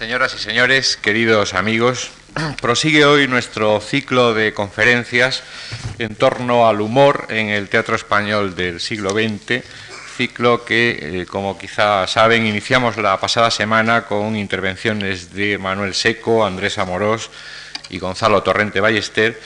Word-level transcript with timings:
Señoras 0.00 0.34
y 0.34 0.38
señores, 0.38 0.96
queridos 0.96 1.52
amigos, 1.52 2.10
prosigue 2.62 3.04
hoy 3.04 3.28
nuestro 3.28 3.82
ciclo 3.82 4.32
de 4.32 4.54
conferencias 4.54 5.42
en 5.98 6.14
torno 6.14 6.66
al 6.66 6.80
humor 6.80 7.26
en 7.28 7.50
el 7.50 7.68
teatro 7.68 7.96
español 7.96 8.56
del 8.56 8.80
siglo 8.80 9.10
XX, 9.10 9.62
ciclo 10.16 10.64
que, 10.64 11.20
eh, 11.20 11.26
como 11.26 11.58
quizá 11.58 12.06
saben, 12.06 12.46
iniciamos 12.46 12.96
la 12.96 13.20
pasada 13.20 13.50
semana 13.50 14.06
con 14.06 14.36
intervenciones 14.36 15.34
de 15.34 15.58
Manuel 15.58 15.92
Seco, 15.92 16.46
Andrés 16.46 16.78
Amorós 16.78 17.28
y 17.90 17.98
Gonzalo 17.98 18.42
Torrente 18.42 18.80
Ballester, 18.80 19.38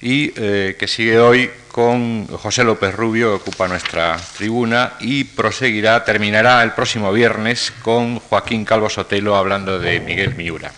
y 0.00 0.32
eh, 0.34 0.74
que 0.76 0.88
sigue 0.88 1.20
hoy 1.20 1.48
con 1.72 2.26
José 2.26 2.62
López 2.62 2.94
Rubio, 2.94 3.30
que 3.30 3.48
ocupa 3.50 3.66
nuestra 3.66 4.16
tribuna, 4.36 4.92
y 5.00 5.24
proseguirá, 5.24 6.04
terminará 6.04 6.62
el 6.62 6.72
próximo 6.72 7.10
viernes 7.12 7.72
con 7.82 8.20
Joaquín 8.20 8.64
Calvo 8.64 8.90
Sotelo 8.90 9.34
hablando 9.34 9.78
de 9.78 9.98
Miguel 9.98 10.34
Miura. 10.34 10.70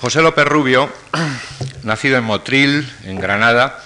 José 0.00 0.20
López 0.20 0.44
Rubio, 0.44 0.92
nacido 1.82 2.18
en 2.18 2.24
Motril, 2.24 2.86
en 3.04 3.18
Granada, 3.18 3.82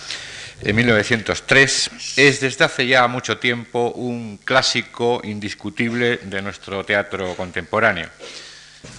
en 0.60 0.74
1903, 0.74 1.90
es 2.16 2.40
desde 2.40 2.64
hace 2.64 2.86
ya 2.88 3.06
mucho 3.06 3.38
tiempo 3.38 3.92
un 3.92 4.38
clásico 4.44 5.20
indiscutible 5.22 6.18
de 6.18 6.42
nuestro 6.42 6.84
teatro 6.84 7.34
contemporáneo, 7.36 8.08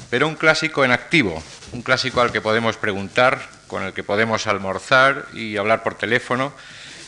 pero 0.10 0.28
un 0.28 0.36
clásico 0.36 0.86
en 0.86 0.92
activo, 0.92 1.44
un 1.74 1.82
clásico 1.82 2.22
al 2.22 2.32
que 2.32 2.42
podemos 2.42 2.78
preguntar, 2.78 3.61
con 3.72 3.84
el 3.84 3.94
que 3.94 4.04
podemos 4.04 4.48
almorzar 4.48 5.28
y 5.34 5.56
hablar 5.56 5.82
por 5.82 5.96
teléfono, 5.96 6.52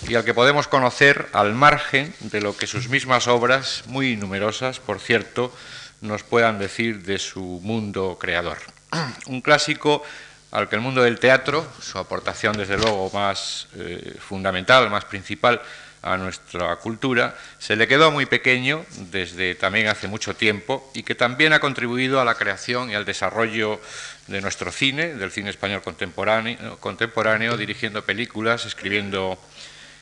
y 0.08 0.16
al 0.16 0.24
que 0.24 0.34
podemos 0.34 0.70
conocer 0.70 1.28
al 1.34 1.54
margen 1.54 2.16
de 2.22 2.40
lo 2.40 2.56
que 2.56 2.68
sus 2.68 2.88
mismas 2.88 3.28
obras, 3.28 3.84
muy 3.88 4.16
numerosas, 4.16 4.80
por 4.80 5.02
cierto, 5.02 5.54
nos 6.00 6.24
puedan 6.24 6.60
decir 6.60 7.04
de 7.04 7.20
su 7.20 7.60
mundo 7.62 8.18
creador. 8.18 8.60
Un 9.28 9.42
clásico 9.42 10.04
al 10.52 10.70
que 10.70 10.78
el 10.78 10.82
mundo 10.82 11.04
del 11.04 11.20
teatro, 11.20 11.68
su 11.82 12.00
aportación 12.00 12.56
desde 12.56 12.78
luego 12.78 13.12
más 13.14 13.68
eh, 13.76 14.16
fundamental, 14.26 14.90
más 14.90 15.04
principal 15.04 15.62
a 16.04 16.18
nuestra 16.18 16.76
cultura, 16.76 17.36
se 17.60 17.76
le 17.78 17.88
quedó 17.88 18.12
muy 18.12 18.26
pequeño 18.26 18.86
desde 19.10 19.56
también 19.56 19.88
hace 19.88 20.08
mucho 20.08 20.36
tiempo 20.36 20.92
y 20.94 21.04
que 21.04 21.16
también 21.16 21.54
ha 21.54 21.60
contribuido 21.60 22.20
a 22.20 22.26
la 22.26 22.36
creación 22.36 22.92
y 22.92 22.96
al 22.96 23.06
desarrollo 23.06 23.80
de 24.28 24.42
nuestro 24.42 24.72
cine, 24.72 25.14
del 25.16 25.32
cine 25.32 25.50
español 25.50 25.82
contemporáneo, 25.82 26.78
contemporáneo 26.80 27.56
dirigiendo 27.56 28.04
películas, 28.04 28.66
escribiendo 28.66 29.40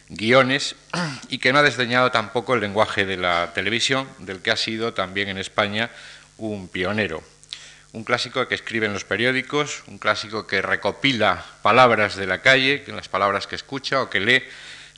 guiones 0.10 0.76
y 1.30 1.38
que 1.38 1.54
no 1.54 1.60
ha 1.60 1.64
desdeñado 1.64 2.10
tampoco 2.12 2.56
el 2.56 2.62
lenguaje 2.62 3.06
de 3.06 3.18
la 3.18 3.54
televisión, 3.54 4.08
del 4.18 4.42
que 4.42 4.52
ha 4.52 4.58
sido 4.58 4.94
también 4.94 5.30
en 5.30 5.38
España 5.38 5.92
un 6.38 6.68
pionero. 6.68 7.24
Un 7.94 8.04
clásico 8.06 8.48
que 8.48 8.56
escribe 8.56 8.88
en 8.88 8.94
los 8.94 9.04
periódicos, 9.04 9.84
un 9.88 10.00
clásico 10.00 10.48
que 10.48 10.62
recopila 10.62 11.46
palabras 11.62 12.16
de 12.16 12.26
la 12.26 12.42
calle, 12.42 12.84
las 12.88 13.10
palabras 13.10 13.48
que 13.48 13.56
escucha 13.56 14.02
o 14.02 14.10
que 14.10 14.22
lee 14.22 14.44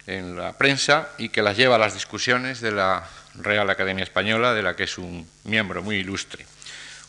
en 0.08 0.36
la 0.36 0.54
prensa 0.54 1.10
y 1.18 1.30
que 1.30 1.42
las 1.42 1.58
lleva 1.58 1.76
a 1.76 1.80
las 1.80 1.94
discusiones 1.94 2.62
de 2.62 2.72
la 2.72 3.08
Real 3.36 3.70
Academia 3.70 4.04
Española, 4.04 4.54
de 4.54 4.64
la 4.64 4.76
que 4.76 4.84
es 4.84 4.98
un 4.98 5.28
miembro 5.44 5.82
muy 5.82 5.98
ilustre. 5.98 6.46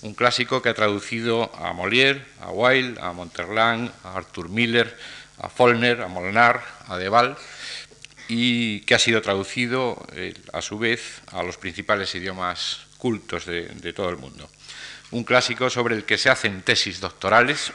Un 0.02 0.14
clásico 0.14 0.62
que 0.62 0.68
ha 0.68 0.74
traducido 0.74 1.50
a 1.56 1.72
Molière, 1.72 2.24
a 2.40 2.50
Wilde, 2.50 3.00
a 3.00 3.12
Monterland, 3.12 3.90
a 4.04 4.16
Arthur 4.16 4.48
Miller, 4.48 4.96
a 5.38 5.48
Follner, 5.48 6.02
a 6.02 6.08
Molnar, 6.08 6.62
a 6.88 6.96
Deval 6.96 7.36
y 8.28 8.80
que 8.80 8.94
ha 8.94 8.98
sido 8.98 9.20
traducido 9.20 10.06
eh, 10.12 10.34
a 10.52 10.62
su 10.62 10.78
vez 10.78 11.20
a 11.32 11.42
los 11.42 11.56
principales 11.56 12.14
idiomas 12.14 12.80
cultos 12.98 13.44
de, 13.44 13.66
de 13.68 13.92
todo 13.92 14.08
el 14.08 14.16
mundo. 14.16 14.48
Un 15.10 15.24
clásico 15.24 15.68
sobre 15.68 15.94
el 15.94 16.04
que 16.04 16.18
se 16.18 16.30
hacen 16.30 16.62
tesis 16.62 17.00
doctorales 17.00 17.72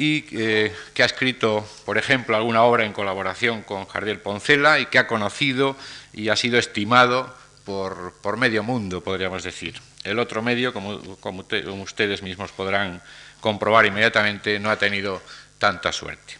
y 0.00 0.24
eh, 0.32 0.74
que 0.94 1.02
ha 1.02 1.06
escrito, 1.06 1.68
por 1.84 1.98
ejemplo, 1.98 2.34
alguna 2.34 2.62
obra 2.62 2.86
en 2.86 2.94
colaboración 2.94 3.60
con 3.60 3.84
Jardiel 3.84 4.18
Poncela 4.18 4.78
y 4.78 4.86
que 4.86 4.98
ha 4.98 5.06
conocido 5.06 5.76
y 6.14 6.30
ha 6.30 6.36
sido 6.36 6.58
estimado 6.58 7.36
por, 7.66 8.14
por 8.22 8.38
medio 8.38 8.62
mundo, 8.62 9.02
podríamos 9.02 9.42
decir. 9.42 9.78
El 10.02 10.18
otro 10.18 10.40
medio, 10.40 10.72
como, 10.72 11.16
como, 11.16 11.44
ustedes 11.82 12.22
mismos 12.22 12.50
podrán 12.52 13.02
comprobar 13.42 13.84
inmediatamente, 13.84 14.58
no 14.58 14.70
ha 14.70 14.76
tenido 14.76 15.20
tanta 15.58 15.92
suerte. 15.92 16.38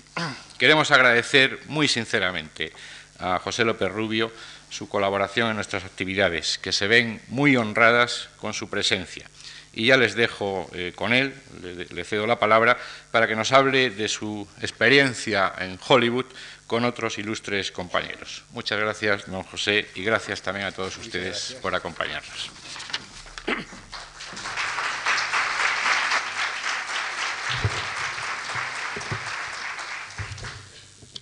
Queremos 0.57 0.91
agradecer 0.91 1.61
muy 1.67 1.87
sinceramente 1.87 2.73
a 3.19 3.41
José 3.41 3.67
López 3.67 3.93
Rubio 3.93 4.33
su 4.71 4.89
colaboración 4.89 5.51
en 5.51 5.57
nuestras 5.57 5.85
actividades, 5.85 6.57
que 6.57 6.73
se 6.73 6.87
ven 6.87 7.21
muy 7.29 7.59
honradas 7.59 8.31
con 8.39 8.55
su 8.55 8.71
presencia 8.71 9.29
y 9.73 9.87
ya 9.87 9.97
les 9.97 10.15
dejo 10.15 10.69
eh, 10.73 10.93
con 10.95 11.13
él, 11.13 11.35
le, 11.63 12.05
cedo 12.05 12.27
la 12.27 12.39
palabra, 12.39 12.79
para 13.11 13.29
que 13.29 13.37
nos 13.37 13.53
hable 13.53 13.91
de 13.91 14.09
su 14.09 14.47
experiencia 14.61 15.53
en 15.59 15.79
Hollywood 15.87 16.27
con 16.67 16.85
otros 16.85 17.19
ilustres 17.19 17.71
compañeros. 17.71 18.45
Muchas 18.51 18.79
gracias, 18.79 19.27
don 19.27 19.43
José, 19.43 19.89
y 19.95 20.03
gracias 20.03 20.43
también 20.43 20.67
a 20.67 20.73
todos 20.73 20.97
ustedes 20.99 21.57
por 21.63 21.75
acompañarnos. 21.75 22.51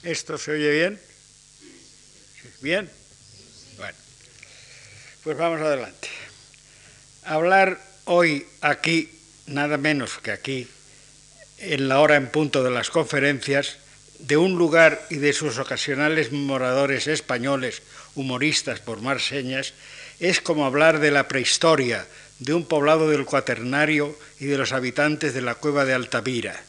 ¿Esto 0.03 0.39
se 0.39 0.53
oye 0.53 0.71
bien? 0.71 1.01
¿Bien? 2.63 2.91
Bueno, 3.77 3.99
pues 5.23 5.37
vamos 5.37 5.61
adelante. 5.61 6.09
Hablar 7.25 7.88
hoy 8.09 8.47
aquí, 8.63 9.11
nada 9.47 9.77
menos 9.77 10.19
que 10.19 10.33
aquí, 10.33 10.67
en 11.59 11.89
la 11.89 12.01
hora 12.01 12.17
en 12.17 12.29
punto 12.29 12.65
de 12.65 12.71
las 12.71 12.91
conferencias, 12.91 13.77
de 14.19 14.37
un 14.37 14.57
lugar 14.57 15.07
y 15.11 15.17
de 15.17 15.33
sus 15.33 15.59
ocasionales 15.59 16.33
moradores 16.33 17.07
españoles, 17.07 17.83
humoristas 18.15 18.81
por 18.81 19.03
más 19.03 19.27
señas, 19.27 19.75
es 20.21 20.41
como 20.41 20.65
hablar 20.65 21.01
de 21.01 21.11
la 21.11 21.29
prehistoria, 21.29 22.07
de 22.39 22.55
un 22.55 22.65
poblado 22.65 23.11
del 23.11 23.27
cuaternario 23.27 24.17
y 24.41 24.47
de 24.47 24.57
los 24.57 24.73
habitantes 24.73 25.35
de 25.35 25.43
la 25.43 25.55
cueva 25.55 25.85
de 25.85 25.93
Altamira. 25.93 26.61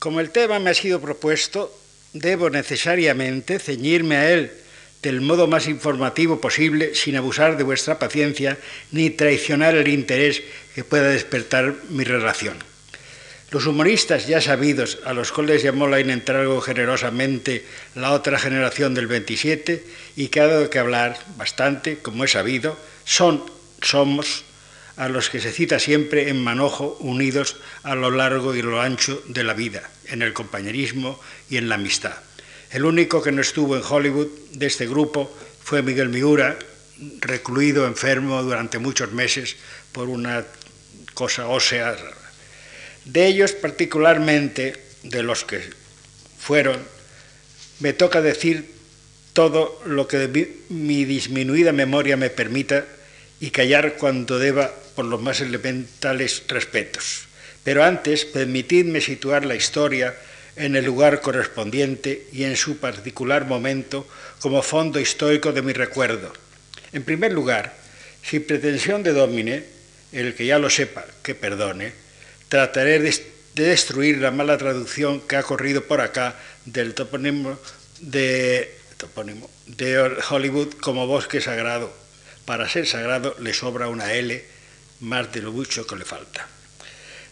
Como 0.00 0.20
el 0.20 0.30
tema 0.30 0.58
me 0.58 0.70
ha 0.70 0.74
sido 0.74 1.00
propuesto, 1.00 1.72
debo 2.12 2.50
necesariamente 2.50 3.58
ceñirme 3.58 4.16
a 4.16 4.30
él 4.32 4.63
del 5.04 5.20
modo 5.20 5.46
más 5.46 5.68
informativo 5.68 6.40
posible, 6.40 6.94
sin 6.94 7.16
abusar 7.16 7.58
de 7.58 7.62
vuestra 7.62 7.98
paciencia 7.98 8.58
ni 8.90 9.10
traicionar 9.10 9.76
el 9.76 9.88
interés 9.88 10.42
que 10.74 10.82
pueda 10.82 11.10
despertar 11.10 11.74
mi 11.90 12.04
relación. 12.04 12.56
Los 13.50 13.66
humoristas 13.66 14.26
ya 14.26 14.40
sabidos, 14.40 14.98
a 15.04 15.12
los 15.12 15.30
cuales 15.30 15.62
llamó 15.62 15.86
la 15.86 16.00
inentrago 16.00 16.60
generosamente 16.62 17.64
la 17.94 18.12
otra 18.12 18.38
generación 18.38 18.94
del 18.94 19.06
27 19.06 19.84
y 20.16 20.28
que 20.28 20.40
ha 20.40 20.46
dado 20.46 20.70
que 20.70 20.78
hablar 20.78 21.18
bastante, 21.36 21.98
como 21.98 22.24
he 22.24 22.28
sabido, 22.28 22.76
son, 23.04 23.44
somos, 23.82 24.44
a 24.96 25.08
los 25.08 25.28
que 25.28 25.40
se 25.40 25.52
cita 25.52 25.78
siempre 25.78 26.30
en 26.30 26.42
manojo, 26.42 26.96
unidos 27.00 27.56
a 27.82 27.94
lo 27.94 28.10
largo 28.10 28.54
y 28.54 28.62
lo 28.62 28.80
ancho 28.80 29.22
de 29.28 29.44
la 29.44 29.52
vida, 29.52 29.90
en 30.06 30.22
el 30.22 30.32
compañerismo 30.32 31.20
y 31.50 31.58
en 31.58 31.68
la 31.68 31.74
amistad. 31.74 32.14
El 32.74 32.84
único 32.84 33.22
que 33.22 33.30
no 33.30 33.40
estuvo 33.40 33.76
en 33.76 33.84
Hollywood 33.88 34.26
de 34.50 34.66
este 34.66 34.88
grupo 34.88 35.32
fue 35.62 35.80
Miguel 35.80 36.08
Miura, 36.08 36.58
recluido 37.20 37.86
enfermo 37.86 38.42
durante 38.42 38.80
muchos 38.80 39.12
meses 39.12 39.54
por 39.92 40.08
una 40.08 40.44
cosa 41.14 41.46
ósea. 41.46 41.96
De 43.04 43.28
ellos 43.28 43.52
particularmente, 43.52 44.74
de 45.04 45.22
los 45.22 45.44
que 45.44 45.62
fueron, 46.36 46.82
me 47.78 47.92
toca 47.92 48.20
decir 48.20 48.68
todo 49.34 49.80
lo 49.86 50.08
que 50.08 50.58
mi 50.68 51.04
disminuida 51.04 51.70
memoria 51.70 52.16
me 52.16 52.28
permita 52.28 52.86
y 53.38 53.52
callar 53.52 53.94
cuando 53.98 54.40
deba 54.40 54.74
por 54.96 55.04
los 55.04 55.22
más 55.22 55.40
elementales 55.40 56.42
respetos. 56.48 57.26
Pero 57.62 57.84
antes, 57.84 58.24
permitidme 58.24 59.00
situar 59.00 59.46
la 59.46 59.54
historia 59.54 60.16
en 60.56 60.76
el 60.76 60.84
lugar 60.84 61.20
correspondiente 61.20 62.28
y 62.32 62.44
en 62.44 62.56
su 62.56 62.78
particular 62.78 63.46
momento 63.46 64.06
como 64.40 64.62
fondo 64.62 65.00
histórico 65.00 65.52
de 65.52 65.62
mi 65.62 65.72
recuerdo. 65.72 66.32
En 66.92 67.02
primer 67.02 67.32
lugar, 67.32 67.74
sin 68.22 68.46
pretensión 68.46 69.02
de 69.02 69.12
domine, 69.12 69.64
el 70.12 70.34
que 70.34 70.46
ya 70.46 70.58
lo 70.58 70.70
sepa, 70.70 71.04
que 71.22 71.34
perdone, 71.34 71.92
trataré 72.48 73.00
de, 73.00 73.34
destruir 73.54 74.18
la 74.18 74.30
mala 74.30 74.58
traducción 74.58 75.20
que 75.20 75.36
ha 75.36 75.42
corrido 75.42 75.84
por 75.84 76.00
acá 76.00 76.36
del 76.64 76.94
topónimo 76.94 77.58
de, 78.00 78.76
topónimo 78.96 79.50
de 79.66 80.18
Hollywood 80.30 80.74
como 80.74 81.06
bosque 81.06 81.40
sagrado. 81.40 81.92
Para 82.44 82.68
ser 82.68 82.86
sagrado 82.86 83.34
le 83.40 83.54
sobra 83.54 83.88
una 83.88 84.12
L 84.12 84.44
más 85.00 85.32
de 85.32 85.42
lo 85.42 85.52
mucho 85.52 85.86
que 85.86 85.96
le 85.96 86.04
falta. 86.04 86.46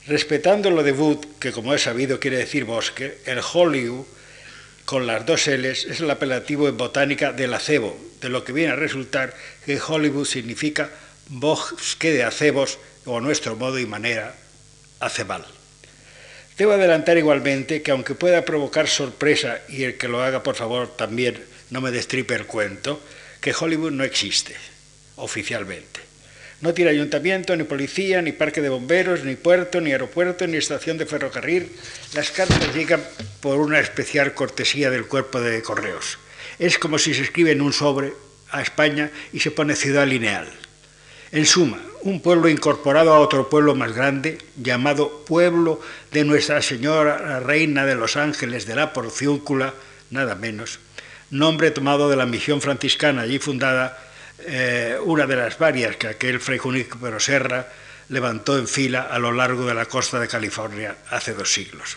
Respetando 0.06 0.70
lo 0.70 0.82
de 0.82 0.90
Wood, 0.90 1.38
que 1.38 1.52
como 1.52 1.74
he 1.74 1.78
sabido 1.78 2.18
quiere 2.18 2.38
decir 2.38 2.64
bosque, 2.64 3.18
el 3.24 3.40
Hollywood 3.40 4.04
con 4.84 5.06
las 5.06 5.24
dos 5.24 5.46
L's 5.46 5.84
es 5.84 6.00
el 6.00 6.10
apelativo 6.10 6.68
en 6.68 6.76
botánica 6.76 7.32
del 7.32 7.54
acebo, 7.54 7.96
de 8.20 8.28
lo 8.28 8.42
que 8.42 8.52
viene 8.52 8.72
a 8.72 8.76
resultar 8.76 9.34
que 9.64 9.80
Hollywood 9.80 10.26
significa 10.26 10.90
bosque 11.28 12.10
de 12.10 12.24
acebos 12.24 12.78
o 13.04 13.18
a 13.18 13.20
nuestro 13.20 13.54
modo 13.54 13.78
y 13.78 13.86
manera, 13.86 14.34
hace 14.98 15.24
mal. 15.24 15.46
Debo 16.58 16.72
adelantar 16.72 17.16
igualmente 17.16 17.82
que 17.82 17.92
aunque 17.92 18.16
pueda 18.16 18.44
provocar 18.44 18.88
sorpresa, 18.88 19.60
y 19.68 19.84
el 19.84 19.96
que 19.96 20.08
lo 20.08 20.20
haga 20.20 20.42
por 20.42 20.56
favor 20.56 20.96
también 20.96 21.42
no 21.70 21.80
me 21.80 21.92
destripe 21.92 22.34
el 22.34 22.46
cuento, 22.46 23.00
que 23.40 23.54
Hollywood 23.58 23.92
no 23.92 24.02
existe 24.02 24.56
oficialmente. 25.16 26.00
No 26.62 26.72
tiene 26.72 26.92
ayuntamiento, 26.92 27.56
ni 27.56 27.64
policía, 27.64 28.22
ni 28.22 28.30
parque 28.30 28.62
de 28.62 28.68
bomberos, 28.68 29.24
ni 29.24 29.34
puerto, 29.34 29.80
ni 29.80 29.90
aeropuerto, 29.90 30.46
ni 30.46 30.56
estación 30.56 30.96
de 30.96 31.06
ferrocarril. 31.06 31.72
Las 32.14 32.30
cartas 32.30 32.72
llegan 32.72 33.02
por 33.40 33.58
una 33.58 33.80
especial 33.80 34.32
cortesía 34.32 34.88
del 34.88 35.06
cuerpo 35.06 35.40
de 35.40 35.60
correos. 35.60 36.18
Es 36.60 36.78
como 36.78 36.98
si 36.98 37.14
se 37.14 37.22
escribe 37.22 37.50
en 37.50 37.62
un 37.62 37.72
sobre 37.72 38.12
a 38.50 38.62
España 38.62 39.10
y 39.32 39.40
se 39.40 39.50
pone 39.50 39.74
ciudad 39.74 40.06
lineal. 40.06 40.48
En 41.32 41.46
suma, 41.46 41.80
un 42.02 42.20
pueblo 42.20 42.48
incorporado 42.48 43.12
a 43.12 43.18
otro 43.18 43.48
pueblo 43.50 43.74
más 43.74 43.92
grande, 43.92 44.38
llamado 44.56 45.24
Pueblo 45.24 45.80
de 46.12 46.24
Nuestra 46.24 46.62
Señora 46.62 47.40
Reina 47.40 47.86
de 47.86 47.96
los 47.96 48.16
Ángeles 48.16 48.66
de 48.66 48.76
la 48.76 48.92
Porciúncula, 48.92 49.74
nada 50.10 50.36
menos, 50.36 50.78
nombre 51.30 51.72
tomado 51.72 52.08
de 52.08 52.16
la 52.16 52.26
misión 52.26 52.60
franciscana 52.60 53.22
allí 53.22 53.38
fundada, 53.38 54.11
eh, 54.46 54.96
una 55.04 55.26
de 55.26 55.36
las 55.36 55.58
varias 55.58 55.96
que 55.96 56.08
aquel 56.08 56.40
fray 56.40 56.58
Junípero 56.58 57.20
Serra 57.20 57.66
levantó 58.08 58.58
en 58.58 58.68
fila 58.68 59.08
a 59.10 59.18
lo 59.18 59.32
largo 59.32 59.66
de 59.66 59.74
la 59.74 59.86
costa 59.86 60.20
de 60.20 60.28
California 60.28 60.96
hace 61.10 61.34
dos 61.34 61.52
siglos. 61.52 61.96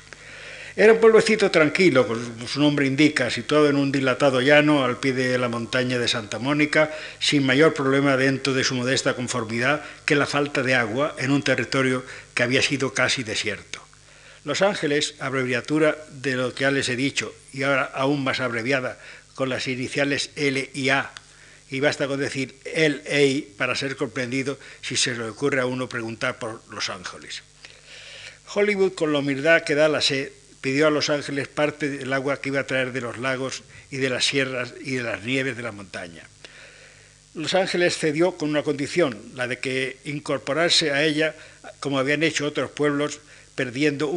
Era 0.77 0.91
un 0.91 0.99
pueblecito 0.99 1.49
tranquilo, 1.51 2.05
como 2.05 2.47
su 2.47 2.59
nombre 2.59 2.85
indica, 2.85 3.29
situado 3.29 3.69
en 3.69 3.77
un 3.77 3.93
dilatado 3.93 4.41
llano 4.41 4.83
al 4.83 4.97
pie 4.97 5.13
de 5.13 5.37
la 5.37 5.47
montaña 5.47 5.97
de 5.97 6.09
Santa 6.09 6.37
Mónica, 6.37 6.91
sin 7.17 7.45
mayor 7.45 7.73
problema 7.73 8.17
dentro 8.17 8.53
de 8.53 8.65
su 8.65 8.75
modesta 8.75 9.13
conformidad 9.13 9.83
que 10.03 10.15
la 10.15 10.25
falta 10.25 10.63
de 10.63 10.75
agua 10.75 11.15
en 11.17 11.31
un 11.31 11.43
territorio 11.43 12.03
que 12.33 12.43
había 12.43 12.61
sido 12.61 12.93
casi 12.93 13.23
desierto. 13.23 13.81
Los 14.43 14.61
Ángeles, 14.61 15.15
abreviatura 15.19 15.95
de 16.09 16.35
lo 16.35 16.53
que 16.53 16.63
ya 16.63 16.71
les 16.71 16.89
he 16.89 16.97
dicho, 16.97 17.33
y 17.53 17.63
ahora 17.63 17.89
aún 17.93 18.25
más 18.25 18.41
abreviada, 18.41 18.99
con 19.33 19.47
las 19.47 19.69
iniciales 19.69 20.31
L 20.35 20.69
y 20.73 20.89
A, 20.89 21.11
y 21.75 21.81
basta 21.81 22.07
con 22.07 22.21
decir 22.21 22.55
el 22.63 23.01
EI 23.05 23.41
para 23.57 23.75
ser 23.75 23.97
comprendido 23.97 24.57
si 24.81 24.95
se 24.95 25.13
le 25.13 25.25
ocurre 25.25 25.59
a 25.59 25.65
uno 25.65 25.89
preguntar 25.89 26.39
por 26.39 26.61
Los 26.71 26.89
Ángeles. 26.89 27.43
Hollywood, 28.53 28.93
con 28.93 29.11
la 29.11 29.19
humildad 29.19 29.63
que 29.63 29.75
da 29.75 29.89
la 29.89 29.99
sed, 29.99 30.31
pidió 30.61 30.87
a 30.87 30.89
Los 30.89 31.09
Ángeles 31.09 31.49
parte 31.49 31.89
del 31.89 32.13
agua 32.13 32.39
que 32.39 32.47
iba 32.47 32.61
a 32.61 32.65
traer 32.65 32.93
de 32.93 33.01
los 33.01 33.17
lagos 33.17 33.63
y 33.91 33.97
de 33.97 34.09
las 34.09 34.23
sierras 34.23 34.73
y 34.79 34.95
de 34.95 35.03
las 35.03 35.23
nieves 35.23 35.57
de 35.57 35.63
la 35.63 35.73
montaña. 35.73 36.23
Los 37.33 37.53
Ángeles 37.53 37.97
cedió 37.97 38.37
con 38.37 38.51
una 38.51 38.63
condición, 38.63 39.19
la 39.33 39.49
de 39.49 39.59
que 39.59 39.97
incorporarse 40.05 40.91
a 40.91 41.03
ella, 41.03 41.35
como 41.81 41.99
habían 41.99 42.23
hecho 42.23 42.47
otros 42.47 42.71
pueblos, 42.71 43.19
perdiendo 43.53 44.09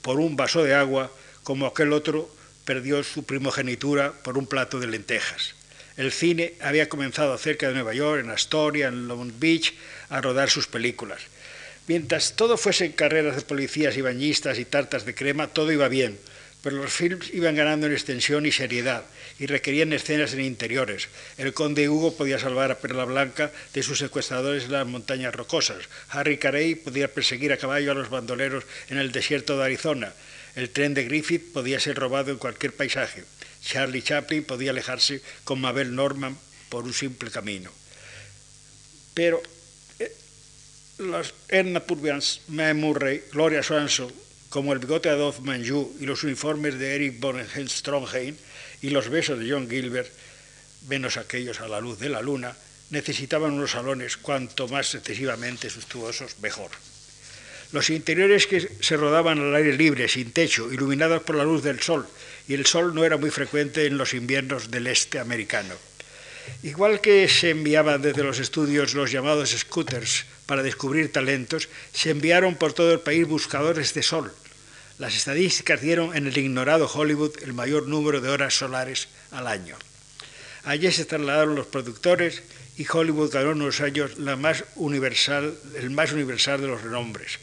por 0.00 0.20
un 0.20 0.36
vaso 0.36 0.62
de 0.62 0.74
agua, 0.74 1.10
como 1.42 1.66
aquel 1.66 1.92
otro 1.92 2.32
perdió 2.64 3.02
su 3.02 3.24
primogenitura 3.24 4.12
por 4.22 4.38
un 4.38 4.46
plato 4.46 4.78
de 4.78 4.86
lentejas. 4.86 5.57
El 5.98 6.12
cine 6.12 6.54
había 6.60 6.88
comenzado 6.88 7.36
cerca 7.38 7.66
de 7.66 7.74
Nueva 7.74 7.92
York, 7.92 8.22
en 8.22 8.30
Astoria, 8.30 8.86
en 8.86 9.08
Long 9.08 9.32
Beach, 9.36 9.74
a 10.10 10.20
rodar 10.20 10.48
sus 10.48 10.68
películas. 10.68 11.20
Mientras 11.88 12.36
todo 12.36 12.56
fuesen 12.56 12.92
carreras 12.92 13.34
de 13.34 13.42
policías 13.42 13.96
y 13.96 14.00
bañistas 14.00 14.60
y 14.60 14.64
tartas 14.64 15.04
de 15.04 15.16
crema, 15.16 15.48
todo 15.48 15.72
iba 15.72 15.88
bien, 15.88 16.16
pero 16.62 16.76
los 16.76 16.92
films 16.92 17.34
iban 17.34 17.56
ganando 17.56 17.88
en 17.88 17.94
extensión 17.94 18.46
y 18.46 18.52
seriedad 18.52 19.02
y 19.40 19.46
requerían 19.46 19.92
escenas 19.92 20.34
en 20.34 20.42
interiores. 20.42 21.08
El 21.36 21.52
conde 21.52 21.88
Hugo 21.88 22.16
podía 22.16 22.38
salvar 22.38 22.70
a 22.70 22.78
Perla 22.78 23.04
Blanca 23.04 23.50
de 23.74 23.82
sus 23.82 23.98
secuestradores 23.98 24.66
en 24.66 24.72
las 24.72 24.86
montañas 24.86 25.34
rocosas. 25.34 25.88
Harry 26.10 26.38
Carey 26.38 26.76
podía 26.76 27.12
perseguir 27.12 27.52
a 27.52 27.56
caballo 27.56 27.90
a 27.90 27.94
los 27.96 28.08
bandoleros 28.08 28.62
en 28.88 28.98
el 28.98 29.10
desierto 29.10 29.58
de 29.58 29.64
Arizona. 29.64 30.12
El 30.54 30.70
tren 30.70 30.94
de 30.94 31.02
Griffith 31.06 31.52
podía 31.52 31.80
ser 31.80 31.96
robado 31.96 32.30
en 32.30 32.38
cualquier 32.38 32.72
paisaje. 32.72 33.24
Charlie 33.68 34.02
Chaplin 34.02 34.44
podía 34.44 34.70
alejarse 34.70 35.20
con 35.44 35.60
Mabel 35.60 35.94
Norman 35.94 36.38
por 36.70 36.84
un 36.84 36.94
simple 36.94 37.30
camino. 37.30 37.70
Pero 39.12 39.42
los 40.96 41.34
Edna 41.48 41.80
Purviance, 41.80 42.40
Mae 42.48 42.72
Murray, 42.72 43.24
Gloria 43.30 43.62
Swanson, 43.62 44.10
como 44.48 44.72
el 44.72 44.78
bigote 44.78 45.10
de 45.10 45.16
Adolphe 45.16 45.42
Manjou 45.42 45.94
y 46.00 46.06
los 46.06 46.24
uniformes 46.24 46.78
de 46.78 46.94
Eric 46.94 47.20
von 47.20 47.36
Strongheim 47.68 48.36
y 48.80 48.88
los 48.88 49.10
besos 49.10 49.38
de 49.38 49.50
John 49.50 49.68
Gilbert, 49.68 50.10
menos 50.88 51.18
aquellos 51.18 51.60
a 51.60 51.68
la 51.68 51.80
luz 51.80 51.98
de 51.98 52.08
la 52.08 52.22
luna, 52.22 52.56
necesitaban 52.88 53.52
unos 53.52 53.72
salones 53.72 54.16
cuanto 54.16 54.66
más 54.68 54.94
excesivamente 54.94 55.68
suntuosos 55.68 56.38
mejor. 56.40 56.70
Los 57.72 57.90
interiores 57.90 58.46
que 58.46 58.66
se 58.80 58.96
rodaban 58.96 59.38
al 59.38 59.54
aire 59.54 59.76
libre, 59.76 60.08
sin 60.08 60.32
techo, 60.32 60.72
iluminados 60.72 61.22
por 61.22 61.36
la 61.36 61.44
luz 61.44 61.62
del 61.62 61.80
sol, 61.80 62.08
y 62.48 62.54
el 62.54 62.66
sol 62.66 62.94
no 62.94 63.04
era 63.04 63.18
muy 63.18 63.30
frecuente 63.30 63.86
en 63.86 63.98
los 63.98 64.14
inviernos 64.14 64.70
del 64.70 64.86
este 64.86 65.18
americano. 65.18 65.74
Igual 66.62 67.00
que 67.00 67.28
se 67.28 67.50
enviaban 67.50 68.00
desde 68.00 68.24
los 68.24 68.38
estudios 68.38 68.94
los 68.94 69.12
llamados 69.12 69.50
scooters 69.50 70.24
para 70.46 70.62
descubrir 70.62 71.12
talentos, 71.12 71.68
se 71.92 72.10
enviaron 72.10 72.56
por 72.56 72.72
todo 72.72 72.92
el 72.92 73.00
país 73.00 73.28
buscadores 73.28 73.92
de 73.92 74.02
sol. 74.02 74.32
Las 74.98 75.14
estadísticas 75.14 75.80
dieron 75.80 76.16
en 76.16 76.26
el 76.26 76.36
ignorado 76.36 76.90
Hollywood 76.92 77.36
el 77.42 77.52
mayor 77.52 77.86
número 77.86 78.20
de 78.20 78.30
horas 78.30 78.54
solares 78.54 79.08
al 79.30 79.46
año. 79.46 79.76
Allí 80.64 80.90
se 80.90 81.04
trasladaron 81.04 81.54
los 81.54 81.66
productores 81.66 82.42
y 82.76 82.86
Hollywood 82.90 83.30
ganó 83.30 83.52
en 83.52 83.62
unos 83.62 83.80
años 83.80 84.18
la 84.18 84.36
más 84.36 84.64
universal, 84.76 85.56
el 85.76 85.90
más 85.90 86.12
universal 86.12 86.60
de 86.60 86.66
los 86.66 86.82
renombres. 86.82 87.38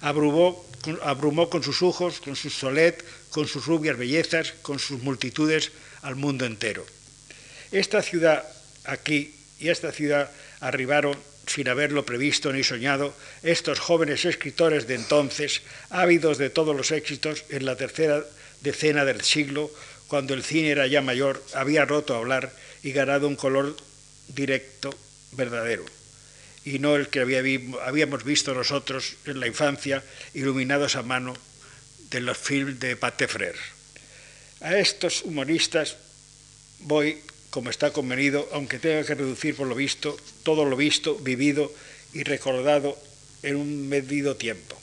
Abrumó, 0.00 0.66
abrumó 1.02 1.50
con 1.50 1.62
sus 1.62 1.82
ojos, 1.82 2.20
con 2.20 2.34
su 2.36 2.50
solet, 2.50 3.04
con 3.36 3.46
sus 3.46 3.66
rubias 3.66 3.98
bellezas, 3.98 4.54
con 4.62 4.78
sus 4.78 5.02
multitudes 5.02 5.70
al 6.00 6.16
mundo 6.16 6.46
entero. 6.46 6.86
Esta 7.70 8.00
ciudad 8.00 8.48
aquí 8.86 9.34
y 9.60 9.68
esta 9.68 9.92
ciudad 9.92 10.30
arribaron 10.60 11.18
sin 11.46 11.68
haberlo 11.68 12.06
previsto 12.06 12.50
ni 12.50 12.64
soñado, 12.64 13.14
estos 13.42 13.78
jóvenes 13.78 14.24
escritores 14.24 14.86
de 14.86 14.94
entonces, 14.94 15.60
ávidos 15.90 16.38
de 16.38 16.48
todos 16.48 16.74
los 16.74 16.92
éxitos 16.92 17.44
en 17.50 17.66
la 17.66 17.76
tercera 17.76 18.24
decena 18.62 19.04
del 19.04 19.20
siglo, 19.20 19.70
cuando 20.08 20.32
el 20.32 20.42
cine 20.42 20.70
era 20.70 20.86
ya 20.86 21.02
mayor, 21.02 21.44
había 21.52 21.84
roto 21.84 22.14
a 22.14 22.18
hablar 22.20 22.50
y 22.82 22.92
ganado 22.92 23.28
un 23.28 23.36
color 23.36 23.76
directo, 24.28 24.96
verdadero, 25.32 25.84
y 26.64 26.78
no 26.78 26.96
el 26.96 27.08
que 27.08 27.20
habíamos 27.20 28.24
visto 28.24 28.54
nosotros 28.54 29.16
en 29.26 29.40
la 29.40 29.46
infancia, 29.46 30.02
iluminados 30.32 30.96
a 30.96 31.02
mano 31.02 31.34
de 32.16 32.22
los 32.22 32.38
films 32.38 32.80
de 32.80 32.96
Pate 32.96 33.28
Frère. 33.28 33.60
A 34.64 34.78
estos 34.80 35.20
humoristas 35.20 36.00
voy 36.80 37.20
como 37.52 37.68
está 37.68 37.92
convenido, 37.92 38.48
aunque 38.56 38.80
tenga 38.80 39.04
que 39.04 39.14
reducir 39.14 39.52
por 39.52 39.68
lo 39.68 39.74
visto 39.76 40.16
todo 40.40 40.64
lo 40.64 40.80
visto, 40.80 41.20
vivido 41.20 41.68
y 42.14 42.24
recordado 42.24 42.96
en 43.42 43.56
un 43.56 43.88
medido 43.90 44.34
tiempo. 44.34 44.80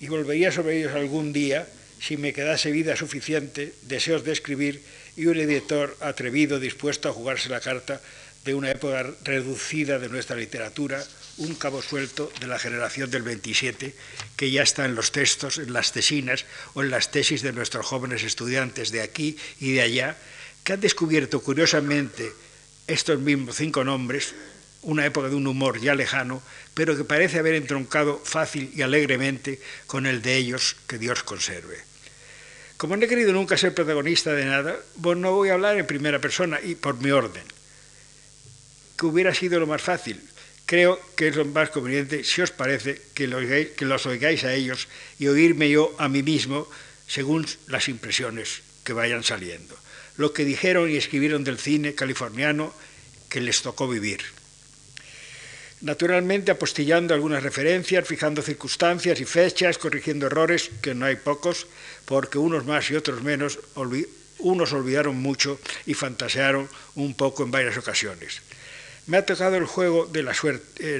Y 0.00 0.08
volvería 0.08 0.50
sobre 0.50 0.80
ellos 0.80 0.96
algún 0.96 1.34
día 1.34 1.68
si 2.00 2.16
me 2.16 2.32
quedase 2.32 2.72
vida 2.72 2.96
suficiente, 2.96 3.76
deseos 3.82 4.24
de 4.24 4.32
escribir 4.32 4.80
y 5.14 5.26
un 5.26 5.36
editor 5.36 5.94
atrevido 6.00 6.58
dispuesto 6.58 7.10
a 7.10 7.12
jugarse 7.12 7.52
la 7.52 7.60
carta 7.60 8.00
de 8.46 8.54
una 8.54 8.70
época 8.70 9.12
reducida 9.24 9.98
de 9.98 10.08
nuestra 10.08 10.36
literatura, 10.36 11.04
un 11.42 11.54
cabo 11.54 11.82
suelto 11.82 12.32
de 12.40 12.46
la 12.46 12.58
generación 12.58 13.10
del 13.10 13.22
27, 13.22 13.94
que 14.36 14.50
ya 14.50 14.62
está 14.62 14.84
en 14.84 14.94
los 14.94 15.12
textos, 15.12 15.58
en 15.58 15.72
las 15.72 15.92
tesinas 15.92 16.46
o 16.74 16.82
en 16.82 16.90
las 16.90 17.10
tesis 17.10 17.42
de 17.42 17.52
nuestros 17.52 17.86
jóvenes 17.86 18.22
estudiantes 18.22 18.90
de 18.92 19.02
aquí 19.02 19.36
y 19.60 19.72
de 19.72 19.82
allá, 19.82 20.16
que 20.64 20.72
han 20.72 20.80
descubierto 20.80 21.40
curiosamente 21.40 22.32
estos 22.86 23.18
mismos 23.18 23.56
cinco 23.56 23.84
nombres, 23.84 24.34
una 24.82 25.06
época 25.06 25.28
de 25.28 25.36
un 25.36 25.46
humor 25.46 25.80
ya 25.80 25.94
lejano, 25.94 26.42
pero 26.74 26.96
que 26.96 27.04
parece 27.04 27.38
haber 27.38 27.54
entroncado 27.54 28.20
fácil 28.24 28.72
y 28.74 28.82
alegremente 28.82 29.60
con 29.86 30.06
el 30.06 30.22
de 30.22 30.36
ellos, 30.36 30.76
que 30.86 30.98
Dios 30.98 31.22
conserve. 31.22 31.78
Como 32.76 32.96
no 32.96 33.04
he 33.04 33.08
querido 33.08 33.32
nunca 33.32 33.56
ser 33.56 33.74
protagonista 33.74 34.32
de 34.32 34.44
nada, 34.44 34.76
pues 35.00 35.16
no 35.18 35.32
voy 35.32 35.50
a 35.50 35.54
hablar 35.54 35.78
en 35.78 35.86
primera 35.86 36.18
persona 36.18 36.60
y 36.60 36.74
por 36.74 37.00
mi 37.00 37.10
orden, 37.10 37.44
que 38.98 39.06
hubiera 39.06 39.34
sido 39.34 39.60
lo 39.60 39.66
más 39.66 39.82
fácil. 39.82 40.20
Creo 40.72 40.98
que 41.16 41.28
es 41.28 41.36
lo 41.36 41.44
más 41.44 41.68
conveniente, 41.68 42.24
si 42.24 42.40
os 42.40 42.50
parece, 42.50 42.96
que, 43.12 43.28
los 43.28 44.06
oigáis 44.06 44.42
a 44.44 44.54
ellos 44.54 44.88
y 45.18 45.28
oírme 45.28 45.68
yo 45.68 45.94
a 45.98 46.08
mí 46.08 46.22
mismo 46.22 46.66
según 47.06 47.44
las 47.66 47.88
impresiones 47.88 48.62
que 48.82 48.94
vayan 48.94 49.22
saliendo 49.22 49.76
lo 50.16 50.32
que 50.32 50.46
dijeron 50.46 50.88
y 50.88 50.96
escribieron 50.96 51.44
del 51.44 51.58
cine 51.58 51.94
californiano 51.94 52.72
que 53.28 53.42
les 53.42 53.60
tocó 53.60 53.86
vivir. 53.86 54.22
Naturalmente 55.82 56.50
apostillando 56.50 57.12
algunas 57.12 57.42
referencias, 57.42 58.08
fijando 58.08 58.40
circunstancias 58.40 59.20
y 59.20 59.26
fechas, 59.26 59.76
corrigiendo 59.76 60.24
errores, 60.24 60.70
que 60.80 60.94
no 60.94 61.04
hay 61.04 61.16
pocos, 61.16 61.66
porque 62.06 62.38
unos 62.38 62.64
más 62.64 62.90
y 62.90 62.96
otros 62.96 63.22
menos, 63.22 63.58
unos 64.38 64.72
olvidaron 64.72 65.16
mucho 65.16 65.60
y 65.84 65.92
fantasearon 65.92 66.66
un 66.94 67.12
poco 67.12 67.42
en 67.42 67.50
varias 67.50 67.76
ocasiones. 67.76 68.40
Me 69.06 69.16
ha 69.16 69.26
tocado 69.26 69.56
el 69.56 69.66
juego 69.66 70.06
de 70.06 70.22
la 70.22 70.34
suerte, 70.34 70.96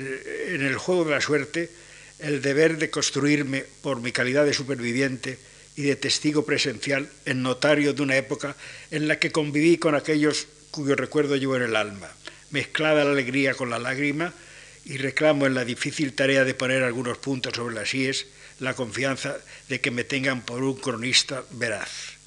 en 0.55 0.63
el 0.63 0.77
juego 0.77 1.05
de 1.05 1.11
la 1.13 1.21
suerte 1.21 1.71
el 2.19 2.41
deber 2.41 2.79
de 2.79 2.91
construirme 2.91 3.65
por 3.81 4.01
mi 4.01 4.13
calidad 4.13 4.45
de 4.45 4.55
superviviente 4.55 5.39
y 5.77 5.83
de 5.83 5.97
testigo 5.97 6.45
presencial 6.45 7.09
en 7.25 7.43
notario 7.43 7.95
de 7.95 8.03
una 8.03 8.17
época 8.17 8.57
en 8.91 9.09
la 9.09 9.19
que 9.19 9.33
conviví 9.33 9.79
con 9.79 9.95
aquellos 9.95 10.47
cuyo 10.71 10.95
recuerdo 10.95 11.37
llevo 11.37 11.57
en 11.57 11.63
el 11.63 11.77
alma, 11.77 12.11
mezclada 12.51 13.05
la 13.05 13.13
alegría 13.13 13.55
con 13.55 13.71
la 13.71 13.79
lágrima, 13.79 14.33
y 14.85 14.97
reclamo 14.97 15.47
en 15.47 15.55
la 15.55 15.65
difícil 15.65 16.13
tarea 16.13 16.45
de 16.45 16.55
poner 16.55 16.83
algunos 16.83 17.19
puntos 17.19 17.55
sobre 17.55 17.75
las 17.75 17.95
IES 17.95 18.27
la 18.59 18.75
confianza 18.75 19.39
de 19.69 19.81
que 19.81 19.91
me 19.91 20.05
tengan 20.05 20.43
por 20.43 20.63
un 20.63 20.75
cronista 20.77 21.45
veraz. 21.53 22.19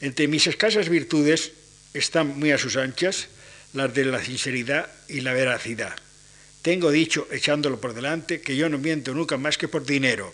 Entre 0.00 0.28
mis 0.28 0.46
escasas 0.46 0.88
virtudes 0.88 1.52
están 1.92 2.38
muy 2.38 2.52
a 2.52 2.58
sus 2.58 2.76
anchas 2.76 3.28
las 3.74 3.92
de 3.92 4.04
la 4.06 4.24
sinceridad 4.24 4.88
y 5.08 5.20
la 5.20 5.32
veracidad. 5.34 5.94
Tengo 6.62 6.90
dicho, 6.90 7.28
echándolo 7.30 7.78
por 7.78 7.92
delante, 7.92 8.40
que 8.40 8.56
yo 8.56 8.68
no 8.68 8.78
miento 8.78 9.12
nunca 9.12 9.36
más 9.36 9.58
que 9.58 9.68
por 9.68 9.84
dinero. 9.84 10.32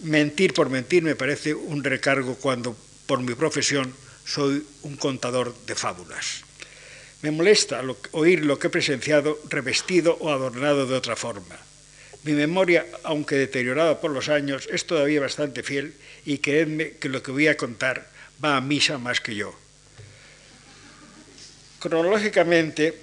Mentir 0.00 0.54
por 0.54 0.70
mentir 0.70 1.02
me 1.02 1.16
parece 1.16 1.52
un 1.52 1.84
recargo 1.84 2.36
cuando, 2.36 2.76
por 3.06 3.20
mi 3.20 3.34
profesión, 3.34 3.92
soy 4.24 4.64
un 4.82 4.96
contador 4.96 5.54
de 5.66 5.74
fábulas. 5.74 6.44
Me 7.22 7.30
molesta 7.30 7.82
oír 8.12 8.44
lo 8.44 8.58
que 8.58 8.68
he 8.68 8.70
presenciado 8.70 9.38
revestido 9.48 10.16
o 10.20 10.30
adornado 10.30 10.86
de 10.86 10.96
otra 10.96 11.14
forma. 11.14 11.58
Mi 12.24 12.32
memoria, 12.32 12.86
aunque 13.02 13.34
deteriorada 13.34 14.00
por 14.00 14.12
los 14.12 14.28
años, 14.28 14.68
es 14.72 14.86
todavía 14.86 15.20
bastante 15.20 15.62
fiel 15.62 15.94
y 16.24 16.38
creedme 16.38 16.92
que 16.98 17.08
lo 17.08 17.22
que 17.22 17.32
voy 17.32 17.48
a 17.48 17.56
contar 17.56 18.10
va 18.42 18.56
a 18.56 18.60
misa 18.60 18.98
más 18.98 19.20
que 19.20 19.34
yo. 19.34 19.61
Cronológicamente, 21.82 22.96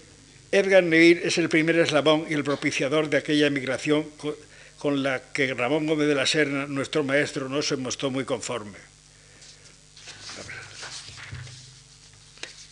Edgar 0.54 0.82
Neville 0.82 1.28
es 1.28 1.38
el 1.38 1.50
primer 1.50 1.78
eslabón 1.78 2.26
y 2.30 2.34
el 2.34 2.46
propiciador 2.46 3.10
de 3.10 3.18
aquella 3.18 3.48
emigración 3.48 4.06
con 4.78 5.04
la 5.04 5.22
que 5.34 5.54
Ramón 5.54 5.86
Gómez 5.86 6.08
de 6.08 6.16
la 6.16 6.26
Serna, 6.26 6.66
nuestro 6.66 7.04
maestro, 7.04 7.50
no 7.50 7.62
se 7.62 7.76
mostró 7.76 8.10
muy 8.10 8.24
conforme. 8.24 8.78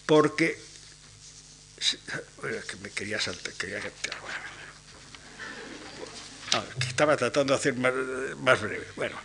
Porque 0.05 0.57
que 1.77 2.75
me 2.81 2.89
quería 2.91 3.19
saltar, 3.19 3.51
quería 3.55 3.81
ah, 6.53 6.63
estaba 6.87 7.17
tratando 7.17 7.51
de 7.51 7.59
hacer 7.59 7.75
más, 7.75 7.93
más 8.37 8.61
breve. 8.61 8.87
Bueno, 8.95 9.17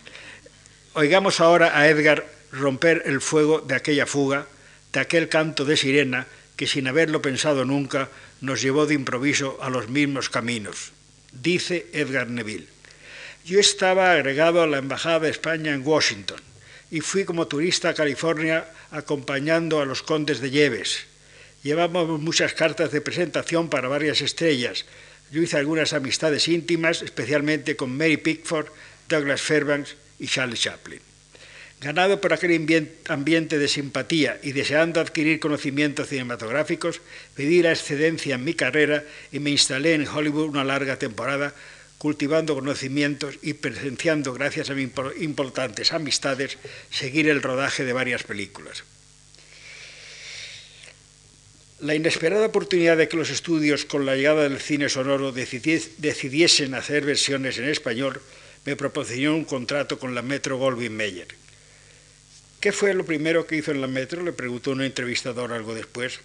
oigamos 0.94 1.38
ahora 1.38 1.78
a 1.78 1.88
Edgar 1.88 2.26
romper 2.50 3.04
el 3.06 3.20
fuego 3.20 3.60
de 3.60 3.76
aquella 3.76 4.06
fuga, 4.06 4.48
de 4.92 4.98
aquel 4.98 5.28
canto 5.28 5.64
de 5.64 5.76
sirena 5.76 6.26
que 6.56 6.66
sin 6.66 6.86
haberlo 6.86 7.22
pensado 7.22 7.64
nunca 7.64 8.08
nos 8.40 8.62
llevó 8.62 8.86
de 8.86 8.94
improviso 8.94 9.58
a 9.62 9.70
los 9.70 9.88
mismos 9.88 10.28
caminos. 10.28 10.92
Dice 11.32 11.86
Edgar 11.92 12.28
Neville. 12.28 12.68
Yo 13.44 13.58
estaba 13.58 14.12
agregado 14.12 14.62
a 14.62 14.66
la 14.66 14.78
Embajada 14.78 15.20
de 15.20 15.30
España 15.30 15.72
en 15.72 15.86
Washington 15.86 16.40
y 16.90 17.00
fui 17.00 17.24
como 17.24 17.46
turista 17.46 17.88
a 17.88 17.94
California 17.94 18.66
acompañando 18.90 19.80
a 19.80 19.86
los 19.86 20.02
condes 20.02 20.40
de 20.40 20.50
Lleves 20.50 21.06
Llevamos 21.62 22.20
muchas 22.20 22.54
cartas 22.54 22.90
de 22.90 23.00
presentación 23.00 23.68
para 23.68 23.86
varias 23.86 24.20
estrellas. 24.20 24.84
Yo 25.30 25.42
hice 25.42 25.56
algunas 25.56 25.92
amistades 25.92 26.48
íntimas, 26.48 27.02
especialmente 27.02 27.76
con 27.76 27.96
Mary 27.96 28.16
Pickford, 28.16 28.66
Douglas 29.08 29.40
Fairbanks 29.40 29.94
y 30.18 30.26
Charles 30.26 30.60
Chaplin. 30.60 31.00
Ganado 31.82 32.20
por 32.20 32.32
aquel 32.32 32.86
ambiente 33.08 33.58
de 33.58 33.66
simpatía 33.66 34.38
y 34.40 34.52
deseando 34.52 35.00
adquirir 35.00 35.40
conocimientos 35.40 36.10
cinematográficos, 36.10 37.00
pedí 37.34 37.60
la 37.60 37.72
excedencia 37.72 38.36
en 38.36 38.44
mi 38.44 38.54
carrera 38.54 39.02
y 39.32 39.40
me 39.40 39.50
instalé 39.50 39.94
en 39.94 40.06
Hollywood 40.06 40.50
una 40.50 40.62
larga 40.62 40.96
temporada, 40.96 41.52
cultivando 41.98 42.54
conocimientos 42.54 43.34
y 43.42 43.54
presenciando, 43.54 44.32
gracias 44.32 44.70
a 44.70 44.74
mis 44.74 44.90
importantes 45.18 45.92
amistades, 45.92 46.56
seguir 46.92 47.28
el 47.28 47.42
rodaje 47.42 47.84
de 47.84 47.92
varias 47.92 48.22
películas. 48.22 48.84
La 51.80 51.96
inesperada 51.96 52.46
oportunidad 52.46 52.96
de 52.96 53.08
que 53.08 53.16
los 53.16 53.30
estudios 53.30 53.86
con 53.86 54.06
la 54.06 54.14
llegada 54.14 54.44
del 54.44 54.60
cine 54.60 54.88
sonoro 54.88 55.32
decidiesen 55.32 56.74
hacer 56.74 57.04
versiones 57.04 57.58
en 57.58 57.68
español 57.68 58.22
me 58.64 58.76
proporcionó 58.76 59.34
un 59.34 59.44
contrato 59.44 59.98
con 59.98 60.14
la 60.14 60.22
Metro 60.22 60.58
Goldwyn 60.58 60.96
Mayer. 60.96 61.41
¿Qué 62.62 62.70
fue 62.70 62.94
lo 62.94 63.04
primero 63.04 63.44
que 63.44 63.56
hizo 63.56 63.72
en 63.72 63.80
la 63.80 63.88
Metro? 63.88 64.22
Le 64.22 64.32
preguntó 64.32 64.70
un 64.70 64.82
entrevistador 64.82 65.52
algo 65.52 65.74
después. 65.74 66.20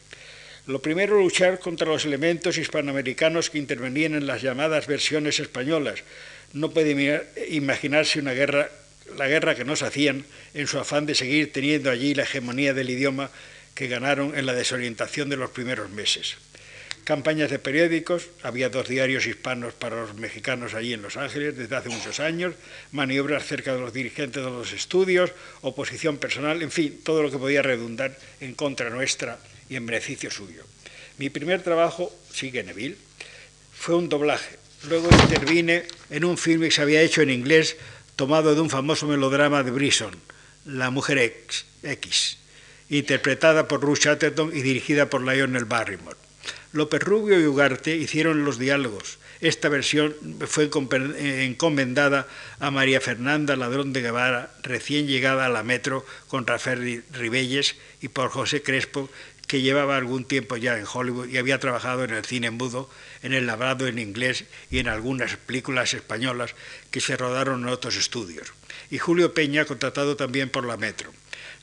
Lo 0.67 0.84
primero, 0.84 1.20
luchar 1.20 1.58
contra 1.58 1.88
los 1.88 2.06
elementos 2.06 2.60
hispanoamericanos 2.60 3.50
que 3.50 3.58
intervenían 3.58 4.13
en 4.13 4.27
las 4.27 4.44
llamadas 4.44 4.86
versiones 4.86 5.39
españolas. 5.39 6.03
No 6.53 6.70
puede 6.70 7.25
imaginarse 7.50 8.20
una 8.20 8.34
guerra, 8.34 8.70
la 9.17 9.27
guerra 9.27 9.56
que 9.56 9.65
nos 9.65 9.82
hacían 9.82 10.25
en 10.53 10.67
su 10.67 10.77
afán 10.77 11.08
de 11.08 11.15
seguir 11.15 11.51
teniendo 11.51 11.89
allí 11.89 12.13
la 12.13 12.22
hegemonía 12.22 12.75
del 12.75 12.91
idioma 12.91 13.32
que 13.74 13.88
ganaron 13.88 14.38
en 14.38 14.46
la 14.46 14.53
desorientación 14.53 15.29
de 15.29 15.38
los 15.38 15.50
primeros 15.50 15.89
meses. 15.89 16.38
Campañas 17.07 17.49
de 17.49 17.57
periódicos, 17.57 18.27
había 18.43 18.67
dos 18.67 18.89
diarios 18.89 19.27
hispanos 19.27 19.73
para 19.73 19.95
los 19.95 20.15
mexicanos 20.15 20.73
allí 20.73 20.91
en 20.91 21.01
Los 21.01 21.15
Ángeles 21.15 21.55
desde 21.55 21.73
hace 21.73 21.87
muchos 21.87 22.19
años, 22.19 22.53
maniobras 22.91 23.45
cerca 23.45 23.73
de 23.73 23.79
los 23.79 23.93
dirigentes 23.93 24.43
de 24.43 24.49
los 24.51 24.73
estudios, 24.73 25.31
oposición 25.61 26.17
personal, 26.17 26.61
en 26.61 26.69
fin, 26.69 26.99
todo 27.05 27.23
lo 27.23 27.31
que 27.31 27.37
podía 27.37 27.61
redundar 27.61 28.19
en 28.41 28.53
contra 28.55 28.89
nuestra 28.89 29.39
y 29.69 29.77
en 29.77 29.85
beneficio 29.85 30.29
suyo. 30.29 30.65
Mi 31.17 31.29
primer 31.29 31.63
trabajo, 31.63 32.13
sigue 32.29 32.61
Neville, 32.61 32.97
fue 33.71 33.95
un 33.95 34.09
doblaje. 34.09 34.59
Luego 34.89 35.07
intervine 35.09 35.85
en 36.09 36.25
un 36.25 36.37
filme 36.37 36.67
que 36.67 36.75
se 36.75 36.81
había 36.81 37.01
hecho 37.03 37.21
en 37.21 37.29
inglés 37.29 37.77
tomado 38.17 38.53
de 38.53 38.59
un 38.59 38.69
famoso 38.69 39.07
melodrama 39.07 39.63
de 39.63 39.71
Brisson, 39.71 40.11
La 40.65 40.89
Mujer 40.89 41.19
X, 41.19 41.67
X 41.83 42.37
interpretada 42.89 43.69
por 43.69 43.79
Ruth 43.79 43.99
Chatterton 43.99 44.51
y 44.53 44.61
dirigida 44.61 45.09
por 45.09 45.21
Lionel 45.21 45.63
Barrymore. 45.63 46.26
López 46.71 47.01
Rubio 47.01 47.39
y 47.39 47.45
Ugarte 47.45 47.95
hicieron 47.95 48.43
los 48.45 48.59
diálogos. 48.59 49.19
Esta 49.39 49.69
versión 49.69 50.15
fue 50.47 50.69
encomendada 51.45 52.27
a 52.59 52.71
María 52.71 53.00
Fernanda 53.00 53.55
Ladrón 53.55 53.93
de 53.93 54.01
Guevara, 54.01 54.51
recién 54.63 55.07
llegada 55.07 55.45
a 55.45 55.50
la 55.50 55.63
metro 55.63 56.05
con 56.27 56.47
Rafael 56.47 57.03
Ribelles 57.12 57.75
y 58.01 58.07
por 58.07 58.29
José 58.29 58.63
Crespo, 58.63 59.09
que 59.47 59.62
llevaba 59.62 59.95
algún 59.95 60.25
tiempo 60.25 60.57
ya 60.57 60.77
en 60.77 60.86
Hollywood 60.91 61.29
y 61.29 61.38
había 61.38 61.59
trabajado 61.59 62.03
en 62.03 62.12
el 62.12 62.25
cine 62.25 62.51
mudo, 62.51 62.89
en 63.24 63.33
el 63.33 63.47
labrado 63.47 63.88
en 63.88 63.97
inglés 63.97 64.43
y 64.69 64.79
en 64.79 64.89
algunas 64.89 65.38
películas 65.38 65.93
españolas 65.93 66.53
que 66.91 67.00
se 67.00 67.15
rodaron 67.15 67.62
en 67.62 67.69
otros 67.69 67.95
estudios. 67.95 68.53
Y 68.91 68.97
Julio 68.97 69.33
Peña, 69.33 69.65
contratado 69.65 70.17
también 70.17 70.50
por 70.50 70.65
la 70.65 70.77
Metro. 70.77 71.12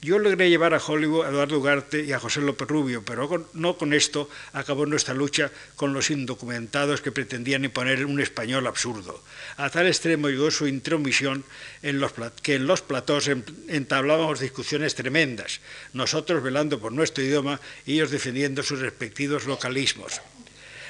Yo 0.04 0.18
logré 0.18 0.50
llevar 0.50 0.74
a 0.74 0.84
Hollywood 0.84 1.24
a 1.24 1.30
Eduardo 1.30 1.56
Ugarte 1.56 2.04
y 2.04 2.12
a 2.12 2.20
José 2.20 2.42
López 2.42 2.68
Rubio, 2.68 3.02
pero 3.06 3.48
no 3.54 3.78
con 3.78 3.94
esto 3.94 4.28
acabó 4.52 4.84
nuestra 4.84 5.14
lucha 5.14 5.50
con 5.76 5.94
los 5.94 6.10
indocumentados 6.10 7.00
que 7.00 7.10
pretendían 7.10 7.64
imponer 7.64 8.04
un 8.04 8.20
español 8.20 8.66
absurdo. 8.66 9.24
A 9.56 9.70
tal 9.70 9.86
extremo 9.86 10.28
llegó 10.28 10.50
su 10.50 10.68
intromisión 10.68 11.42
en 11.80 12.00
los, 12.00 12.12
que 12.42 12.56
en 12.56 12.66
los 12.66 12.82
platós 12.82 13.30
entablábamos 13.68 14.40
discusiones 14.40 14.94
tremendas, 14.94 15.62
nosotros 15.94 16.42
velando 16.42 16.78
por 16.78 16.92
nuestro 16.92 17.24
idioma 17.24 17.58
y 17.86 17.94
ellos 17.94 18.10
defendiendo 18.10 18.62
sus 18.62 18.80
respectivos 18.80 19.46
localismos. 19.46 20.20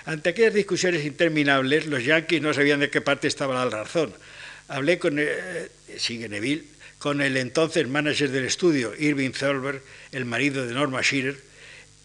Ante 0.06 0.30
aquellas 0.30 0.54
discusiones 0.54 1.04
interminables, 1.04 1.86
los 1.86 2.04
yanquis 2.04 2.42
no 2.42 2.52
sabían 2.52 2.80
de 2.80 2.90
qué 2.90 3.00
parte 3.00 3.28
estaba 3.28 3.64
la 3.64 3.70
razón. 3.70 4.12
Hablé 4.66 4.98
con, 4.98 5.18
eh, 5.20 5.70
sigue 5.98 6.28
Neville, 6.28 6.73
con 7.04 7.20
el 7.20 7.36
entonces 7.36 7.86
manager 7.86 8.30
del 8.30 8.46
estudio, 8.46 8.94
Irving 8.98 9.32
Thalberg, 9.32 9.82
el 10.10 10.24
marido 10.24 10.66
de 10.66 10.72
Norma 10.72 11.02
Shearer, 11.02 11.36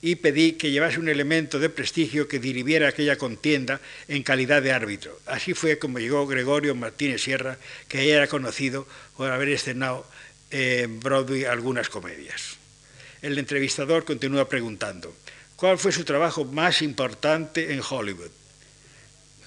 y 0.01 0.15
pedí 0.15 0.57
que 0.57 0.71
llevase 0.71 0.99
un 0.99 1.07
elemento 1.07 1.57
de 1.57 1.69
prestigio 1.69 2.27
que 2.27 2.37
diribiera 2.37 2.89
aquella 2.89 3.17
contienda 3.17 3.79
en 4.09 4.23
calidad 4.23 4.61
de 4.61 4.73
árbitro. 4.73 5.17
Así 5.25 5.53
fue 5.53 5.79
como 5.79 5.99
llegó 5.99 6.27
Gregorio 6.27 6.75
Martínez 6.75 7.21
Sierra, 7.21 7.57
que 7.87 8.05
ya 8.05 8.15
era 8.15 8.27
conocido 8.27 8.85
por 9.15 9.31
haber 9.31 9.47
estrenado 9.47 10.05
en 10.51 10.99
Broadway 10.99 11.45
algunas 11.45 11.87
comedias. 11.87 12.57
El 13.21 13.37
entrevistador 13.37 14.03
continúa 14.03 14.49
preguntando, 14.49 15.15
¿cuál 15.55 15.77
fue 15.77 15.93
su 15.93 16.03
trabajo 16.03 16.43
más 16.43 16.81
importante 16.81 17.71
en 17.71 17.81
Hollywood? 17.89 18.31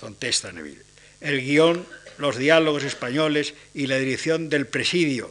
Contesta 0.01 0.51
Neville. 0.51 0.81
El 1.21 1.43
guion, 1.43 1.87
los 2.17 2.39
diálogos 2.39 2.85
españoles 2.85 3.53
y 3.75 3.87
la 3.87 3.99
dirección 3.99 4.49
del 4.49 4.67
presidio, 4.67 5.29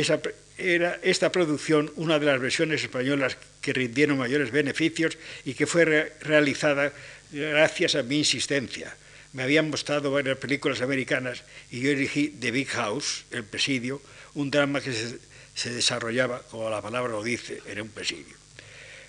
esa, 0.00 0.20
era 0.58 0.98
esta 1.02 1.30
producción 1.30 1.92
una 1.96 2.18
de 2.18 2.26
las 2.26 2.40
versiones 2.40 2.82
españolas 2.82 3.36
que 3.60 3.72
rindieron 3.72 4.18
mayores 4.18 4.50
beneficios 4.50 5.16
y 5.44 5.54
que 5.54 5.66
fue 5.66 5.84
realizada 6.20 6.92
gracias 7.32 7.94
a 7.94 8.02
mi 8.02 8.18
insistencia. 8.18 8.94
Me 9.32 9.42
habían 9.42 9.70
mostrado 9.70 10.12
varias 10.12 10.38
películas 10.38 10.80
americanas 10.80 11.42
y 11.70 11.80
yo 11.80 11.90
dirigí 11.90 12.28
The 12.28 12.50
Big 12.50 12.68
House, 12.68 13.24
El 13.30 13.44
Presidio, 13.44 14.00
un 14.34 14.50
drama 14.50 14.80
que 14.80 14.92
se, 14.92 15.70
desarrollaba, 15.70 16.42
como 16.50 16.70
la 16.70 16.82
palabra 16.82 17.12
lo 17.12 17.22
dice, 17.22 17.60
en 17.66 17.80
un 17.80 17.88
presidio. 17.88 18.36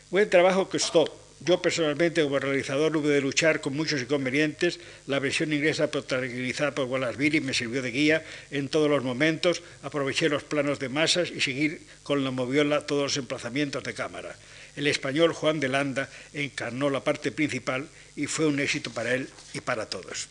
Buen 0.10 0.30
trabajo 0.30 0.70
costó, 0.70 1.06
Yo 1.42 1.62
personalmente 1.62 2.24
como 2.24 2.40
realizador 2.40 2.96
hubo 2.96 3.10
de 3.10 3.20
luchar 3.22 3.60
con 3.60 3.76
muchos 3.76 4.02
inconvenientes. 4.02 4.80
La 5.06 5.20
versión 5.20 5.52
inglesa 5.52 5.92
protagonizada 5.92 6.74
por 6.74 6.86
Wallace 6.86 7.42
me 7.42 7.54
sirvió 7.54 7.82
de 7.82 7.92
guía 7.92 8.26
en 8.52 8.70
todos 8.70 8.90
los 8.90 9.04
momentos. 9.04 9.62
Aproveché 9.84 10.30
los 10.30 10.44
planos 10.44 10.80
de 10.80 10.90
masas 10.90 11.30
y 11.32 11.42
seguir 11.42 11.82
con 12.04 12.24
la 12.24 12.32
moviola 12.32 12.88
todos 12.88 13.04
los 13.04 13.18
emplazamientos 13.18 13.84
de 13.84 13.94
cámara. 13.94 14.36
El 14.76 14.88
español 14.88 15.34
Juan 15.34 15.60
de 15.60 15.70
Landa 15.70 16.10
encarnó 16.34 16.90
la 16.90 17.04
parte 17.04 17.32
principal 17.32 17.88
y 18.16 18.28
fue 18.28 18.46
un 18.46 18.60
éxito 18.60 18.92
para 18.92 19.14
él 19.14 19.30
y 19.54 19.60
para 19.60 19.88
todos. 19.88 20.28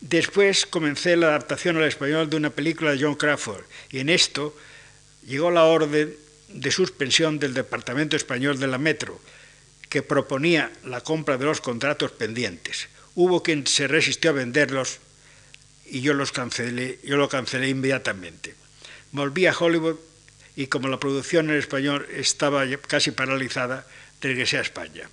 Después 0.00 0.66
comencé 0.66 1.16
la 1.16 1.28
adaptación 1.28 1.76
al 1.76 1.84
español 1.84 2.30
de 2.30 2.36
una 2.36 2.50
película 2.50 2.92
de 2.92 3.02
John 3.02 3.16
Crawford 3.16 3.64
y 3.90 3.98
en 3.98 4.08
esto 4.08 4.56
llegó 5.26 5.50
la 5.50 5.64
orden 5.64 6.14
de 6.48 6.70
suspensión 6.70 7.38
del 7.38 7.54
Departamento 7.54 8.16
Español 8.16 8.58
de 8.58 8.68
la 8.68 8.78
Metro, 8.78 9.20
que 9.88 10.02
proponía 10.02 10.72
la 10.84 11.00
compra 11.00 11.38
de 11.38 11.44
los 11.44 11.60
contratos 11.60 12.12
pendientes. 12.12 12.88
Hubo 13.14 13.42
quien 13.42 13.66
se 13.66 13.88
resistió 13.88 14.30
a 14.30 14.34
venderlos 14.34 14.98
y 15.86 16.02
yo 16.02 16.14
los 16.14 16.32
cancelé, 16.32 16.98
yo 17.02 17.16
lo 17.16 17.28
cancelé 17.28 17.68
inmediatamente. 17.68 18.54
Volví 19.12 19.46
a 19.46 19.56
Hollywood 19.56 19.96
y 20.56 20.66
como 20.66 20.88
la 20.88 21.00
producción 21.00 21.50
en 21.50 21.56
español 21.56 22.06
estaba 22.12 22.64
casi 22.86 23.10
paralizada, 23.10 23.86
regresé 24.20 24.58
a 24.58 24.62
España. 24.62 25.08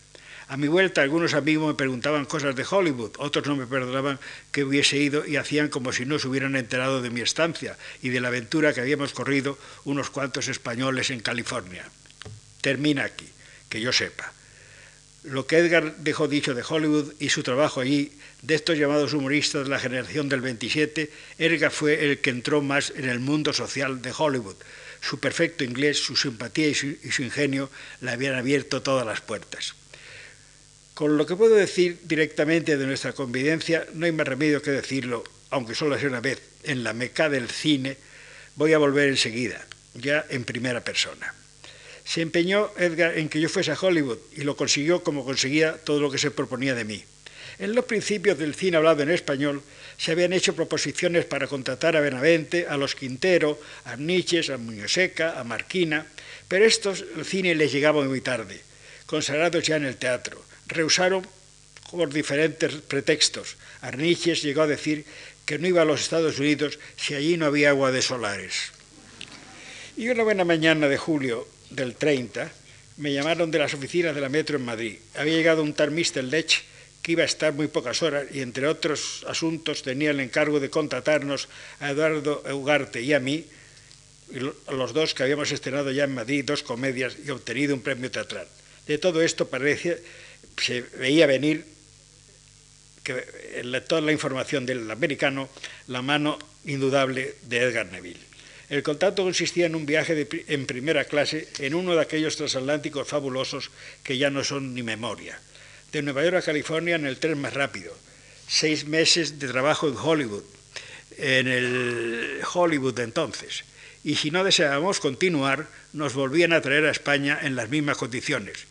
A 0.47 0.57
mi 0.57 0.67
vuelta 0.67 1.01
algunos 1.01 1.33
amigos 1.33 1.67
me 1.67 1.73
preguntaban 1.73 2.25
cosas 2.25 2.55
de 2.55 2.65
Hollywood, 2.69 3.13
otros 3.17 3.47
no 3.47 3.55
me 3.55 3.65
perdonaban 3.65 4.19
que 4.51 4.63
hubiese 4.63 4.97
ido 4.97 5.25
y 5.25 5.37
hacían 5.37 5.69
como 5.69 5.91
si 5.91 6.05
no 6.05 6.19
se 6.19 6.27
hubieran 6.27 6.55
enterado 6.55 7.01
de 7.01 7.09
mi 7.09 7.21
estancia 7.21 7.77
y 8.03 8.09
de 8.09 8.21
la 8.21 8.27
aventura 8.27 8.73
que 8.73 8.81
habíamos 8.81 9.13
corrido 9.13 9.57
unos 9.85 10.11
cuantos 10.11 10.47
españoles 10.47 11.09
en 11.09 11.21
California. 11.21 11.83
Termina 12.61 13.05
aquí, 13.05 13.27
que 13.69 13.81
yo 13.81 13.91
sepa. 13.91 14.31
Lo 15.25 15.47
que 15.47 15.57
Edgar 15.57 15.97
dejó 15.97 16.27
dicho 16.27 16.53
de 16.53 16.63
Hollywood 16.67 17.13
y 17.19 17.29
su 17.29 17.41
trabajo 17.41 17.81
allí, 17.81 18.11
de 18.43 18.53
estos 18.53 18.77
llamados 18.77 19.13
humoristas 19.13 19.63
de 19.63 19.69
la 19.71 19.79
generación 19.79 20.29
del 20.29 20.41
27, 20.41 21.09
Edgar 21.39 21.71
fue 21.71 22.05
el 22.05 22.19
que 22.19 22.29
entró 22.29 22.61
más 22.61 22.93
en 22.95 23.09
el 23.09 23.19
mundo 23.19 23.51
social 23.51 24.03
de 24.03 24.13
Hollywood. 24.15 24.55
Su 25.01 25.19
perfecto 25.19 25.63
inglés, 25.63 25.97
su 25.97 26.15
simpatía 26.15 26.67
y 26.67 26.75
su, 26.75 27.23
ingenio 27.23 27.71
le 28.01 28.11
habían 28.11 28.35
abierto 28.35 28.83
todas 28.83 29.05
las 29.05 29.21
puertas. 29.21 29.73
Con 30.93 31.17
lo 31.17 31.25
que 31.25 31.35
puedo 31.35 31.55
decir 31.55 32.01
directamente 32.03 32.77
de 32.77 32.85
nuestra 32.85 33.13
convivencia, 33.13 33.87
no 33.93 34.05
hay 34.05 34.11
más 34.11 34.27
remedio 34.27 34.61
que 34.61 34.71
decirlo, 34.71 35.23
aunque 35.49 35.73
solo 35.73 35.97
sea 35.97 36.09
una 36.09 36.21
vez, 36.21 36.39
en 36.63 36.83
la 36.83 36.93
meca 36.93 37.29
del 37.29 37.49
cine, 37.49 37.97
voy 38.55 38.73
a 38.73 38.77
volver 38.77 39.09
enseguida, 39.09 39.65
ya 39.95 40.23
en 40.29 40.43
primera 40.43 40.83
persona. 40.83 41.33
Se 42.05 42.21
empeñó 42.21 42.71
Edgar 42.77 43.17
en 43.17 43.27
que 43.27 43.41
yo 43.41 43.49
fuese 43.49 43.71
a 43.71 43.79
Hollywood 43.79 44.19
y 44.37 44.41
lo 44.41 44.55
consiguió 44.55 45.03
como 45.03 45.25
conseguía 45.25 45.77
todo 45.83 45.99
lo 45.99 46.09
que 46.09 46.17
se 46.17 46.31
proponía 46.31 46.75
de 46.75 46.85
mí. 46.85 47.03
En 47.59 47.73
los 47.73 47.85
principios 47.85 48.37
del 48.37 48.55
cine 48.55 48.77
hablado 48.77 49.03
en 49.03 49.09
español 49.09 49.63
se 49.97 50.11
habían 50.11 50.33
hecho 50.33 50.55
proposiciones 50.55 51.25
para 51.25 51.47
contratar 51.47 51.95
a 51.95 52.01
Benavente, 52.01 52.67
a 52.69 52.77
los 52.77 52.95
Quintero, 52.95 53.59
a 53.85 53.95
Niches, 53.95 54.49
a 54.49 54.57
Muñoseca, 54.57 55.39
a 55.39 55.43
Marquina, 55.43 56.05
pero 56.47 56.65
estos 56.65 57.03
el 57.17 57.25
cine 57.25 57.55
les 57.55 57.71
llegaba 57.71 58.03
muy 58.03 58.21
tarde, 58.21 58.61
consagrados 59.05 59.63
ya 59.63 59.77
en 59.77 59.85
el 59.85 59.97
teatro 59.97 60.45
rehusaron 60.67 61.25
por 61.91 62.11
diferentes 62.11 62.73
pretextos. 62.81 63.57
Arniches 63.81 64.41
llegó 64.41 64.63
a 64.63 64.67
decir 64.67 65.05
que 65.45 65.59
no 65.59 65.67
iba 65.67 65.83
a 65.83 65.85
los 65.85 66.01
Estados 66.01 66.39
Unidos 66.39 66.79
si 66.97 67.13
allí 67.13 67.37
no 67.37 67.45
había 67.45 67.69
agua 67.69 67.91
de 67.91 68.01
solares. 68.01 68.71
Y 69.95 70.09
una 70.09 70.23
buena 70.23 70.43
mañana 70.43 70.87
de 70.87 70.97
julio 70.97 71.47
del 71.75 71.95
30 71.95 72.51
me 72.97 73.13
llamaron 73.13 73.51
de 73.51 73.59
las 73.59 73.73
oficinas 73.73 74.15
de 74.15 74.21
la 74.21 74.29
Metro 74.29 74.57
en 74.57 74.65
Madrid. 74.65 74.97
Había 75.15 75.35
llegado 75.35 75.61
un 75.61 75.73
tal 75.73 75.91
Mr. 75.91 76.23
Lech 76.23 76.63
que 77.01 77.11
iba 77.11 77.23
a 77.23 77.25
estar 77.25 77.53
muy 77.53 77.67
pocas 77.67 78.01
horas 78.01 78.25
y 78.31 78.41
entre 78.41 78.67
otros 78.67 79.25
asuntos 79.27 79.83
tenía 79.83 80.11
el 80.11 80.19
encargo 80.19 80.59
de 80.59 80.69
contratarnos 80.69 81.49
a 81.79 81.91
Eduardo 81.91 82.41
Ugarte 82.53 83.01
y 83.01 83.13
a 83.13 83.19
mí, 83.19 83.45
los 84.71 84.93
dos 84.93 85.13
que 85.13 85.21
habíamos 85.21 85.51
estrenado 85.51 85.91
ya 85.91 86.05
en 86.05 86.15
Madrid 86.15 86.43
dos 86.43 86.63
comedias 86.63 87.15
y 87.23 87.29
obtenido 87.29 87.75
un 87.75 87.81
premio 87.81 88.09
teatral. 88.09 88.47
De 88.87 88.97
todo 88.97 89.21
esto 89.21 89.47
parece 89.47 90.01
se 90.57 90.81
veía 90.81 91.27
venir 91.27 91.65
que 93.03 93.23
en 93.55 93.83
toda 93.85 94.01
la 94.01 94.11
información 94.11 94.65
del 94.65 94.89
americano 94.89 95.49
la 95.87 96.01
mano 96.01 96.39
indudable 96.65 97.35
de 97.43 97.57
Edgar 97.59 97.85
Neville. 97.91 98.24
El 98.69 98.83
contacto 98.83 99.23
consistía 99.23 99.67
en 99.67 99.75
un 99.75 99.85
viaje 99.85 100.27
en 100.47 100.65
primera 100.65 101.05
clase 101.05 101.47
en 101.59 101.73
uno 101.75 101.95
de 101.95 102.01
aquellos 102.01 102.35
transatlánticos 102.35 103.07
fabulosos 103.07 103.71
que 104.03 104.17
ya 104.17 104.29
no 104.29 104.43
son 104.43 104.73
ni 104.73 104.83
memoria. 104.83 105.39
De 105.91 106.01
Nueva 106.01 106.23
York 106.23 106.37
a 106.37 106.41
California 106.41 106.95
en 106.95 107.05
el 107.05 107.17
tren 107.17 107.39
más 107.39 107.53
rápido. 107.53 107.95
Seis 108.47 108.85
meses 108.85 109.39
de 109.39 109.47
trabajo 109.47 109.87
en 109.87 109.97
Hollywood, 109.97 110.43
en 111.17 111.47
el 111.47 112.41
Hollywood 112.53 112.95
de 112.95 113.03
entonces. 113.03 113.63
Y 114.03 114.15
si 114.15 114.31
no 114.31 114.43
deseábamos 114.43 114.99
continuar, 114.99 115.67
nos 115.93 116.13
volvían 116.13 116.53
a 116.53 116.61
traer 116.61 116.85
a 116.85 116.91
España 116.91 117.39
en 117.41 117.55
las 117.55 117.69
mismas 117.69 117.97
condiciones 117.97 118.67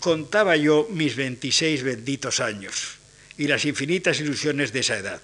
contaba 0.00 0.56
yo 0.56 0.88
mis 0.90 1.14
26 1.14 1.84
benditos 1.84 2.40
años 2.40 2.96
y 3.36 3.46
las 3.46 3.64
infinitas 3.66 4.18
ilusiones 4.18 4.72
de 4.72 4.80
esa 4.80 4.96
edad. 4.96 5.20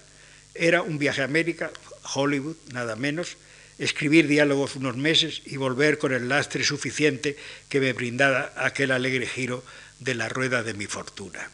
Era 0.55 0.83
un 0.83 0.99
viaje 0.99 1.23
a 1.23 1.25
América, 1.25 1.73
Hollywood, 2.15 2.57
nada 2.73 2.95
menos, 2.95 3.37
escribir 3.79 4.27
diálogos 4.27 4.77
unos 4.77 4.97
meses 4.97 5.43
y 5.45 5.57
volver 5.57 5.99
con 5.99 6.13
el 6.13 6.29
lastre 6.29 6.65
suficiente 6.65 7.37
que 7.69 7.81
me 7.81 7.93
brindara 7.93 8.53
aquel 8.57 8.91
alegre 8.91 9.27
giro 9.27 9.65
de 10.01 10.15
la 10.15 10.29
rueda 10.29 10.63
de 10.63 10.75
mi 10.75 10.87
fortuna. 10.87 11.51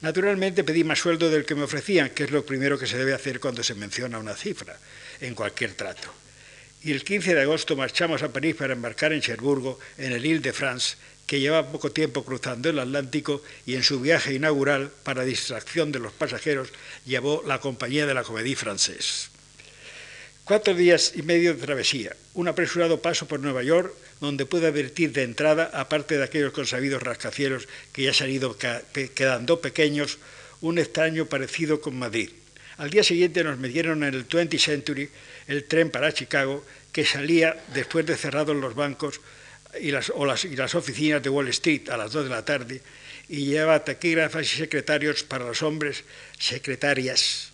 Naturalmente 0.00 0.62
pedí 0.62 0.84
más 0.84 1.00
sueldo 1.00 1.28
del 1.28 1.44
que 1.44 1.56
me 1.56 1.64
ofrecían, 1.64 2.10
que 2.10 2.24
es 2.24 2.30
lo 2.30 2.46
primero 2.46 2.78
que 2.78 2.86
se 2.86 2.98
debe 2.98 3.14
hacer 3.14 3.40
cuando 3.40 3.64
se 3.64 3.74
menciona 3.74 4.18
una 4.18 4.34
cifra 4.34 4.78
en 5.20 5.34
cualquier 5.34 5.74
trato. 5.74 6.08
Y 6.82 6.92
el 6.92 7.02
15 7.02 7.34
de 7.34 7.42
agosto 7.42 7.74
marchamos 7.74 8.22
a 8.22 8.32
París 8.32 8.54
para 8.54 8.74
embarcar 8.74 9.12
en 9.12 9.20
Cherburgo, 9.20 9.80
en 9.96 10.12
el 10.12 10.24
Ile 10.24 10.38
de 10.38 10.52
France, 10.52 10.96
que 11.26 11.40
llevaba 11.40 11.72
poco 11.72 11.90
tiempo 11.90 12.24
cruzando 12.24 12.70
el 12.70 12.78
Atlántico 12.78 13.42
y 13.66 13.74
en 13.74 13.82
su 13.82 14.00
viaje 14.00 14.32
inaugural, 14.32 14.90
para 15.02 15.24
distracción 15.24 15.90
de 15.90 15.98
los 15.98 16.12
pasajeros, 16.12 16.68
llevó 17.04 17.42
la 17.44 17.58
compañía 17.58 18.06
de 18.06 18.14
la 18.14 18.22
Comédie 18.22 18.56
Française. 18.56 19.28
Cuatro 20.48 20.72
días 20.72 21.12
y 21.14 21.20
medio 21.20 21.52
de 21.52 21.60
travesía, 21.60 22.16
un 22.32 22.48
apresurado 22.48 23.02
paso 23.02 23.28
por 23.28 23.38
Nueva 23.38 23.62
York, 23.62 23.92
donde 24.18 24.46
pude 24.46 24.68
advertir 24.68 25.12
de 25.12 25.22
entrada, 25.22 25.70
aparte 25.74 26.16
de 26.16 26.24
aquellos 26.24 26.54
consabidos 26.54 27.02
rascacielos 27.02 27.68
que 27.92 28.04
ya 28.04 28.14
se 28.14 28.24
han 28.24 28.30
ido 28.30 28.56
quedando 28.56 29.60
pequeños, 29.60 30.16
un 30.62 30.78
extraño 30.78 31.26
parecido 31.26 31.82
con 31.82 31.98
Madrid. 31.98 32.30
Al 32.78 32.88
día 32.88 33.04
siguiente 33.04 33.44
nos 33.44 33.58
metieron 33.58 34.02
en 34.04 34.14
el 34.14 34.26
20th 34.26 34.58
Century, 34.58 35.10
el 35.48 35.64
tren 35.64 35.90
para 35.90 36.14
Chicago, 36.14 36.64
que 36.92 37.04
salía, 37.04 37.54
después 37.74 38.06
de 38.06 38.16
cerrados 38.16 38.56
los 38.56 38.74
bancos, 38.74 39.20
y 39.78 39.90
las, 39.90 40.08
oficinas 40.74 41.22
de 41.22 41.28
Wall 41.28 41.48
Street 41.48 41.90
a 41.90 41.98
las 41.98 42.12
2 42.12 42.24
de 42.24 42.30
la 42.30 42.46
tarde 42.46 42.80
y 43.28 43.44
lleva 43.44 43.84
taquígrafas 43.84 44.50
y 44.54 44.56
secretarios 44.56 45.24
para 45.24 45.44
los 45.44 45.62
hombres, 45.62 46.04
secretarias 46.38 47.52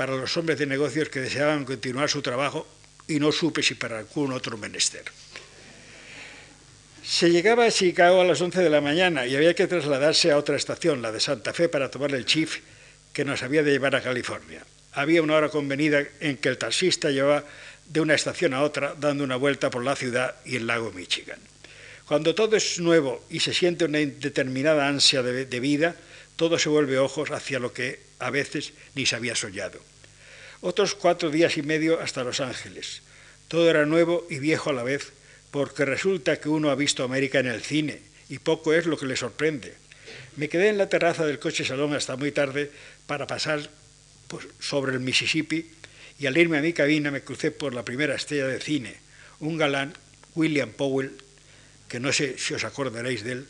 para 0.00 0.16
los 0.16 0.34
hombres 0.38 0.58
de 0.58 0.64
negocios 0.64 1.10
que 1.10 1.20
deseaban 1.20 1.66
continuar 1.66 2.08
su 2.08 2.22
trabajo 2.22 2.66
y 3.06 3.20
no 3.20 3.30
supe 3.30 3.62
si 3.62 3.74
para 3.74 3.98
algún 3.98 4.32
otro 4.32 4.56
menester. 4.56 5.04
Se 7.04 7.30
llegaba 7.30 7.66
a 7.66 7.70
Chicago 7.70 8.22
a 8.22 8.24
las 8.24 8.40
11 8.40 8.62
de 8.62 8.70
la 8.70 8.80
mañana 8.80 9.26
y 9.26 9.36
había 9.36 9.52
que 9.52 9.66
trasladarse 9.66 10.32
a 10.32 10.38
otra 10.38 10.56
estación, 10.56 11.02
la 11.02 11.12
de 11.12 11.20
Santa 11.20 11.52
Fe, 11.52 11.68
para 11.68 11.90
tomar 11.90 12.14
el 12.14 12.24
chief 12.24 12.60
que 13.12 13.26
nos 13.26 13.42
había 13.42 13.62
de 13.62 13.72
llevar 13.72 13.94
a 13.94 14.00
California. 14.00 14.64
Había 14.92 15.20
una 15.20 15.34
hora 15.34 15.50
convenida 15.50 16.02
en 16.20 16.38
que 16.38 16.48
el 16.48 16.56
taxista 16.56 17.10
llevaba 17.10 17.44
de 17.84 18.00
una 18.00 18.14
estación 18.14 18.54
a 18.54 18.62
otra, 18.62 18.94
dando 18.98 19.22
una 19.22 19.36
vuelta 19.36 19.68
por 19.68 19.84
la 19.84 19.96
ciudad 19.96 20.34
y 20.46 20.56
el 20.56 20.66
lago 20.66 20.92
Michigan. 20.92 21.40
Cuando 22.06 22.34
todo 22.34 22.56
es 22.56 22.80
nuevo 22.80 23.22
y 23.28 23.40
se 23.40 23.52
siente 23.52 23.84
una 23.84 24.00
indeterminada 24.00 24.88
ansia 24.88 25.22
de, 25.22 25.44
de 25.44 25.60
vida, 25.60 25.94
todo 26.36 26.58
se 26.58 26.70
vuelve 26.70 26.96
ojos 26.96 27.32
hacia 27.32 27.58
lo 27.58 27.74
que 27.74 28.08
a 28.20 28.30
veces 28.30 28.72
ni 28.94 29.06
se 29.06 29.16
había 29.16 29.34
soñado. 29.34 29.80
Otros 30.60 30.94
cuatro 30.94 31.30
días 31.30 31.56
y 31.56 31.62
medio 31.62 32.00
hasta 32.00 32.24
Los 32.24 32.40
Ángeles. 32.40 33.02
Todo 33.48 33.68
era 33.68 33.86
nuevo 33.86 34.26
y 34.30 34.38
viejo 34.38 34.70
a 34.70 34.74
la 34.74 34.82
vez, 34.82 35.12
porque 35.50 35.84
resulta 35.84 36.38
que 36.38 36.48
uno 36.48 36.70
ha 36.70 36.74
visto 36.74 37.02
América 37.02 37.40
en 37.40 37.46
el 37.46 37.62
cine 37.62 38.00
y 38.28 38.38
poco 38.38 38.72
es 38.72 38.86
lo 38.86 38.96
que 38.96 39.06
le 39.06 39.16
sorprende. 39.16 39.74
Me 40.36 40.48
quedé 40.48 40.68
en 40.68 40.78
la 40.78 40.88
terraza 40.88 41.26
del 41.26 41.38
coche 41.38 41.64
salón 41.64 41.94
hasta 41.94 42.16
muy 42.16 42.30
tarde 42.30 42.70
para 43.06 43.26
pasar 43.26 43.68
pues, 44.28 44.46
sobre 44.60 44.92
el 44.92 45.00
Mississippi 45.00 45.66
y 46.18 46.26
al 46.26 46.36
irme 46.36 46.58
a 46.58 46.62
mi 46.62 46.72
cabina 46.72 47.10
me 47.10 47.22
crucé 47.22 47.50
por 47.50 47.74
la 47.74 47.84
primera 47.84 48.14
estrella 48.14 48.46
de 48.46 48.60
cine, 48.60 48.94
un 49.40 49.56
galán, 49.56 49.94
William 50.34 50.70
Powell, 50.70 51.12
que 51.88 51.98
no 51.98 52.12
sé 52.12 52.38
si 52.38 52.54
os 52.54 52.62
acordaréis 52.64 53.24
de 53.24 53.32
él, 53.32 53.46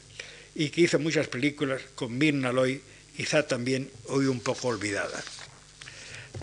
y 0.54 0.70
que 0.70 0.82
hizo 0.82 0.98
muchas 0.98 1.28
películas 1.28 1.82
con 1.94 2.16
Mirna 2.16 2.52
Loy, 2.52 2.80
quizá 3.16 3.46
también 3.46 3.90
hoy 4.06 4.26
un 4.26 4.40
poco 4.40 4.68
olvidada. 4.68 5.22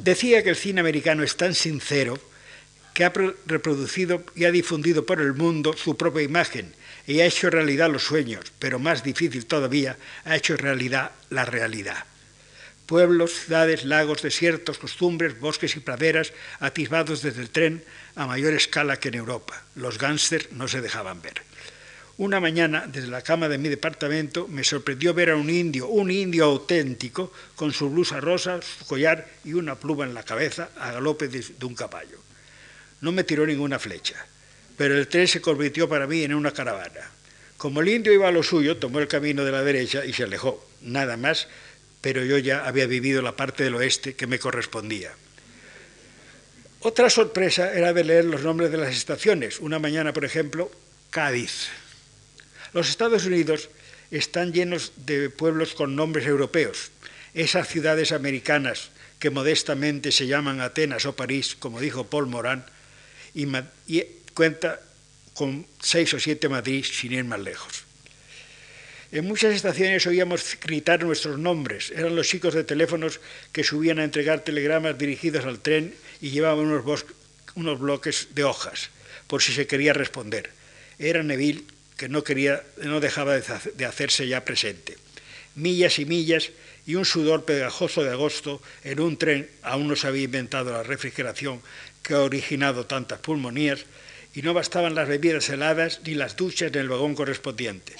Decía 0.01 0.43
que 0.43 0.49
el 0.49 0.55
cine 0.55 0.81
americano 0.81 1.23
es 1.23 1.37
tan 1.37 1.55
sincero 1.55 2.19
que 2.93 3.05
ha 3.05 3.13
reproducido 3.45 4.23
y 4.35 4.45
ha 4.45 4.51
difundido 4.51 5.05
por 5.05 5.21
el 5.21 5.33
mundo 5.33 5.73
su 5.73 5.97
propia 5.97 6.23
imagen 6.23 6.73
y 7.05 7.21
ha 7.21 7.25
hecho 7.25 7.49
realidad 7.49 7.89
los 7.89 8.03
sueños, 8.03 8.51
pero 8.59 8.79
más 8.79 9.03
difícil 9.03 9.45
todavía, 9.45 9.97
ha 10.25 10.35
hecho 10.35 10.57
realidad 10.57 11.11
la 11.29 11.45
realidad. 11.45 12.05
Pueblos, 12.85 13.33
ciudades, 13.33 13.85
lagos, 13.85 14.21
desiertos, 14.21 14.77
costumbres, 14.77 15.39
bosques 15.39 15.75
y 15.75 15.79
praderas 15.79 16.33
atisbados 16.59 17.21
desde 17.21 17.41
el 17.41 17.49
tren 17.49 17.83
a 18.15 18.27
mayor 18.27 18.53
escala 18.53 18.97
que 18.97 19.09
en 19.09 19.15
Europa. 19.15 19.61
Los 19.75 19.97
gángsters 19.97 20.51
no 20.51 20.67
se 20.67 20.81
dejaban 20.81 21.21
ver. 21.21 21.46
Una 22.17 22.39
mañana, 22.39 22.85
desde 22.87 23.09
la 23.09 23.21
cama 23.21 23.47
de 23.47 23.59
mi 23.59 23.69
departamento, 23.69 24.47
me 24.47 24.63
sorprendió 24.63 25.13
ver 25.13 25.29
a 25.29 25.35
un 25.35 25.51
indio, 25.51 25.87
un 25.87 26.09
indio 26.09 26.45
auténtico, 26.45 27.31
con 27.55 27.71
su 27.71 27.91
blusa 27.91 28.19
rosa, 28.19 28.59
su 28.59 28.85
collar 28.85 29.27
y 29.45 29.53
una 29.53 29.75
pluma 29.75 30.03
en 30.03 30.15
la 30.15 30.23
cabeza, 30.23 30.69
a 30.79 30.91
galope 30.91 31.27
de, 31.27 31.45
un 31.63 31.75
caballo. 31.75 32.17
No 33.01 33.11
me 33.11 33.23
tiró 33.23 33.45
ninguna 33.45 33.77
flecha, 33.77 34.15
pero 34.77 34.97
el 34.97 35.07
tren 35.07 35.27
se 35.27 35.41
convirtió 35.41 35.87
para 35.87 36.07
mí 36.07 36.23
en 36.23 36.33
una 36.33 36.51
caravana. 36.51 37.11
Como 37.55 37.81
el 37.81 37.89
indio 37.89 38.11
iba 38.11 38.27
a 38.27 38.31
lo 38.31 38.41
suyo, 38.41 38.77
tomó 38.77 38.97
el 38.97 39.07
camino 39.07 39.45
de 39.45 39.51
la 39.51 39.63
derecha 39.63 40.03
y 40.03 40.11
se 40.11 40.23
alejó. 40.23 40.67
Nada 40.81 41.17
más, 41.17 41.47
pero 42.01 42.25
yo 42.25 42.39
ya 42.39 42.65
había 42.65 42.87
vivido 42.87 43.21
la 43.21 43.35
parte 43.35 43.63
del 43.63 43.75
oeste 43.75 44.15
que 44.15 44.25
me 44.25 44.39
correspondía. 44.39 45.11
Otra 46.79 47.11
sorpresa 47.11 47.73
era 47.73 47.93
de 47.93 48.03
leer 48.03 48.25
los 48.25 48.41
nombres 48.41 48.71
de 48.71 48.77
las 48.77 48.95
estaciones. 48.95 49.59
Una 49.59 49.77
mañana, 49.77 50.13
por 50.13 50.25
ejemplo, 50.25 50.71
Cádiz. 51.11 51.69
Los 52.73 52.89
Estados 52.89 53.25
Unidos 53.25 53.69
están 54.11 54.53
llenos 54.53 54.91
de 55.05 55.29
pueblos 55.29 55.73
con 55.73 55.95
nombres 55.95 56.27
europeos. 56.27 56.91
Esas 57.33 57.67
ciudades 57.67 58.11
americanas 58.11 58.89
que 59.19 59.29
modestamente 59.29 60.11
se 60.11 60.27
llaman 60.27 60.61
Atenas 60.61 61.05
o 61.05 61.15
París, 61.15 61.55
como 61.57 61.79
dijo 61.79 62.05
Paul 62.05 62.27
Morán, 62.27 62.65
y, 63.33 63.47
cuenta 64.33 64.81
con 65.33 65.65
seis 65.81 66.13
o 66.13 66.19
siete 66.19 66.49
Madrid 66.49 66.85
sin 66.85 67.13
ir 67.13 67.25
más 67.25 67.39
lejos. 67.39 67.85
En 69.11 69.25
muchas 69.25 69.55
estaciones 69.55 70.05
oíamos 70.05 70.57
gritar 70.59 71.03
nuestros 71.03 71.39
nombres. 71.39 71.91
Eran 71.91 72.15
los 72.15 72.27
chicos 72.27 72.53
de 72.53 72.63
teléfonos 72.63 73.21
que 73.51 73.63
subían 73.63 73.99
a 73.99 74.03
entregar 74.03 74.41
telegramas 74.41 74.97
dirigidos 74.97 75.45
al 75.45 75.59
tren 75.59 75.95
y 76.21 76.29
llevaban 76.31 76.65
unos, 76.65 77.05
unos 77.55 77.79
bloques 77.79 78.27
de 78.35 78.43
hojas, 78.43 78.89
por 79.27 79.41
si 79.41 79.53
se 79.53 79.65
quería 79.65 79.93
responder. 79.93 80.51
Era 80.99 81.23
Neville 81.23 81.63
que 81.97 82.09
no, 82.09 82.23
quería, 82.23 82.63
no 82.77 82.99
dejaba 82.99 83.35
de 83.37 83.85
hacerse 83.85 84.27
ya 84.27 84.45
presente. 84.45 84.97
Millas 85.55 85.99
y 85.99 86.05
millas 86.05 86.51
y 86.85 86.95
un 86.95 87.05
sudor 87.05 87.43
pegajoso 87.43 88.03
de 88.03 88.11
agosto 88.11 88.61
en 88.83 88.99
un 89.01 89.17
tren 89.17 89.49
aún 89.63 89.87
no 89.87 89.95
se 89.95 90.07
había 90.07 90.23
inventado 90.23 90.71
la 90.71 90.83
refrigeración 90.83 91.61
que 92.01 92.13
ha 92.13 92.21
originado 92.21 92.85
tantas 92.85 93.19
pulmonías 93.19 93.85
y 94.33 94.41
no 94.41 94.53
bastaban 94.53 94.95
las 94.95 95.07
bebidas 95.07 95.49
heladas 95.49 95.99
ni 96.05 96.13
las 96.13 96.37
duchas 96.37 96.71
en 96.71 96.79
el 96.79 96.89
vagón 96.89 97.15
correspondiente. 97.15 97.93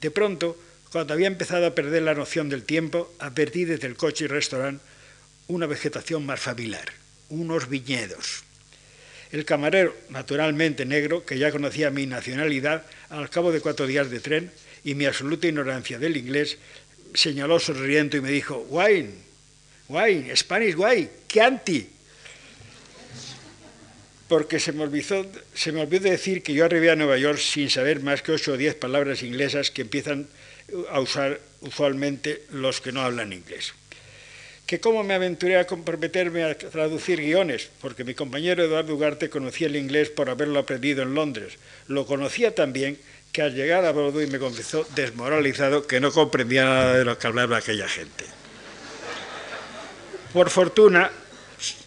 De 0.00 0.10
pronto, 0.10 0.58
cuando 0.90 1.14
había 1.14 1.26
empezado 1.26 1.66
a 1.66 1.74
perder 1.74 2.02
la 2.02 2.14
noción 2.14 2.48
del 2.48 2.64
tiempo, 2.64 3.14
advertí 3.18 3.64
desde 3.64 3.86
el 3.86 3.96
coche 3.96 4.24
y 4.24 4.28
restaurante 4.28 4.82
una 5.46 5.66
vegetación 5.66 6.26
más 6.26 6.40
familiar, 6.40 6.92
unos 7.28 7.68
viñedos. 7.68 8.44
El 9.32 9.46
camarero, 9.46 9.96
naturalmente 10.10 10.84
negro, 10.84 11.24
que 11.24 11.38
ya 11.38 11.50
conocía 11.50 11.90
mi 11.90 12.04
nacionalidad, 12.06 12.84
al 13.08 13.30
cabo 13.30 13.50
de 13.50 13.62
cuatro 13.62 13.86
días 13.86 14.10
de 14.10 14.20
tren 14.20 14.52
y 14.84 14.94
mi 14.94 15.06
absoluta 15.06 15.46
ignorancia 15.46 15.98
del 15.98 16.18
inglés, 16.18 16.58
señaló 17.14 17.58
sonriendo 17.58 18.18
y 18.18 18.20
me 18.20 18.30
dijo, 18.30 18.58
wine, 18.68 19.10
wine, 19.88 20.36
Spanish 20.36 20.74
wine, 20.76 21.08
anti. 21.42 21.88
Porque 24.28 24.60
se 24.60 24.72
me, 24.72 24.82
olvidó, 24.82 25.26
se 25.54 25.72
me 25.72 25.80
olvidó 25.80 26.10
decir 26.10 26.42
que 26.42 26.52
yo 26.52 26.66
arribé 26.66 26.90
a 26.90 26.96
Nueva 26.96 27.16
York 27.16 27.38
sin 27.38 27.70
saber 27.70 28.00
más 28.00 28.20
que 28.20 28.32
ocho 28.32 28.52
o 28.52 28.56
diez 28.58 28.74
palabras 28.74 29.22
inglesas 29.22 29.70
que 29.70 29.82
empiezan 29.82 30.26
a 30.90 31.00
usar 31.00 31.40
usualmente 31.62 32.44
los 32.50 32.82
que 32.82 32.92
no 32.92 33.00
hablan 33.00 33.32
inglés 33.32 33.72
que 34.72 34.80
cómo 34.80 35.04
me 35.04 35.12
aventuré 35.12 35.58
a 35.58 35.66
comprometerme 35.66 36.44
a 36.44 36.56
traducir 36.56 37.20
guiones, 37.20 37.68
porque 37.82 38.04
mi 38.04 38.14
compañero 38.14 38.64
Eduardo 38.64 38.94
Ugarte 38.94 39.28
conocía 39.28 39.66
el 39.66 39.76
inglés 39.76 40.08
por 40.08 40.30
haberlo 40.30 40.58
aprendido 40.58 41.02
en 41.02 41.14
Londres. 41.14 41.58
Lo 41.88 42.06
conocía 42.06 42.54
también 42.54 42.96
que 43.32 43.42
al 43.42 43.54
llegar 43.54 43.84
a 43.84 43.92
Broadway 43.92 44.28
me 44.28 44.38
confesó 44.38 44.86
desmoralizado 44.94 45.86
que 45.86 46.00
no 46.00 46.10
comprendía 46.10 46.64
nada 46.64 46.94
de 46.96 47.04
lo 47.04 47.18
que 47.18 47.26
hablaba 47.26 47.58
aquella 47.58 47.86
gente. 47.86 48.24
Por 50.32 50.48
fortuna, 50.48 51.10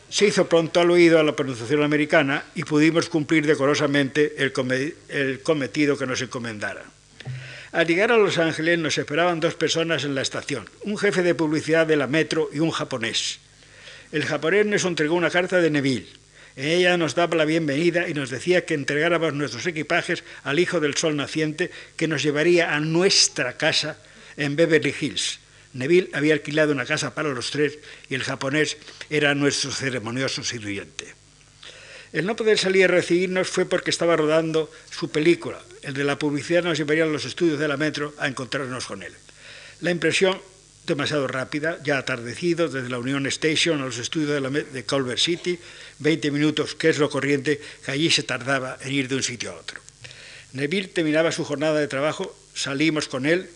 se 0.08 0.28
hizo 0.28 0.48
pronto 0.48 0.80
al 0.80 0.92
oído 0.92 1.18
a 1.18 1.24
la 1.24 1.36
pronunciación 1.36 1.82
americana 1.82 2.46
y 2.54 2.66
pudimos 2.66 3.10
cumplir 3.10 3.48
decorosamente 3.48 4.36
el 4.38 5.42
cometido 5.42 5.98
que 5.98 6.06
nos 6.06 6.22
encomendara. 6.22 6.86
Al 7.76 7.88
llegar 7.88 8.10
a 8.14 8.18
Los 8.18 8.38
Ángeles 8.38 8.80
nos 8.80 8.98
esperaban 8.98 9.42
dos 9.42 9.56
personas 9.56 10.06
en 10.06 10.16
la 10.16 10.22
estación, 10.22 10.70
un 10.84 10.98
jefe 10.98 11.24
de 11.24 11.36
publicidad 11.36 11.86
de 11.86 11.98
la 11.98 12.08
Metro 12.08 12.50
y 12.54 12.60
un 12.60 12.72
japonés. 12.72 13.40
El 14.14 14.24
japonés 14.24 14.66
nos 14.66 14.86
entregó 14.86 15.14
una 15.14 15.30
carta 15.30 15.60
de 15.60 15.70
Neville. 15.70 16.08
En 16.56 16.70
ella 16.70 16.96
nos 16.96 17.16
daba 17.16 17.36
la 17.36 17.44
bienvenida 17.44 18.08
y 18.08 18.14
nos 18.14 18.30
decía 18.30 18.64
que 18.64 18.76
entregáramos 18.76 19.34
nuestros 19.34 19.66
equipajes 19.66 20.24
al 20.46 20.58
Hijo 20.60 20.80
del 20.80 20.96
Sol 20.96 21.18
Naciente 21.18 21.70
que 21.98 22.08
nos 22.08 22.24
llevaría 22.24 22.74
a 22.74 22.80
nuestra 22.80 23.58
casa 23.58 23.98
en 24.38 24.56
Beverly 24.56 24.96
Hills. 24.98 25.40
Neville 25.74 26.12
había 26.14 26.36
alquilado 26.36 26.72
una 26.72 26.86
casa 26.86 27.14
para 27.14 27.28
los 27.28 27.52
tres 27.52 27.78
y 28.10 28.16
el 28.16 28.24
japonés 28.24 28.78
era 29.10 29.36
nuestro 29.36 29.70
ceremonioso 29.72 30.46
sirviente. 30.46 31.14
El 32.16 32.26
no 32.26 32.38
poder 32.38 32.58
salir 32.58 32.86
a 32.86 32.88
recibirnos 32.88 33.50
fue 33.50 33.66
porque 33.66 33.90
estaba 33.90 34.16
rodando 34.16 34.72
su 34.90 35.10
película. 35.10 35.60
El 35.82 35.94
de 35.94 36.06
la 36.06 36.18
publicidad 36.18 36.64
nos 36.64 36.78
llevaría 36.78 37.04
a 37.04 37.08
los 37.08 37.26
estudios 37.26 37.60
de 37.60 37.68
la 37.68 37.76
Metro 37.76 38.14
a 38.18 38.30
encontrarnos 38.30 38.86
con 38.86 39.04
él. 39.04 39.12
La 39.82 39.92
impresión, 39.92 40.40
demasiado 40.88 41.28
rápida, 41.28 41.78
ya 41.84 41.98
atardecido, 41.98 42.70
desde 42.70 42.88
la 42.88 43.00
Union 43.00 43.26
Station 43.26 43.82
a 43.82 43.86
los 43.88 43.98
estudios 43.98 44.32
de, 44.32 44.40
la, 44.40 44.50
de 44.50 44.86
Culver 44.86 45.20
City, 45.20 45.60
20 46.00 46.32
minutos, 46.32 46.74
que 46.76 46.88
es 46.88 47.00
lo 47.00 47.10
corriente, 47.10 47.60
que 47.84 47.92
allí 47.92 48.10
se 48.10 48.24
tardaba 48.24 48.78
en 48.80 48.94
ir 48.94 49.10
de 49.10 49.16
un 49.18 49.24
sitio 49.24 49.52
a 49.52 49.56
otro. 49.56 49.82
Neville 50.54 50.88
terminaba 50.88 51.34
su 51.34 51.44
jornada 51.44 51.82
de 51.82 51.90
trabajo, 51.90 52.34
salimos 52.54 53.10
con 53.10 53.26
él, 53.26 53.50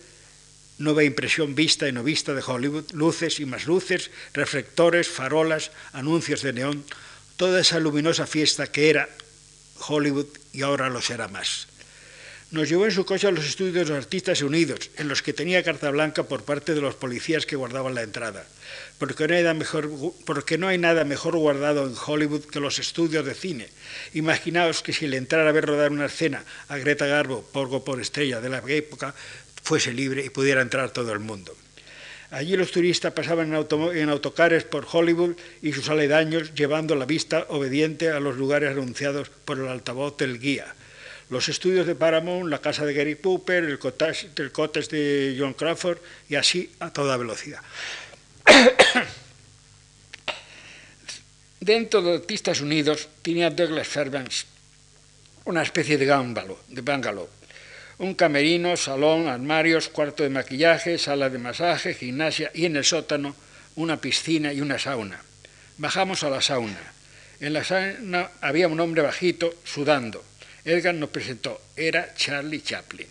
nueva 0.76 1.02
impresión 1.02 1.54
vista 1.54 1.88
y 1.88 1.92
no 1.92 2.04
vista 2.04 2.34
de 2.34 2.42
Hollywood, 2.46 2.90
luces 2.92 3.40
y 3.40 3.46
más 3.46 3.64
luces, 3.64 4.10
reflectores, 4.34 5.08
farolas, 5.08 5.70
anuncios 5.94 6.42
de 6.42 6.52
neón, 6.52 6.84
toda 7.40 7.62
esa 7.62 7.80
luminosa 7.80 8.26
fiesta 8.26 8.70
que 8.70 8.90
era 8.90 9.08
Hollywood 9.88 10.26
y 10.52 10.60
ahora 10.60 10.90
lo 10.90 11.00
será 11.00 11.26
más. 11.26 11.68
Nos 12.50 12.68
llevó 12.68 12.84
en 12.84 12.92
su 12.92 13.06
coche 13.06 13.28
a 13.28 13.30
los 13.30 13.46
estudios 13.46 13.88
de 13.88 13.96
Artistas 13.96 14.42
Unidos, 14.42 14.90
en 14.98 15.08
los 15.08 15.22
que 15.22 15.32
tenía 15.32 15.62
carta 15.62 15.90
blanca 15.90 16.24
por 16.24 16.42
parte 16.42 16.74
de 16.74 16.82
los 16.82 16.96
policías 16.96 17.46
que 17.46 17.56
guardaban 17.56 17.94
la 17.94 18.02
entrada, 18.02 18.44
porque 18.98 19.26
no 19.26 19.34
hay 19.34 19.42
nada 19.42 19.54
mejor, 19.54 19.90
porque 20.26 20.58
no 20.58 20.68
hay 20.68 20.76
nada 20.76 21.04
mejor 21.04 21.34
guardado 21.34 21.86
en 21.86 21.94
Hollywood 21.96 22.44
que 22.44 22.60
los 22.60 22.78
estudios 22.78 23.24
de 23.24 23.32
cine. 23.32 23.68
Imaginaos 24.12 24.82
que 24.82 24.92
si 24.92 25.06
le 25.06 25.16
entrara 25.16 25.48
a 25.48 25.52
ver 25.52 25.64
rodar 25.64 25.92
una 25.92 26.12
escena 26.12 26.44
a 26.68 26.76
Greta 26.76 27.06
Garbo, 27.06 27.40
polvo 27.40 27.82
por 27.82 28.02
estrella 28.02 28.42
de 28.42 28.50
la 28.50 28.62
época, 28.66 29.14
fuese 29.62 29.94
libre 29.94 30.26
y 30.26 30.28
pudiera 30.28 30.60
entrar 30.60 30.90
todo 30.90 31.10
el 31.14 31.20
mundo. 31.20 31.56
Allí 32.30 32.56
los 32.56 32.70
turistas 32.70 33.12
pasaban 33.12 33.48
en, 33.48 34.08
autocares 34.08 34.64
por 34.64 34.86
Hollywood 34.90 35.36
y 35.62 35.72
sus 35.72 35.88
aledaños, 35.88 36.54
llevando 36.54 36.94
la 36.94 37.04
vista 37.04 37.46
obediente 37.48 38.10
a 38.10 38.20
los 38.20 38.36
lugares 38.36 38.70
anunciados 38.70 39.30
por 39.44 39.58
el 39.58 39.66
altavoz 39.66 40.16
del 40.16 40.38
guía. 40.38 40.74
Los 41.28 41.48
estudios 41.48 41.86
de 41.86 41.96
Paramount, 41.96 42.48
la 42.48 42.60
casa 42.60 42.86
de 42.86 42.94
Gary 42.94 43.16
Cooper, 43.16 43.64
el 43.64 43.78
cottage, 43.80 44.30
de 44.88 45.36
John 45.38 45.54
Crawford 45.54 45.98
y 46.28 46.36
así 46.36 46.72
a 46.78 46.92
toda 46.92 47.16
velocidad. 47.16 47.60
Dentro 51.60 52.00
de 52.02 52.14
Artistas 52.14 52.60
Unidos 52.60 53.08
tenía 53.22 53.50
Douglas 53.50 53.88
Fairbanks 53.88 54.46
una 55.44 55.62
especie 55.62 55.98
de 55.98 56.06
de 56.06 56.80
bungalow 56.80 57.28
un 58.00 58.14
camerino, 58.14 58.78
salón, 58.78 59.28
armarios, 59.28 59.90
cuarto 59.90 60.22
de 60.22 60.30
maquillaje, 60.30 60.96
sala 60.96 61.28
de 61.28 61.36
masaje, 61.36 61.92
gimnasia 61.92 62.50
y 62.54 62.64
en 62.64 62.76
el 62.76 62.84
sótano 62.84 63.36
una 63.76 64.00
piscina 64.00 64.54
y 64.54 64.62
una 64.62 64.78
sauna. 64.78 65.20
Bajamos 65.76 66.24
a 66.24 66.30
la 66.30 66.40
sauna. 66.40 66.80
En 67.40 67.52
la 67.52 67.62
sauna 67.62 68.30
había 68.40 68.68
un 68.68 68.80
hombre 68.80 69.02
bajito 69.02 69.54
sudando. 69.64 70.24
Edgar 70.64 70.94
nos 70.94 71.10
presentó. 71.10 71.60
Era 71.76 72.14
Charlie 72.14 72.62
Chaplin. 72.62 73.06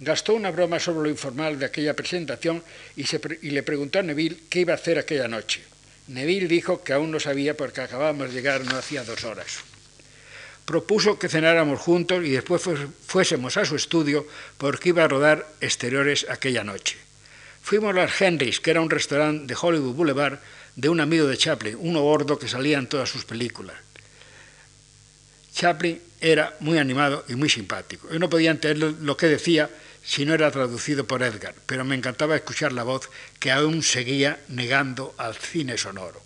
Gastó 0.00 0.34
una 0.34 0.50
broma 0.50 0.78
sobre 0.78 1.04
lo 1.04 1.10
informal 1.10 1.58
de 1.58 1.64
aquella 1.64 1.96
presentación 1.96 2.62
y, 2.96 3.50
le 3.50 3.62
preguntó 3.62 4.00
a 4.00 4.02
Neville 4.02 4.36
qué 4.50 4.60
iba 4.60 4.74
a 4.74 4.76
hacer 4.76 4.98
aquella 4.98 5.28
noche. 5.28 5.62
Neville 6.08 6.46
dijo 6.46 6.84
que 6.84 6.92
aún 6.92 7.10
no 7.10 7.20
sabía 7.20 7.56
porque 7.56 7.80
acabábamos 7.80 8.28
de 8.28 8.34
llegar 8.34 8.66
no 8.66 8.76
hacía 8.76 9.02
dos 9.02 9.24
horas 9.24 9.64
propuso 10.64 11.18
que 11.18 11.28
cenáramos 11.28 11.80
juntos 11.80 12.24
y 12.24 12.30
después 12.30 12.62
fuésemos 13.06 13.56
a 13.56 13.64
su 13.64 13.76
estudio 13.76 14.26
porque 14.58 14.90
iba 14.90 15.04
a 15.04 15.08
rodar 15.08 15.46
exteriores 15.60 16.26
aquella 16.28 16.64
noche. 16.64 16.96
Fuimos 17.62 17.90
a 17.90 18.00
las 18.00 18.20
Henrys, 18.20 18.60
que 18.60 18.70
era 18.70 18.80
un 18.80 18.90
restaurante 18.90 19.46
de 19.46 19.58
Hollywood 19.60 19.94
Boulevard 19.94 20.38
de 20.76 20.88
un 20.88 21.00
amigo 21.00 21.26
de 21.26 21.36
Chaplin, 21.36 21.76
uno 21.78 22.02
gordo 22.02 22.38
que 22.38 22.48
salía 22.48 22.78
en 22.78 22.88
todas 22.88 23.08
sus 23.08 23.24
películas. 23.24 23.76
Chaplin 25.54 26.00
era 26.20 26.56
muy 26.60 26.78
animado 26.78 27.24
y 27.28 27.36
muy 27.36 27.48
simpático. 27.48 28.08
Yo 28.10 28.18
no 28.18 28.28
podía 28.28 28.50
entender 28.50 28.94
lo 29.00 29.16
que 29.16 29.26
decía 29.26 29.70
si 30.02 30.26
no 30.26 30.34
era 30.34 30.50
traducido 30.50 31.06
por 31.06 31.22
Edgar, 31.22 31.54
pero 31.66 31.84
me 31.84 31.94
encantaba 31.94 32.36
escuchar 32.36 32.72
la 32.72 32.82
voz 32.82 33.08
que 33.38 33.50
aún 33.50 33.82
seguía 33.82 34.40
negando 34.48 35.14
al 35.16 35.34
cine 35.34 35.78
sonoro. 35.78 36.20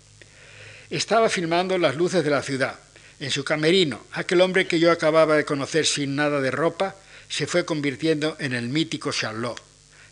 Estaba 0.89 1.29
filmando 1.29 1.77
las 1.77 1.95
luces 1.95 2.23
de 2.23 2.31
la 2.31 2.41
ciudad. 2.41 2.79
En 3.19 3.31
su 3.31 3.43
camerino, 3.43 4.05
aquel 4.13 4.41
hombre 4.41 4.67
que 4.67 4.79
yo 4.79 4.91
acababa 4.91 5.35
de 5.35 5.45
conocer 5.45 5.85
sin 5.85 6.15
nada 6.15 6.41
de 6.41 6.51
ropa 6.51 6.95
se 7.27 7.47
fue 7.47 7.65
convirtiendo 7.65 8.37
en 8.39 8.53
el 8.53 8.69
mítico 8.69 9.11
Charlot. 9.11 9.61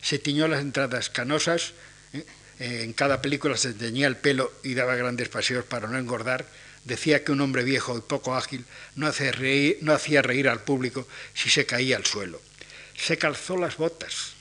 Se 0.01 0.19
tiñó 0.19 0.47
las 0.47 0.61
entradas 0.61 1.09
canosas, 1.09 1.73
eh, 2.13 2.25
en 2.59 2.93
cada 2.93 3.21
película 3.21 3.57
se 3.57 3.73
teñía 3.73 4.07
el 4.07 4.17
pelo 4.17 4.51
y 4.63 4.73
daba 4.73 4.95
grandes 4.95 5.29
paseos 5.29 5.65
para 5.65 5.87
no 5.87 5.97
engordar. 5.97 6.45
Decía 6.83 7.23
que 7.23 7.31
un 7.31 7.41
hombre 7.41 7.63
viejo 7.63 7.97
y 7.97 8.01
poco 8.01 8.35
ágil 8.35 8.65
no 8.95 9.07
hacía 9.07 9.31
reír, 9.31 9.79
no 9.81 9.93
hacía 9.93 10.21
reír 10.21 10.47
al 10.49 10.63
público 10.63 11.07
si 11.33 11.49
se 11.49 11.65
caía 11.65 11.97
al 11.97 12.05
suelo 12.05 12.41
se 12.97 13.17
calzó 13.17 13.55
las 13.57 13.77
botas, 13.77 14.33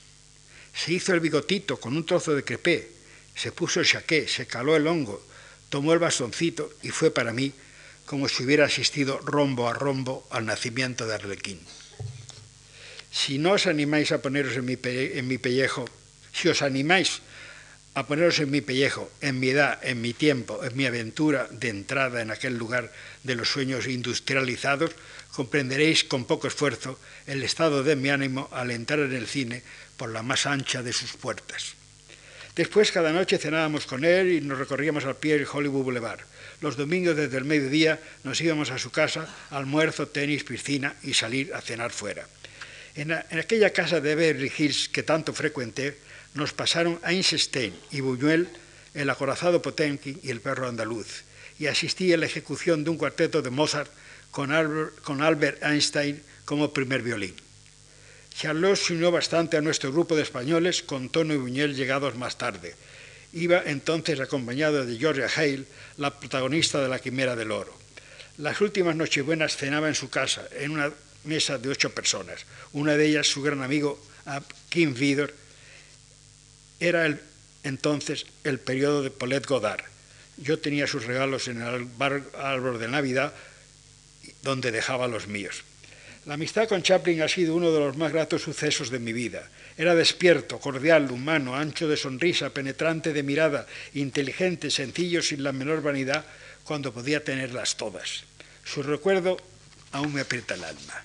se 0.73 0.91
hizo 0.91 1.13
el 1.13 1.19
bigotito 1.19 1.79
con 1.79 1.95
un 1.95 2.05
trozo 2.05 2.35
de 2.35 2.43
crepé, 2.43 2.89
se 3.35 3.51
puso 3.51 3.79
el 3.79 3.85
chaqué, 3.85 4.27
se 4.27 4.47
caló 4.47 4.75
el 4.75 4.87
hongo, 4.87 5.23
tomó 5.69 5.93
el 5.93 5.99
bastoncito 5.99 6.73
y 6.81 6.89
fue 6.89 7.11
para 7.11 7.33
mí 7.33 7.53
como 8.07 8.29
si 8.29 8.43
hubiera 8.43 8.65
asistido 8.65 9.19
rombo 9.19 9.67
a 9.69 9.73
rombo 9.73 10.25
al 10.31 10.47
nacimiento 10.47 11.05
de 11.05 11.15
Arlequín. 11.15 11.59
Si 13.11 13.37
no 13.37 13.51
os 13.51 13.67
animáis 13.67 14.11
a 14.11 14.23
poneros 14.23 14.55
en 14.55 14.65
mi, 14.65 14.79
en 14.81 15.27
mi 15.27 15.37
pellejo, 15.37 15.85
si 16.31 16.47
os 16.47 16.63
animáis 16.63 17.21
a 17.93 18.07
poneros 18.07 18.39
en 18.39 18.49
mi 18.49 18.61
pellejo, 18.61 19.11
en 19.19 19.39
mi 19.39 19.49
edad, 19.49 19.79
en 19.83 19.99
mi 19.99 20.13
tiempo, 20.13 20.63
en 20.63 20.77
mi 20.77 20.85
aventura 20.85 21.49
de 21.51 21.67
entrada 21.67 22.21
en 22.21 22.31
aquel 22.31 22.57
lugar 22.57 22.93
de 23.23 23.35
los 23.35 23.49
sueños 23.49 23.87
industrializados, 23.87 24.91
comprenderéis 25.35 26.05
con 26.05 26.23
poco 26.23 26.47
esfuerzo 26.47 26.97
el 27.27 27.43
estado 27.43 27.83
de 27.83 27.95
mi 27.95 28.09
ánimo 28.09 28.47
al 28.53 28.71
entrar 28.71 28.99
en 28.99 29.13
el 29.13 29.27
cine 29.27 29.63
por 29.97 30.09
la 30.09 30.23
más 30.23 30.45
ancha 30.45 30.81
de 30.81 30.93
sus 30.93 31.13
puertas. 31.13 31.75
Después 32.55 32.91
cada 32.91 33.11
noche 33.11 33.37
cenábamos 33.37 33.85
con 33.85 34.05
él 34.05 34.31
y 34.31 34.41
nos 34.41 34.59
recorríamos 34.59 35.03
al 35.05 35.17
pie 35.17 35.33
del 35.37 35.47
Hollywood 35.51 35.83
Boulevard. 35.83 36.21
Los 36.61 36.75
domingos 36.75 37.15
desde 37.15 37.37
el 37.37 37.45
mediodía 37.45 37.99
nos 38.23 38.41
íbamos 38.41 38.71
a 38.71 38.79
su 38.79 38.89
casa, 38.89 39.27
almuerzo, 39.51 40.07
tenis, 40.07 40.43
piscina 40.43 40.95
y 41.03 41.13
salir 41.13 41.53
a 41.53 41.61
cenar 41.61 41.91
fuera. 41.91 42.27
En, 42.95 43.11
aquella 43.11 43.69
casa 43.69 44.01
de 44.01 44.15
Beverly 44.15 44.51
Hills 44.57 44.89
que 44.89 45.03
tanto 45.03 45.33
frecuenté, 45.33 45.97
nos 46.33 46.53
pasaron 46.53 46.99
Einstein 47.05 47.73
y 47.91 48.01
Buñuel, 48.01 48.49
el 48.95 49.09
acorazado 49.09 49.61
Potemkin 49.61 50.19
y 50.23 50.31
el 50.31 50.41
perro 50.41 50.67
andaluz, 50.67 51.23
y 51.59 51.67
asistí 51.67 52.11
a 52.11 52.17
la 52.17 52.25
ejecución 52.25 52.83
de 52.83 52.89
un 52.89 52.97
cuarteto 52.97 53.43
de 53.43 53.51
Mozart 53.51 53.91
con 54.31 54.51
Albert, 54.51 55.63
Einstein 55.63 56.21
como 56.45 56.73
primer 56.73 57.03
violín. 57.03 57.35
Charlotte 58.33 58.77
se 58.77 58.93
unió 58.93 59.11
bastante 59.11 59.57
a 59.57 59.61
nuestro 59.61 59.91
grupo 59.91 60.15
de 60.15 60.23
españoles 60.23 60.81
con 60.81 61.09
Tono 61.09 61.33
y 61.33 61.37
Buñuel 61.37 61.75
llegados 61.75 62.15
más 62.15 62.37
tarde. 62.37 62.75
Iba 63.37 63.61
entonces 63.67 64.19
acompañado 64.19 64.83
de 64.83 64.97
Georgia 64.97 65.29
Hale, 65.35 65.65
la 65.97 66.19
protagonista 66.19 66.81
de 66.81 66.89
La 66.89 66.97
Quimera 66.97 67.35
del 67.35 67.51
Oro. 67.51 67.77
Las 68.39 68.61
últimas 68.61 68.95
Nochebuenas 68.95 69.55
cenaba 69.55 69.87
en 69.87 69.93
su 69.93 70.09
casa, 70.09 70.47
en 70.57 70.71
una 70.71 70.91
mesa 71.23 71.59
de 71.59 71.69
ocho 71.69 71.91
personas. 71.91 72.47
Una 72.73 72.97
de 72.97 73.05
ellas, 73.05 73.27
su 73.27 73.43
gran 73.43 73.61
amigo 73.61 74.01
Kim 74.69 74.95
Vidor, 74.95 75.35
era 76.79 77.15
entonces 77.63 78.25
el 78.43 78.59
periodo 78.59 79.03
de 79.03 79.11
Paulette 79.11 79.45
Godard. 79.45 79.83
Yo 80.37 80.57
tenía 80.57 80.87
sus 80.87 81.05
regalos 81.05 81.47
en 81.47 81.61
el 81.61 81.87
árbol 82.35 82.79
de 82.79 82.87
Navidad 82.87 83.35
donde 84.41 84.71
dejaba 84.71 85.07
los 85.07 85.27
míos. 85.27 85.63
La 86.25 86.33
amistad 86.33 86.67
con 86.67 86.81
Chaplin 86.81 87.21
ha 87.21 87.29
sido 87.29 87.55
uno 87.55 87.71
de 87.71 87.79
los 87.79 87.97
más 87.97 88.11
gratos 88.11 88.41
sucesos 88.41 88.89
de 88.89 88.99
mi 88.99 89.13
vida. 89.13 89.47
Era 89.77 89.93
despierto, 89.93 90.59
cordial, 90.59 91.11
humano, 91.11 91.55
ancho 91.55 91.87
de 91.87 91.97
sonrisa, 91.97 92.49
penetrante 92.49 93.13
de 93.13 93.21
mirada, 93.21 93.67
inteligente, 93.93 94.71
sencillo, 94.71 95.21
sin 95.21 95.43
la 95.43 95.51
menor 95.51 95.83
vanidad, 95.83 96.25
cuando 96.63 96.91
podía 96.91 97.23
tenerlas 97.23 97.77
todas. 97.77 98.23
Su 98.65 98.81
recuerdo 98.81 99.37
aún 99.91 100.13
me 100.13 100.21
aprieta 100.21 100.55
el 100.55 100.63
alma. 100.63 101.03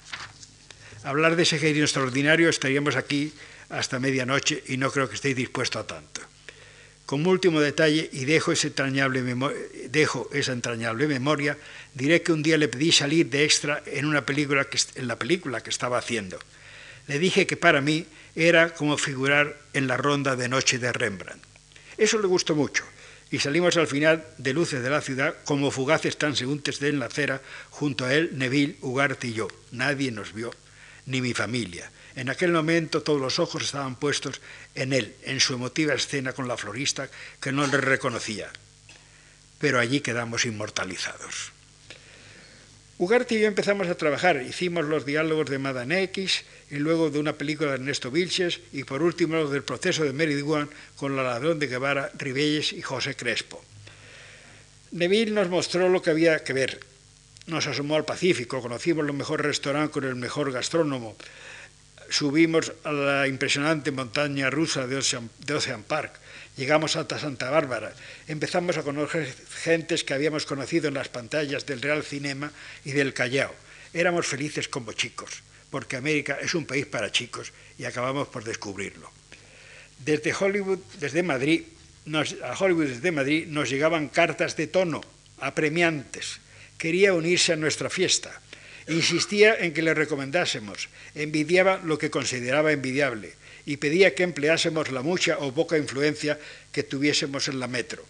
Hablar 1.05 1.37
de 1.37 1.43
ese 1.43 1.59
genio 1.59 1.85
extraordinario 1.85 2.49
estaríamos 2.49 2.97
aquí 2.97 3.33
hasta 3.69 3.99
medianoche 3.99 4.63
y 4.69 4.77
no 4.77 4.91
creo 4.91 5.09
que 5.09 5.17
estéis 5.17 5.37
dispuesto 5.37 5.79
a 5.79 5.87
tanto. 5.87 6.23
Como 7.05 7.31
último 7.31 7.61
detalle, 7.61 8.09
y 8.13 8.25
dejo, 8.25 8.53
ese 8.53 8.69
entrañable 8.69 9.23
dejo 9.91 10.31
esa 10.33 10.53
entrañable 10.53 11.07
memoria, 11.09 11.59
diré 11.93 12.23
que 12.23 12.33
un 12.33 12.43
día 12.43 12.57
le 12.57 12.69
pedí 12.69 12.91
salir 12.91 13.29
de 13.29 13.45
extra 13.45 13.83
en, 13.85 14.07
una 14.07 14.25
película 14.25 14.65
que, 14.65 14.79
en 14.95 15.09
la 15.09 15.19
película 15.19 15.61
que 15.61 15.71
estaba 15.71 15.99
haciendo. 15.99 16.39
Le 17.09 17.19
dije 17.19 17.47
que 17.47 17.57
para 17.57 17.81
mí 17.81 18.07
era 18.35 18.75
como 18.75 18.97
figurar 18.97 19.59
en 19.73 19.87
la 19.87 19.97
ronda 19.97 20.37
de 20.37 20.49
noche 20.49 20.79
de 20.79 20.93
Rembrandt. 20.93 21.43
Eso 21.97 22.19
le 22.19 22.27
gustó 22.27 22.55
mucho 22.55 22.85
y 23.31 23.39
salimos 23.39 23.77
al 23.79 23.87
final 23.87 24.27
de 24.37 24.53
Luces 24.53 24.83
de 24.83 24.91
la 24.91 25.01
Ciudad 25.01 25.35
como 25.45 25.71
fugaces 25.71 26.19
transeúntes 26.19 26.81
de 26.81 26.91
en 26.91 26.99
la 26.99 27.07
acera, 27.07 27.41
junto 27.71 28.05
a 28.05 28.15
él 28.15 28.31
Neville, 28.35 28.77
Ugarte 28.83 29.29
y 29.29 29.33
yo. 29.33 29.49
Nadie 29.71 30.13
nos 30.13 30.35
vio, 30.35 30.51
ni 31.07 31.23
mi 31.23 31.33
familia. 31.33 31.91
En 32.15 32.29
aquel 32.29 32.53
momento 32.53 33.03
todos 33.03 33.21
los 33.21 33.39
ojos 33.39 33.63
estaban 33.63 33.97
puestos 33.97 34.43
en 34.75 34.93
él, 34.93 35.15
en 35.23 35.41
su 35.41 35.55
emotiva 35.55 35.95
escena 35.95 36.35
con 36.35 36.47
la 36.47 36.59
florista 36.59 37.09
que 37.41 37.53
no 37.53 37.67
le 37.67 37.79
reconocía. 37.79 38.51
Pero 39.59 39.81
allí 39.81 40.01
quedamos 40.01 40.45
inmortalizados. 40.45 41.53
Ugarte 43.03 43.35
y 43.35 43.41
yo 43.41 43.49
empezamos 43.49 43.89
a 43.89 43.97
trabajar, 43.97 44.41
hicimos 44.49 44.85
los 44.85 45.05
diálogos 45.05 45.51
de 45.51 45.59
Madame 45.59 46.05
X 46.05 46.45
y 46.71 46.77
luego 46.77 47.11
de 47.11 47.19
una 47.19 47.33
película 47.33 47.71
de 47.71 47.75
Ernesto 47.79 48.13
Vilches 48.13 48.61
y 48.73 48.85
por 48.85 49.03
último 49.03 49.35
los 49.35 49.51
del 49.51 49.65
proceso 49.65 50.05
de 50.05 50.13
Mary 50.13 50.41
con 50.95 51.17
la 51.17 51.25
ladrón 51.25 51.59
de 51.59 51.67
Guevara, 51.67 52.13
Ribelles 52.17 52.73
y 52.73 52.81
José 52.81 53.17
Crespo. 53.17 53.61
Neville 54.93 55.33
nos 55.33 55.49
mostró 55.49 55.89
lo 55.89 56.01
que 56.01 56.11
había 56.11 56.45
que 56.45 56.53
ver. 56.53 56.79
Nos 57.49 57.67
asomó 57.67 57.97
al 57.97 58.05
Pacífico, 58.05 58.63
conocimos 58.63 59.05
los 59.05 59.17
mejores 59.17 59.47
restaurantes 59.47 59.91
con 59.91 60.05
el 60.05 60.15
mejor 60.15 60.53
gastrónomo, 60.53 61.17
subimos 62.09 62.73
a 62.85 62.93
la 62.93 63.27
impresionante 63.27 63.91
montaña 63.91 64.49
rusa 64.49 64.87
de 64.87 64.99
Ocean, 64.99 65.83
Park, 65.89 66.21
llegamos 66.57 66.97
hasta 66.97 67.19
Santa 67.19 67.51
Bárbara, 67.51 67.93
empezamos 68.29 68.77
a 68.77 68.83
conocer 68.83 69.33
gentes 69.63 70.05
que 70.05 70.15
habíamos 70.15 70.47
conocido 70.47 70.89
en 70.89 70.95
las 70.95 71.09
pantallas 71.09 71.67
del 71.67 71.83
Real 71.83 72.03
Cinema 72.03 72.53
y 72.85 72.93
del 72.93 73.15
Callao. 73.15 73.55
Éramos 73.93 74.27
felices 74.27 74.69
como 74.69 74.93
chicos, 74.93 75.43
porque 75.71 75.97
América 75.97 76.39
es 76.41 76.55
un 76.55 76.67
país 76.67 76.87
para 76.87 77.13
chicos 77.13 77.53
y 77.79 77.85
acabamos 77.85 78.29
por 78.29 78.45
descubrirlo. 78.45 79.11
Desde 79.99 80.35
Hollywood, 80.35 80.81
desde 80.99 81.23
Madrid, 81.23 81.63
a 82.43 82.57
Hollywood 82.59 82.89
desde 82.89 83.13
Madrid 83.13 83.47
nos 83.47 83.71
llegaban 83.71 84.09
cartas 84.09 84.57
de 84.57 84.67
tono 84.67 85.01
apremiantes. 85.39 86.41
Quería 86.79 87.15
unirse 87.15 87.53
a 87.53 87.57
nuestra 87.57 87.91
fiesta 87.91 88.43
Insistía 88.89 89.55
en 89.55 89.73
que 89.73 89.83
le 89.83 89.95
recomendásemos, 89.95 90.89
envidiaba 91.15 91.81
lo 91.85 91.99
que 91.99 92.11
consideraba 92.11 92.73
envidiable 92.73 93.35
y 93.67 93.77
pedía 93.77 94.15
que 94.15 94.23
empleásemos 94.23 94.91
la 94.91 95.03
mucha 95.03 95.39
o 95.39 95.53
poca 95.53 95.79
influencia 95.79 96.39
que 96.73 96.83
tuviésemos 96.83 97.49
en 97.49 97.61
la 97.61 97.69
metro. 97.69 98.05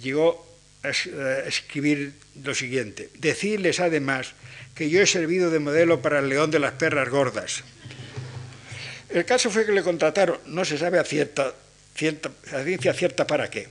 Llegó 0.00 0.46
a 0.82 0.90
escribir 1.46 2.14
lo 2.42 2.54
siguiente, 2.54 3.10
decirles 3.18 3.78
además 3.78 4.32
que 4.74 4.90
yo 4.90 5.00
he 5.00 5.06
servido 5.06 5.50
de 5.50 5.60
modelo 5.60 6.02
para 6.02 6.18
el 6.18 6.28
león 6.28 6.50
de 6.50 6.58
las 6.58 6.72
perras 6.72 7.08
gordas. 7.08 7.62
El 9.10 9.24
caso 9.24 9.50
fue 9.50 9.66
que 9.66 9.72
le 9.72 9.82
contrataron, 9.82 10.38
no 10.46 10.64
se 10.64 10.78
sabe 10.78 10.98
a, 10.98 11.04
cierta, 11.04 11.52
a 11.52 12.64
ciencia 12.64 12.94
cierta 12.94 13.26
para 13.26 13.50
qué. 13.50 13.68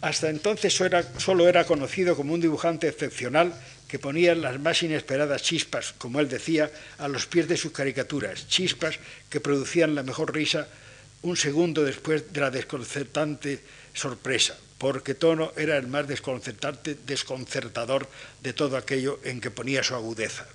Hasta 0.00 0.28
entonces 0.28 0.72
solo 0.72 1.48
era 1.48 1.64
conocido 1.64 2.14
como 2.14 2.34
un 2.34 2.40
dibujante 2.40 2.86
excepcional 2.86 3.52
que 3.88 3.98
ponía 3.98 4.34
las 4.34 4.60
más 4.60 4.82
inesperadas 4.82 5.42
chispas, 5.42 5.94
como 5.96 6.20
él 6.20 6.28
decía, 6.28 6.70
a 6.98 7.08
los 7.08 7.26
pies 7.26 7.48
de 7.48 7.56
sus 7.56 7.72
caricaturas, 7.72 8.46
chispas 8.46 9.00
que 9.30 9.40
producían 9.40 9.94
la 9.94 10.02
mejor 10.02 10.34
risa 10.34 10.68
un 11.22 11.36
segundo 11.36 11.82
después 11.82 12.32
de 12.32 12.40
la 12.40 12.50
desconcertante 12.50 13.60
sorpresa, 13.94 14.56
porque 14.76 15.14
Tono 15.14 15.52
era 15.56 15.76
el 15.76 15.88
más 15.88 16.06
desconcertante, 16.06 16.96
desconcertador 17.06 18.08
de 18.42 18.52
todo 18.52 18.76
aquello 18.76 19.18
en 19.24 19.40
que 19.40 19.50
ponía 19.50 19.82
su 19.82 19.94
agudeza. 19.94 20.46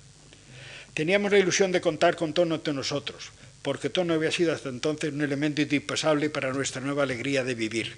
Teníamos 0.94 1.32
la 1.32 1.38
ilusión 1.38 1.72
de 1.72 1.80
contar 1.80 2.16
con 2.16 2.32
Tono 2.32 2.54
entre 2.54 2.72
nosotros, 2.72 3.30
porque 3.62 3.90
Tono 3.90 4.14
había 4.14 4.30
sido 4.30 4.54
hasta 4.54 4.68
entonces 4.68 5.12
un 5.12 5.22
elemento 5.22 5.60
indispensable 5.60 6.30
para 6.30 6.52
nuestra 6.52 6.80
nueva 6.80 7.02
alegría 7.02 7.42
de 7.44 7.54
vivir. 7.54 7.96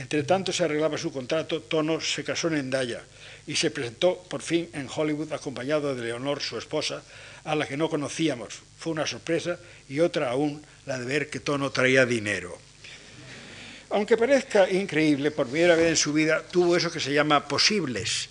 Entre 0.00 0.22
tanto 0.22 0.50
se 0.50 0.64
arreglaba 0.64 0.96
su 0.96 1.12
contrato, 1.12 1.60
Tono 1.60 2.00
se 2.00 2.24
casó 2.24 2.48
en 2.48 2.56
Endaya, 2.56 3.04
y 3.46 3.54
se 3.54 3.70
presentó 3.70 4.16
por 4.16 4.40
fin 4.40 4.70
en 4.72 4.88
Hollywood 4.88 5.30
acompañado 5.34 5.94
de 5.94 6.02
Leonor, 6.02 6.40
su 6.40 6.56
esposa, 6.56 7.02
a 7.44 7.54
la 7.54 7.66
que 7.68 7.76
no 7.76 7.90
conocíamos. 7.90 8.60
Fue 8.78 8.92
una 8.92 9.06
sorpresa 9.06 9.60
y 9.90 10.00
otra 10.00 10.30
aún 10.30 10.64
la 10.86 10.98
de 10.98 11.04
ver 11.04 11.28
que 11.28 11.40
Tono 11.40 11.68
traía 11.70 12.06
dinero. 12.06 12.56
Aunque 13.90 14.16
parezca 14.16 14.70
increíble, 14.70 15.32
por 15.32 15.48
primera 15.48 15.76
vez 15.76 15.90
en 15.90 15.96
su 15.96 16.14
vida 16.14 16.44
tuvo 16.50 16.76
eso 16.76 16.90
que 16.90 17.00
se 17.00 17.12
llama 17.12 17.46
posibles. 17.46 18.30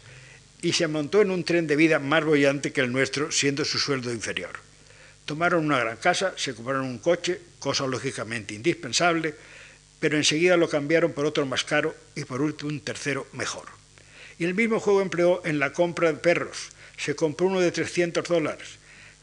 y 0.62 0.74
se 0.74 0.88
montó 0.88 1.22
en 1.22 1.32
un 1.32 1.46
tren 1.46 1.68
de 1.68 1.78
vida 1.78 2.00
más 2.00 2.26
bollante 2.26 2.74
que 2.74 2.82
el 2.82 2.92
nuestro, 2.92 3.32
siendo 3.32 3.64
su 3.64 3.78
sueldo 3.78 4.12
inferior. 4.12 4.60
Tomaron 5.24 5.64
una 5.64 5.80
gran 5.80 5.96
casa, 5.98 6.34
se 6.36 6.54
compraron 6.54 6.84
un 6.84 6.98
coche, 6.98 7.40
cosa 7.60 7.88
lógicamente 7.88 8.56
indispensable, 8.56 9.36
pero 10.00 10.18
enseguida 10.18 10.58
lo 10.58 10.70
cambiaron 10.70 11.14
por 11.14 11.26
otro 11.26 11.46
más 11.46 11.64
caro 11.64 11.96
y 12.16 12.24
por 12.24 12.42
último 12.42 12.72
un 12.72 12.80
tercero 12.82 13.28
mejor. 13.34 13.68
Y 14.38 14.46
el 14.46 14.56
mismo 14.56 14.80
juego 14.80 15.02
empleó 15.02 15.46
en 15.46 15.60
la 15.60 15.74
compra 15.74 16.12
de 16.12 16.18
perros. 16.18 16.70
Se 16.98 17.16
compró 17.16 17.48
uno 17.48 17.60
de 17.60 17.72
300 17.72 18.24
dólares, 18.28 18.80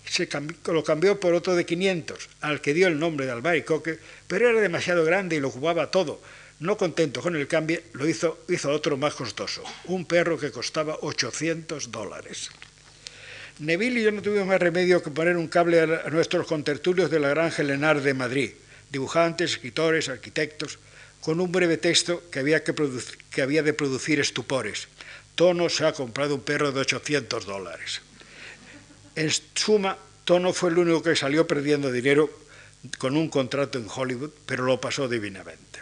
se 0.09 0.29
lo 0.67 0.85
cambió 0.85 1.19
por 1.19 1.35
otro 1.35 1.55
de 1.55 1.67
500, 1.67 2.29
al 2.41 2.61
que 2.61 2.75
dio 2.75 2.87
el 2.87 2.99
nombre 2.99 3.27
de 3.27 3.33
albaricoque, 3.33 3.99
pero 4.27 4.49
era 4.49 4.61
demasiado 4.61 5.05
grande 5.05 5.37
y 5.37 5.41
lo 5.41 5.49
ocupaba 5.49 5.91
todo. 5.91 6.21
No 6.59 6.79
contento 6.79 7.21
con 7.21 7.37
el 7.37 7.49
cambio, 7.49 7.81
lo 7.93 8.09
hizo, 8.09 8.39
hizo 8.49 8.71
otro 8.71 8.97
más 8.97 9.15
costoso, 9.15 9.63
un 9.85 10.07
perro 10.07 10.39
que 10.39 10.51
costaba 10.51 10.97
800 11.03 11.91
dólares. 11.91 12.51
Neville 13.59 14.01
y 14.01 14.05
yo 14.05 14.13
no 14.13 14.23
tuvimos 14.23 14.47
más 14.47 14.61
remedio 14.61 15.03
que 15.03 15.11
poner 15.11 15.37
un 15.37 15.49
cable 15.49 15.81
a 15.81 16.11
nuestros 16.11 16.47
contertulios 16.47 17.11
de 17.11 17.21
la 17.21 17.31
Gran 17.31 17.53
Helenar 17.57 18.01
de 18.01 18.15
Madrid, 18.15 18.53
dibujantes, 18.91 19.53
escritores, 19.53 20.09
arquitectos, 20.09 20.79
con 21.21 21.41
un 21.41 21.51
breve 21.51 21.77
texto 21.77 22.23
que 22.31 22.39
había, 22.39 22.63
que, 22.63 22.75
que 23.31 23.43
había 23.43 23.63
de 23.63 23.73
producir 23.73 24.21
estupores. 24.21 24.89
Tono 25.35 25.69
se 25.69 25.85
ha 25.85 25.93
comprado 25.93 26.35
un 26.35 26.41
perro 26.41 26.73
de 26.73 26.81
800 26.81 27.45
dólares. 27.45 28.01
En 29.15 29.31
suma, 29.55 29.99
Tono 30.25 30.53
fue 30.53 30.71
el 30.71 30.79
único 30.79 31.03
que 31.03 31.17
salió 31.17 31.47
perdiendo 31.47 31.91
dinero 31.91 32.31
con 32.99 33.17
un 33.17 33.29
contrato 33.29 33.79
en 33.79 33.89
Hollywood, 33.89 34.31
pero 34.47 34.65
lo 34.65 34.81
pasó 34.81 35.09
divinamente. 35.09 35.81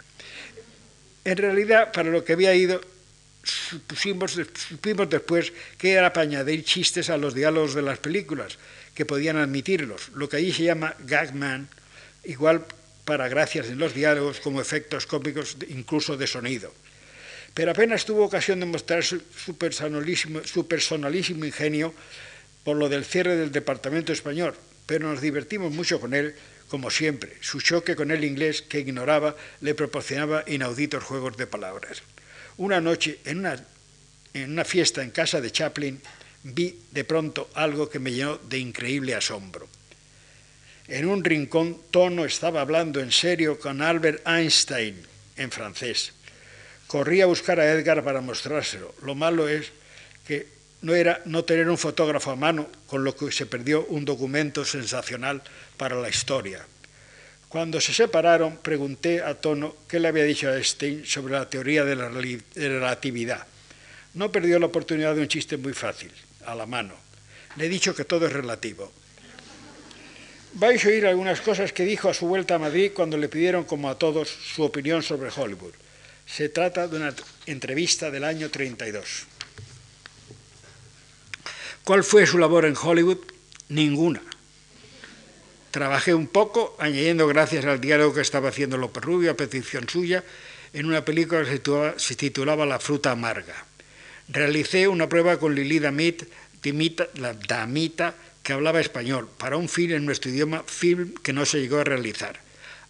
En 1.23 1.37
realidad, 1.37 1.91
para 1.91 2.09
lo 2.09 2.23
que 2.23 2.33
había 2.33 2.53
ido, 2.53 2.81
supimos, 3.43 4.35
después 5.09 5.53
que 5.77 5.93
era 5.93 6.13
para 6.13 6.23
añadir 6.23 6.63
chistes 6.63 7.09
a 7.09 7.17
los 7.17 7.33
diálogos 7.33 7.73
de 7.73 7.81
las 7.81 7.99
películas, 7.99 8.57
que 8.93 9.05
podían 9.05 9.37
admitirlos, 9.37 10.09
lo 10.15 10.29
que 10.29 10.37
allí 10.37 10.53
se 10.53 10.63
llama 10.63 10.95
gagman, 10.99 11.67
igual 12.23 12.65
para 13.05 13.29
gracias 13.29 13.67
en 13.67 13.77
los 13.77 13.93
diálogos 13.93 14.39
como 14.39 14.59
efectos 14.59 15.05
cómicos, 15.05 15.57
incluso 15.69 16.17
de 16.17 16.27
sonido. 16.27 16.73
Pero 17.53 17.71
apenas 17.71 18.03
tuvo 18.03 18.25
ocasión 18.25 18.59
de 18.59 18.65
mostrar 18.65 19.03
su, 19.03 19.57
personalísimo, 19.57 21.45
ingenio 21.45 21.93
por 22.65 22.75
lo 22.75 22.89
del 22.89 23.05
cierre 23.05 23.37
del 23.37 23.51
Departamento 23.51 24.11
Español, 24.11 24.55
pero 24.85 25.07
nos 25.07 25.21
divertimos 25.21 25.71
mucho 25.71 26.01
con 26.01 26.13
él, 26.13 26.35
como 26.67 26.89
siempre. 26.89 27.37
Su 27.39 27.61
choque 27.61 27.95
con 27.95 28.11
el 28.11 28.25
inglés, 28.25 28.61
que 28.63 28.79
ignoraba, 28.79 29.37
le 29.61 29.75
proporcionaba 29.75 30.43
inauditos 30.47 31.03
juegos 31.03 31.37
de 31.37 31.47
palabras. 31.47 32.01
Una 32.57 32.81
noche, 32.81 33.19
en 33.23 33.39
una 34.33 34.65
fiesta 34.65 35.03
en 35.03 35.11
casa 35.11 35.39
de 35.39 35.51
Chaplin, 35.51 36.01
vi 36.43 36.77
de 36.91 37.03
pronto 37.03 37.49
algo 37.53 37.89
que 37.89 37.99
me 37.99 38.11
llenó 38.11 38.37
de 38.37 38.57
increíble 38.57 39.15
asombro. 39.15 39.69
En 40.87 41.07
un 41.07 41.23
rincón, 41.23 41.81
Tono 41.89 42.25
estaba 42.25 42.61
hablando 42.61 42.99
en 42.99 43.11
serio 43.11 43.59
con 43.59 43.81
Albert 43.81 44.21
Einstein 44.27 45.01
en 45.35 45.49
francés. 45.49 46.13
Corrí 46.85 47.21
a 47.21 47.25
buscar 47.25 47.59
a 47.59 47.71
Edgar 47.71 48.03
para 48.03 48.21
mostrárselo. 48.21 48.93
Lo 49.01 49.15
malo 49.15 49.47
es 49.49 49.71
que 50.27 50.47
no 50.81 50.93
era 50.93 51.21
no 51.25 51.43
tener 51.43 51.67
un 51.69 51.79
fotógrafo 51.79 52.29
a 52.29 52.35
mano, 52.35 52.69
con 52.85 53.03
lo 53.03 53.15
que 53.15 53.31
se 53.31 53.47
perdió 53.47 53.85
un 53.85 54.05
documento 54.05 54.63
sensacional 54.63 55.41
para 55.77 55.95
la 55.95 56.09
historia. 56.09 56.63
Cuando 57.49 57.81
se 57.81 57.91
separaron, 57.91 58.57
pregunté 58.57 59.23
a 59.23 59.33
Tono 59.33 59.75
qué 59.87 59.99
le 59.99 60.09
había 60.09 60.23
dicho 60.23 60.49
a 60.49 60.55
Einstein 60.55 61.03
sobre 61.05 61.33
la 61.33 61.49
teoría 61.49 61.83
de 61.83 61.95
la 61.95 62.09
relatividad. 62.09 63.47
No 64.13 64.31
perdió 64.31 64.59
la 64.59 64.67
oportunidad 64.67 65.15
de 65.15 65.21
un 65.21 65.27
chiste 65.27 65.57
muy 65.57 65.73
fácil, 65.73 66.11
a 66.45 66.53
la 66.53 66.67
mano. 66.67 66.93
Le 67.55 67.65
he 67.65 67.69
dicho 67.69 67.95
que 67.95 68.05
todo 68.05 68.27
es 68.27 68.33
relativo. 68.33 68.91
Vais 70.55 70.85
a 70.85 70.87
oír 70.87 71.05
algunas 71.05 71.41
cosas 71.41 71.73
que 71.73 71.83
dijo 71.83 72.07
a 72.07 72.13
su 72.13 72.27
vuelta 72.27 72.55
a 72.55 72.59
Madrid 72.59 72.91
cuando 72.95 73.17
le 73.17 73.27
pidieron, 73.27 73.65
como 73.65 73.89
a 73.89 73.99
todos, 73.99 74.29
su 74.29 74.63
opinión 74.63 75.03
sobre 75.03 75.29
Hollywood. 75.29 75.73
Se 76.25 76.47
trata 76.47 76.87
de 76.87 76.95
una 76.95 77.13
entrevista 77.45 78.09
del 78.09 78.23
año 78.23 78.49
32. 78.49 79.27
¿Cuál 81.83 82.05
fue 82.05 82.25
su 82.25 82.37
labor 82.37 82.63
en 82.63 82.75
Hollywood? 82.81 83.19
Ninguna. 83.67 84.21
Trabajé 85.71 86.13
un 86.13 86.27
poco, 86.27 86.77
añadiendo 86.79 87.27
gracias 87.27 87.65
al 87.65 87.81
diálogo 87.81 88.13
que 88.13 88.21
estaba 88.21 88.47
haciendo 88.47 88.77
López 88.77 89.03
Rubio 89.03 89.31
a 89.31 89.37
petición 89.37 89.89
suya, 89.89 90.23
en 90.71 90.85
una 90.85 91.03
película 91.03 91.43
que 91.43 91.93
se 91.97 92.15
titulaba 92.15 92.65
La 92.65 92.79
fruta 92.79 93.11
amarga. 93.11 93.65
Realicé 94.29 94.87
una 94.87 95.09
prueba 95.09 95.37
con 95.37 95.53
Lili 95.53 95.79
Damit, 95.79 96.23
damita, 97.45 98.15
que 98.45 98.53
hablaba 98.53 98.79
español, 98.79 99.27
para 99.39 99.57
un 99.57 99.67
film 99.67 99.95
en 99.95 100.05
nuestro 100.05 100.29
idioma, 100.29 100.63
film 100.67 101.15
que 101.15 101.33
no 101.33 101.45
se 101.45 101.59
llegó 101.59 101.79
a 101.79 101.83
realizar. 101.83 102.39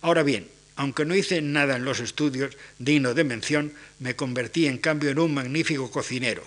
Ahora 0.01 0.21
bien, 0.21 0.49
aunque 0.75 1.05
no 1.05 1.15
hice 1.15 1.41
nada 1.41 1.77
en 1.77 1.85
los 1.85 2.01
estudios 2.01 2.57
digno 2.77 3.13
de 3.13 3.23
mención, 3.23 3.71
me 3.99 4.17
convertí 4.17 4.67
en 4.67 4.77
cambio 4.77 5.09
en 5.09 5.17
un 5.17 5.33
magnífico 5.33 5.89
cocinero, 5.89 6.43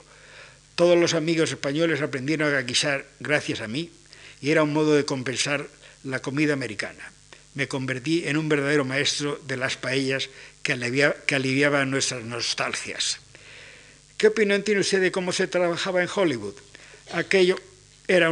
todos 0.74 0.96
los 0.96 1.14
amigos 1.14 1.50
españoles 1.50 2.02
aprendieron 2.02 2.54
a 2.54 2.60
guisar 2.60 3.06
gracias 3.18 3.62
a 3.62 3.66
mí 3.66 3.90
y 4.42 4.50
era 4.50 4.62
un 4.62 4.74
modo 4.74 4.94
de 4.94 5.06
compensar 5.06 5.66
la 6.04 6.20
comida 6.20 6.52
americana. 6.52 7.10
Me 7.54 7.66
convertí 7.66 8.28
en 8.28 8.36
un 8.36 8.48
verdadero 8.48 8.84
maestro 8.84 9.40
de 9.48 9.56
las 9.56 9.76
paellas 9.76 10.28
que, 10.62 10.74
aliviaban 11.34 11.90
nuestras 11.90 12.22
nostalgias. 12.22 13.18
¿Qué 14.18 14.28
opinión 14.28 14.62
tiene 14.62 14.82
usted 14.82 15.00
de 15.00 15.10
cómo 15.10 15.32
se 15.32 15.48
trabajaba 15.48 16.02
en 16.02 16.08
Hollywood? 16.14 16.54
Aquello 17.10 17.56
era 18.08 18.30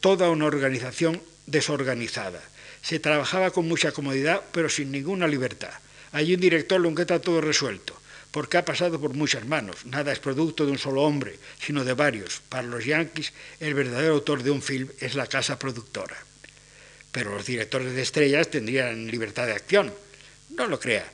toda 0.00 0.30
una 0.30 0.46
organización 0.46 1.20
desorganizada. 1.46 2.40
Se 2.82 3.00
trabajaba 3.00 3.50
con 3.50 3.66
mucha 3.66 3.92
comodidad, 3.92 4.42
pero 4.52 4.68
sin 4.68 4.92
ninguna 4.92 5.26
libertad. 5.26 5.72
Hay 6.12 6.34
un 6.34 6.40
director 6.40 6.80
lo 6.80 6.90
está 6.90 7.18
todo 7.20 7.40
resuelto 7.40 7.98
porque 8.34 8.56
ha 8.56 8.64
pasado 8.64 9.00
por 9.00 9.14
muchas 9.14 9.46
manos. 9.46 9.86
Nada 9.86 10.12
es 10.12 10.18
producto 10.18 10.66
de 10.66 10.72
un 10.72 10.78
solo 10.78 11.02
hombre, 11.02 11.38
sino 11.60 11.84
de 11.84 11.94
varios. 11.94 12.42
Para 12.48 12.66
los 12.66 12.84
yanquis, 12.84 13.32
el 13.60 13.74
verdadero 13.74 14.14
autor 14.14 14.42
de 14.42 14.50
un 14.50 14.60
film 14.60 14.88
es 14.98 15.14
la 15.14 15.28
casa 15.28 15.56
productora. 15.56 16.16
Pero 17.12 17.32
los 17.32 17.46
directores 17.46 17.94
de 17.94 18.02
estrellas 18.02 18.50
tendrían 18.50 19.06
libertad 19.06 19.46
de 19.46 19.52
acción. 19.52 19.94
No 20.50 20.66
lo 20.66 20.80
crea. 20.80 21.06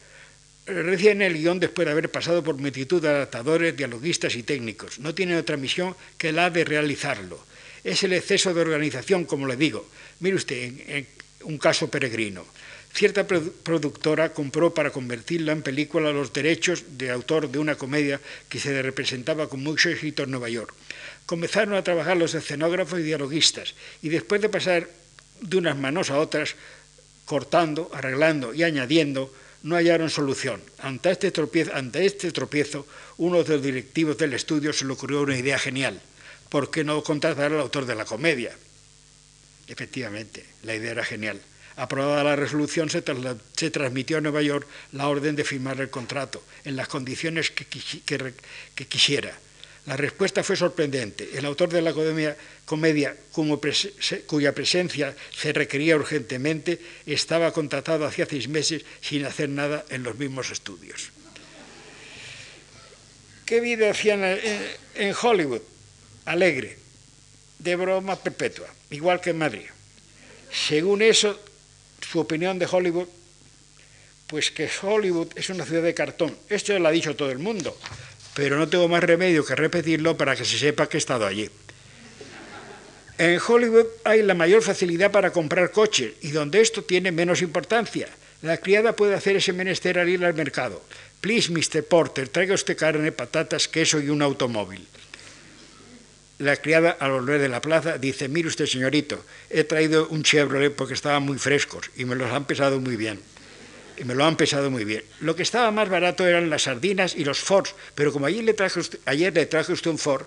Recién 0.64 1.20
el 1.20 1.34
guion 1.34 1.60
después 1.60 1.84
de 1.84 1.92
haber 1.92 2.10
pasado 2.10 2.42
por 2.42 2.56
multitud 2.56 3.02
de 3.02 3.10
adaptadores, 3.10 3.76
dialoguistas 3.76 4.34
y 4.34 4.42
técnicos. 4.42 4.98
No 4.98 5.14
tiene 5.14 5.36
otra 5.36 5.58
misión 5.58 5.94
que 6.16 6.32
la 6.32 6.48
de 6.48 6.64
realizarlo. 6.64 7.44
Es 7.84 8.02
el 8.02 8.12
exceso 8.12 8.52
de 8.52 8.60
organización, 8.60 9.24
como 9.24 9.46
le 9.46 9.56
digo. 9.56 9.88
Mire 10.20 10.36
usted, 10.36 10.72
en 10.88 11.06
un 11.44 11.58
caso 11.58 11.90
peregrino. 11.90 12.44
Cierta 12.92 13.24
productora 13.26 14.34
compró 14.34 14.74
para 14.74 14.90
convertirla 14.90 15.52
en 15.52 15.62
película 15.62 16.10
los 16.10 16.32
derechos 16.32 16.98
de 16.98 17.10
autor 17.10 17.48
de 17.48 17.58
una 17.58 17.76
comedia 17.76 18.20
que 18.48 18.58
se 18.58 18.82
representaba 18.82 19.48
con 19.48 19.62
mucho 19.62 19.88
éxito 19.88 20.24
en 20.24 20.32
Nueva 20.32 20.48
York. 20.48 20.74
Comenzaron 21.24 21.74
a 21.74 21.84
trabajar 21.84 22.16
los 22.16 22.34
escenógrafos 22.34 22.98
y 22.98 23.04
dialoguistas 23.04 23.74
y 24.02 24.08
después 24.08 24.42
de 24.42 24.48
pasar 24.48 24.90
de 25.40 25.56
unas 25.56 25.78
manos 25.78 26.10
a 26.10 26.18
otras, 26.18 26.56
cortando, 27.24 27.90
arreglando 27.94 28.52
y 28.52 28.64
añadiendo, 28.64 29.32
no 29.62 29.76
hallaron 29.76 30.10
solución. 30.10 30.60
Ante 30.78 31.12
este, 31.12 31.30
tropiezo, 31.30 31.72
ante 31.74 32.04
este 32.04 32.32
tropiezo, 32.32 32.86
uno 33.18 33.44
de 33.44 33.54
los 33.54 33.62
directivos 33.62 34.18
del 34.18 34.34
estudio 34.34 34.72
se 34.72 34.84
le 34.84 34.92
ocurrió 34.92 35.22
una 35.22 35.38
idea 35.38 35.58
genial. 35.58 36.00
¿Por 36.50 36.70
qué 36.70 36.82
no 36.82 37.02
contratar 37.02 37.52
al 37.52 37.60
autor 37.60 37.86
de 37.86 37.94
la 37.94 38.04
comedia? 38.04 38.50
Efectivamente, 39.68 40.44
la 40.64 40.74
idea 40.74 40.90
era 40.90 41.04
genial. 41.04 41.40
Aprobada 41.76 42.24
la 42.24 42.36
resolución, 42.36 42.90
se, 42.90 43.00
transmitió 43.70 44.18
a 44.18 44.20
Nueva 44.20 44.42
York 44.42 44.66
la 44.92 45.08
orden 45.08 45.36
de 45.36 45.44
firmar 45.44 45.80
el 45.80 45.88
contrato 45.88 46.42
en 46.64 46.74
las 46.74 46.88
condiciones 46.88 47.52
que, 47.52 47.64
quisiera. 48.84 49.32
La 49.86 49.96
respuesta 49.96 50.42
fue 50.42 50.56
sorprendente. 50.56 51.30
El 51.32 51.46
autor 51.46 51.70
de 51.70 51.82
la 51.82 51.94
comedia, 52.66 53.16
cuya 54.26 54.54
presencia 54.54 55.16
se 55.32 55.52
requería 55.52 55.96
urgentemente, 55.96 56.80
estaba 57.06 57.52
contratado 57.52 58.04
hacía 58.04 58.26
seis 58.26 58.48
meses 58.48 58.84
sin 59.00 59.24
hacer 59.24 59.48
nada 59.48 59.86
en 59.88 60.02
los 60.02 60.18
mismos 60.18 60.50
estudios. 60.50 61.12
¿Qué 63.46 63.60
vida 63.60 63.90
hacían 63.90 64.22
en 64.22 65.14
Hollywood? 65.20 65.62
Alegre, 66.24 66.78
de 67.58 67.76
broma 67.76 68.16
perpetua, 68.16 68.68
igual 68.90 69.20
que 69.20 69.30
en 69.30 69.38
Madrid. 69.38 69.66
Según 70.52 71.02
eso, 71.02 71.38
su 72.00 72.20
opinión 72.20 72.58
de 72.58 72.68
Hollywood, 72.70 73.08
pues 74.26 74.50
que 74.50 74.70
Hollywood 74.82 75.28
es 75.34 75.50
una 75.50 75.64
ciudad 75.64 75.82
de 75.82 75.94
cartón. 75.94 76.36
Esto 76.48 76.78
lo 76.78 76.88
ha 76.88 76.92
dicho 76.92 77.16
todo 77.16 77.30
el 77.30 77.38
mundo, 77.38 77.76
pero 78.34 78.56
no 78.56 78.68
tengo 78.68 78.88
más 78.88 79.02
remedio 79.02 79.44
que 79.44 79.56
repetirlo 79.56 80.16
para 80.16 80.36
que 80.36 80.44
se 80.44 80.58
sepa 80.58 80.88
que 80.88 80.96
he 80.96 80.98
estado 80.98 81.26
allí. 81.26 81.50
En 83.18 83.38
Hollywood 83.46 83.86
hay 84.04 84.22
la 84.22 84.34
mayor 84.34 84.62
facilidad 84.62 85.10
para 85.10 85.30
comprar 85.30 85.72
coches 85.72 86.14
y 86.22 86.30
donde 86.30 86.60
esto 86.60 86.84
tiene 86.84 87.12
menos 87.12 87.42
importancia. 87.42 88.08
La 88.42 88.56
criada 88.56 88.96
puede 88.96 89.14
hacer 89.14 89.36
ese 89.36 89.52
menester 89.52 89.98
al 89.98 90.08
ir 90.08 90.24
al 90.24 90.32
mercado. 90.32 90.82
Please, 91.20 91.52
Mr. 91.52 91.84
Porter, 91.84 92.30
traiga 92.30 92.54
usted 92.54 92.78
carne, 92.78 93.12
patatas, 93.12 93.68
queso 93.68 94.00
y 94.00 94.08
un 94.08 94.22
automóvil. 94.22 94.86
La 96.40 96.56
criada 96.56 96.96
al 96.98 97.12
volver 97.12 97.38
de 97.38 97.50
la 97.50 97.60
plaza 97.60 97.98
dice, 97.98 98.26
mire 98.26 98.48
usted 98.48 98.64
señorito, 98.64 99.22
he 99.50 99.62
traído 99.64 100.08
un 100.08 100.22
Chevrolet 100.22 100.74
porque 100.74 100.94
estaban 100.94 101.22
muy 101.22 101.38
frescos 101.38 101.90
y 101.96 102.06
me 102.06 102.16
los 102.16 102.32
han 102.32 102.46
pesado 102.46 102.80
muy 102.80 102.96
bien. 102.96 103.20
Y 103.98 104.04
me 104.04 104.14
lo 104.14 104.24
han 104.24 104.36
pesado 104.36 104.70
muy 104.70 104.84
bien. 104.84 105.04
Lo 105.20 105.36
que 105.36 105.42
estaba 105.42 105.70
más 105.70 105.90
barato 105.90 106.26
eran 106.26 106.48
las 106.48 106.62
sardinas 106.62 107.14
y 107.14 107.24
los 107.24 107.40
Fords, 107.40 107.74
pero 107.94 108.10
como 108.10 108.24
ayer 108.24 108.42
le 108.42 108.54
traje 108.54 108.80
usted, 108.80 108.98
ayer 109.04 109.34
le 109.34 109.44
traje 109.44 109.74
usted 109.74 109.90
un 109.90 109.98
Ford, 109.98 110.24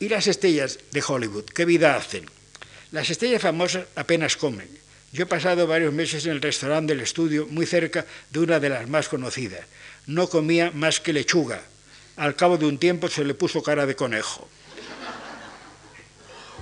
y 0.00 0.08
las 0.08 0.26
estrellas 0.26 0.80
de 0.90 1.04
Hollywood, 1.06 1.44
¿qué 1.44 1.64
vida 1.64 1.94
hacen? 1.94 2.24
Las 2.90 3.10
estrellas 3.10 3.42
famosas 3.42 3.86
apenas 3.94 4.36
comen. 4.36 4.68
Yo 5.12 5.22
he 5.22 5.26
pasado 5.26 5.68
varios 5.68 5.94
meses 5.94 6.26
en 6.26 6.32
el 6.32 6.42
restaurante 6.42 6.94
del 6.94 7.04
estudio, 7.04 7.46
muy 7.46 7.66
cerca 7.66 8.06
de 8.30 8.40
una 8.40 8.58
de 8.58 8.70
las 8.70 8.88
más 8.88 9.08
conocidas. 9.08 9.64
No 10.06 10.28
comía 10.28 10.72
más 10.72 10.98
que 10.98 11.12
lechuga. 11.12 11.62
Al 12.16 12.34
cabo 12.34 12.58
de 12.58 12.66
un 12.66 12.78
tiempo 12.78 13.06
se 13.06 13.24
le 13.24 13.34
puso 13.34 13.62
cara 13.62 13.86
de 13.86 13.94
conejo. 13.94 14.48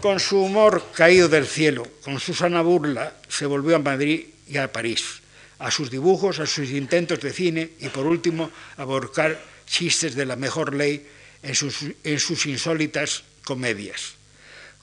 Con 0.01 0.21
su 0.21 0.39
humor 0.39 0.85
caído 0.95 1.29
del 1.29 1.47
cielo, 1.47 1.85
con 2.05 2.21
su 2.21 2.33
sana 2.33 2.63
burla, 2.63 3.15
se 3.29 3.47
volvió 3.47 3.75
a 3.75 3.81
Madrid 3.81 4.27
y 4.47 4.57
a 4.57 4.71
París, 4.71 5.21
a 5.59 5.73
sus 5.73 5.91
dibujos, 5.91 6.39
a 6.39 6.47
sus 6.47 6.71
intentos 6.71 7.21
de 7.21 7.33
cine 7.33 7.71
y, 7.81 7.89
por 7.89 8.07
último, 8.07 8.49
a 8.77 8.85
borcar 8.85 9.41
chistes 9.67 10.15
de 10.15 10.25
la 10.25 10.37
mejor 10.37 10.73
ley 10.73 11.05
en 11.43 11.55
sus, 11.57 11.79
en 12.05 12.21
sus 12.21 12.47
insólitas 12.47 13.25
comedias. 13.45 14.15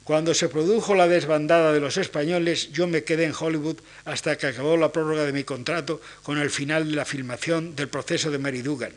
Cuando 0.03 0.33
se 0.33 0.49
produjo 0.49 0.95
la 0.95 1.07
desbandada 1.07 1.71
de 1.71 1.79
los 1.79 1.95
españoles, 1.95 2.73
yo 2.73 2.85
me 2.85 3.05
quedé 3.05 3.23
en 3.23 3.33
Hollywood 3.37 3.77
hasta 4.03 4.37
que 4.37 4.47
acabó 4.47 4.75
la 4.75 4.91
prórroga 4.91 5.23
de 5.23 5.33
mi 5.33 5.45
contrato 5.45 6.01
con 6.23 6.37
el 6.37 6.49
final 6.49 6.89
de 6.89 6.95
la 6.97 7.05
filmación 7.05 7.73
del 7.75 7.87
proceso 7.87 8.31
de 8.31 8.37
Mary 8.37 8.61
Dugan, 8.61 8.91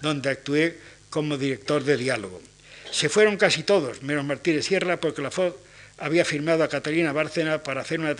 donde 0.00 0.30
actué 0.30 0.78
como 1.10 1.36
director 1.36 1.82
de 1.82 1.96
diálogo. 1.96 2.40
Se 2.94 3.08
fueron 3.08 3.36
casi 3.36 3.64
todos, 3.64 4.04
menos 4.04 4.24
Martínez 4.24 4.66
Sierra, 4.66 5.00
porque 5.00 5.20
la 5.20 5.32
FOD 5.32 5.54
había 5.98 6.24
firmado 6.24 6.62
a 6.62 6.68
Catalina 6.68 7.12
Bárcena 7.12 7.60
para 7.60 7.80
hacer 7.80 7.98
una 7.98 8.10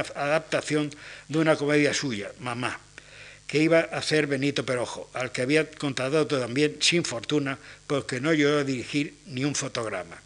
adaptación 0.00 0.90
de 1.28 1.38
una 1.38 1.56
comedia 1.56 1.92
suya, 1.92 2.32
Mamá, 2.40 2.80
que 3.46 3.58
iba 3.58 3.80
a 3.80 3.98
hacer 3.98 4.26
Benito 4.26 4.64
Perojo, 4.64 5.10
al 5.12 5.32
que 5.32 5.42
había 5.42 5.70
contratado 5.70 6.26
también 6.26 6.78
sin 6.80 7.04
fortuna, 7.04 7.58
porque 7.86 8.22
no 8.22 8.32
llegó 8.32 8.56
a 8.56 8.64
dirigir 8.64 9.16
ni 9.26 9.44
un 9.44 9.54
fotograma. 9.54 10.16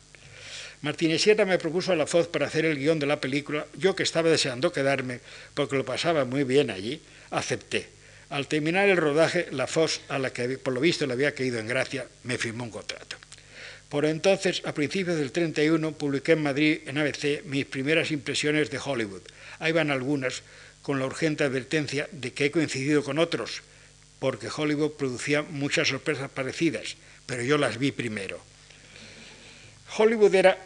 Martínez 0.83 1.21
Sierra 1.21 1.45
me 1.45 1.59
propuso 1.59 1.91
a 1.91 1.97
la 1.97 2.07
FOD 2.07 2.29
para 2.29 2.47
hacer 2.47 2.65
el 2.65 2.79
guion 2.79 3.01
de 3.01 3.07
la 3.07 3.21
película, 3.21 3.67
yo 3.75 3.97
que 3.97 4.05
estaba 4.05 4.31
deseando 4.31 4.71
quedarme, 4.71 5.19
porque 5.55 5.77
lo 5.77 5.85
pasaba 5.85 6.25
muy 6.25 6.45
bien 6.45 6.71
allí, 6.71 7.03
acepté. 7.31 7.89
Al 8.31 8.47
terminar 8.47 8.89
el 8.89 8.99
rodaje, 8.99 9.49
la 9.51 9.67
FOS, 9.67 10.03
a 10.11 10.21
la 10.21 10.33
que 10.33 10.59
por 10.59 10.73
lo 10.73 10.81
visto 10.81 11.09
le 11.09 11.15
había 11.15 11.35
caído 11.35 11.59
en 11.59 11.67
gracia, 11.67 12.07
me 12.23 12.39
firmó 12.39 12.63
un 12.63 12.71
contrato. 12.71 13.17
Por 13.89 14.05
entonces, 14.05 14.63
a 14.67 14.75
principios 14.75 15.17
del 15.17 15.33
31, 15.33 15.93
publiqué 15.93 16.33
en 16.33 16.43
Madrid, 16.43 16.81
en 16.87 16.99
ABC, 16.99 17.43
mis 17.45 17.65
primeras 17.65 18.11
impresiones 18.11 18.71
de 18.71 18.79
Hollywood. 18.79 19.23
Ahí 19.59 19.73
van 19.73 19.91
algunas, 19.91 20.43
con 20.83 20.99
la 20.99 21.07
urgente 21.07 21.45
advertencia 21.45 22.09
de 22.13 22.33
que 22.33 22.47
he 22.47 22.51
coincidido 22.51 23.03
con 23.03 23.19
otros, 23.19 23.63
porque 24.19 24.49
Hollywood 24.55 24.93
producía 24.93 25.43
muchas 25.43 25.89
sorpresas 25.89 26.31
parecidas, 26.31 26.97
pero 27.27 27.43
yo 27.43 27.57
las 27.57 27.79
vi 27.79 27.93
primero. 27.93 28.41
Hollywood 29.97 30.35
era 30.35 30.59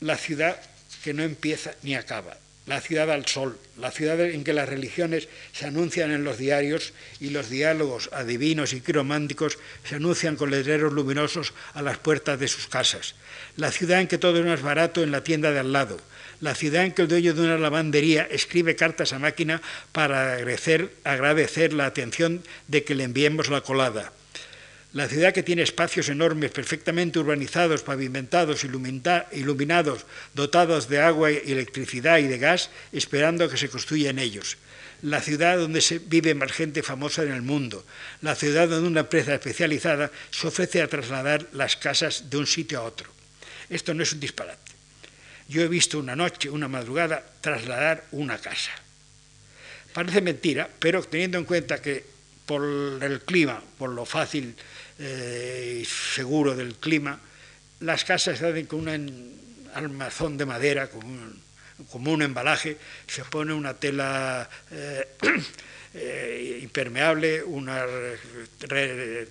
la 0.00 0.16
ciudad 0.16 0.60
que 1.02 1.14
no 1.14 1.22
empieza 1.22 1.74
ni 1.82 1.94
acaba, 1.94 2.38
la 2.68 2.82
ciudad 2.82 3.10
al 3.10 3.24
sol, 3.26 3.58
la 3.78 3.90
ciudad 3.90 4.20
en 4.20 4.44
que 4.44 4.52
las 4.52 4.68
religiones 4.68 5.28
se 5.52 5.66
anuncian 5.66 6.10
en 6.10 6.22
los 6.22 6.36
diarios 6.36 6.92
y 7.18 7.30
los 7.30 7.48
diálogos 7.48 8.10
adivinos 8.12 8.74
y 8.74 8.82
quirománticos 8.82 9.58
se 9.84 9.96
anuncian 9.96 10.36
con 10.36 10.50
letreros 10.50 10.92
luminosos 10.92 11.54
a 11.72 11.80
las 11.80 11.96
puertas 11.96 12.38
de 12.38 12.46
sus 12.46 12.66
casas, 12.66 13.14
la 13.56 13.72
ciudad 13.72 14.00
en 14.00 14.06
que 14.06 14.18
todo 14.18 14.38
es 14.38 14.44
más 14.44 14.60
barato 14.60 15.02
en 15.02 15.10
la 15.10 15.24
tienda 15.24 15.50
de 15.50 15.60
al 15.60 15.72
lado, 15.72 15.98
la 16.40 16.54
ciudad 16.54 16.84
en 16.84 16.92
que 16.92 17.02
el 17.02 17.08
dueño 17.08 17.32
de 17.32 17.40
una 17.40 17.56
lavandería 17.56 18.28
escribe 18.30 18.76
cartas 18.76 19.14
a 19.14 19.18
máquina 19.18 19.62
para 19.92 20.34
agradecer, 20.34 20.92
agradecer 21.04 21.72
la 21.72 21.86
atención 21.86 22.42
de 22.68 22.84
que 22.84 22.94
le 22.94 23.04
enviemos 23.04 23.48
la 23.48 23.62
colada 23.62 24.12
la 24.94 25.06
ciudad 25.06 25.34
que 25.34 25.42
tiene 25.42 25.62
espacios 25.62 26.08
enormes, 26.08 26.50
perfectamente 26.50 27.18
urbanizados, 27.18 27.82
pavimentados, 27.82 28.64
iluminados, 28.64 30.06
dotados 30.32 30.88
de 30.88 31.00
agua, 31.00 31.30
electricidad 31.30 32.18
y 32.18 32.26
de 32.26 32.38
gas, 32.38 32.70
esperando 32.92 33.44
a 33.44 33.50
que 33.50 33.58
se 33.58 33.68
construya 33.68 34.10
en 34.10 34.18
ellos. 34.18 34.56
La 35.02 35.20
ciudad 35.20 35.58
donde 35.58 35.82
se 35.82 35.98
vive 35.98 36.34
más 36.34 36.52
gente 36.52 36.82
famosa 36.82 37.22
en 37.22 37.32
el 37.32 37.42
mundo. 37.42 37.84
La 38.22 38.34
ciudad 38.34 38.66
donde 38.66 38.88
una 38.88 39.00
empresa 39.00 39.34
especializada 39.34 40.10
se 40.30 40.48
ofrece 40.48 40.80
a 40.80 40.88
trasladar 40.88 41.46
las 41.52 41.76
casas 41.76 42.30
de 42.30 42.38
un 42.38 42.46
sitio 42.46 42.80
a 42.80 42.84
otro. 42.84 43.10
Esto 43.68 43.92
no 43.92 44.02
es 44.02 44.12
un 44.12 44.20
disparate. 44.20 44.72
Yo 45.48 45.62
he 45.62 45.68
visto 45.68 45.98
una 45.98 46.16
noche, 46.16 46.48
una 46.48 46.66
madrugada, 46.66 47.24
trasladar 47.42 48.04
una 48.12 48.38
casa. 48.38 48.72
Parece 49.92 50.20
mentira, 50.20 50.68
pero 50.78 51.02
teniendo 51.02 51.38
en 51.38 51.44
cuenta 51.44 51.80
que 51.80 52.04
por 52.48 52.64
el 52.64 53.20
clima, 53.20 53.62
por 53.76 53.90
lo 53.90 54.06
fácil 54.06 54.56
eh, 54.98 55.86
seguro 55.86 56.56
del 56.56 56.74
clima, 56.74 57.20
las 57.80 58.04
casas 58.04 58.38
se 58.38 58.46
hacen 58.46 58.66
con 58.66 58.88
un 58.88 59.38
armazón 59.74 60.36
de 60.36 60.46
madera, 60.46 60.88
como 60.88 62.12
un, 62.12 62.22
embalaje, 62.22 62.76
se 63.06 63.24
pone 63.24 63.52
una 63.52 63.74
tela 63.74 64.48
eh, 64.72 65.06
eh, 65.94 66.58
impermeable, 66.62 67.42
unas 67.44 67.86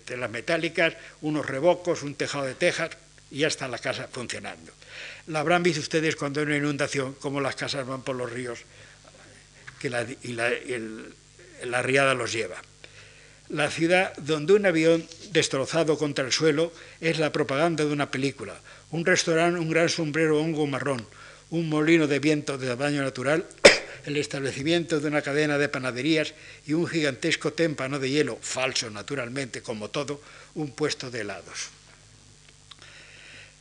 telas 0.06 0.30
metálicas, 0.30 0.94
unos 1.22 1.46
rebocos, 1.46 2.04
un 2.04 2.16
tejado 2.16 2.46
de 2.46 2.56
tejas 2.56 2.92
y 3.30 3.40
ya 3.40 3.48
está 3.48 3.68
la 3.68 3.80
casa 3.80 4.08
funcionando. 4.10 4.72
La 5.28 5.42
habrán 5.42 5.64
visto 5.64 5.82
ustedes 5.82 6.16
cuando 6.16 6.40
hay 6.40 6.46
una 6.46 6.58
inundación, 6.58 7.14
como 7.16 7.42
las 7.42 7.56
casas 7.56 7.86
van 7.86 8.04
por 8.04 8.16
los 8.16 8.32
ríos 8.32 8.60
que 9.80 9.88
y 10.24 10.34
la 10.34 11.82
riada 11.82 12.14
los 12.14 12.32
lleva. 12.32 12.62
La 13.50 13.72
ciudad 13.72 14.14
donde 14.18 14.54
un 14.54 14.66
avión 14.66 15.08
destrozado 15.32 15.98
contra 15.98 16.26
el 16.26 16.34
suelo 16.34 16.74
es 17.00 17.18
la 17.18 17.32
propaganda 17.32 17.86
de 17.86 17.94
una 17.94 18.12
película. 18.12 18.60
Un 18.92 19.06
restaurante, 19.06 19.62
un 19.62 19.70
gran 19.70 19.88
sombrero 19.88 20.42
hongo 20.42 20.68
marrón, 20.68 21.08
un 21.50 21.70
molino 21.70 22.08
de 22.08 22.20
viento 22.20 22.58
de 22.58 22.68
tamaño 22.68 23.02
natural, 23.04 23.48
el 24.06 24.18
establecimiento 24.18 25.00
de 25.00 25.08
una 25.08 25.22
cadena 25.22 25.58
de 25.58 25.70
panaderías 25.70 26.34
y 26.66 26.74
un 26.74 26.88
gigantesco 26.88 27.54
témpano 27.54 28.00
de 28.00 28.10
hielo, 28.10 28.38
falso 28.42 28.90
naturalmente, 28.90 29.62
como 29.62 29.90
todo, 29.90 30.22
un 30.56 30.72
puesto 30.72 31.10
de 31.10 31.22
helados. 31.22 31.70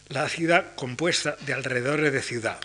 La 0.08 0.28
ciudad 0.28 0.74
compuesta 0.74 1.36
de 1.46 1.52
alrededores 1.52 2.12
de 2.12 2.22
ciudad. 2.22 2.58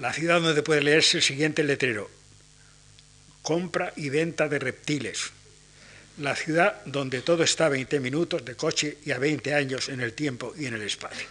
La 0.00 0.14
ciudad 0.14 0.40
donde 0.40 0.62
puede 0.62 0.80
leerse 0.80 1.18
el 1.18 1.22
siguiente 1.22 1.64
letrero. 1.64 2.10
Compra 3.42 3.92
y 3.94 4.08
venta 4.08 4.48
de 4.48 4.58
reptiles 4.58 5.32
la 6.18 6.36
ciudad 6.36 6.82
donde 6.84 7.22
todo 7.22 7.42
está 7.42 7.66
a 7.66 7.70
20 7.70 8.00
minutos 8.00 8.44
de 8.44 8.54
coche 8.54 8.98
y 9.04 9.12
a 9.12 9.18
20 9.18 9.54
años 9.54 9.88
en 9.88 10.00
el 10.00 10.12
tiempo 10.12 10.54
y 10.56 10.66
en 10.66 10.74
el 10.74 10.82
espacio. 10.82 11.26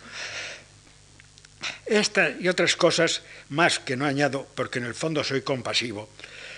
Esta 1.85 2.31
y 2.31 2.47
otras 2.47 2.75
cosas 2.75 3.21
más 3.49 3.79
que 3.79 3.95
no 3.95 4.05
añado, 4.05 4.47
porque 4.55 4.79
en 4.79 4.85
el 4.85 4.95
fondo 4.95 5.23
soy 5.23 5.41
compasivo, 5.41 6.09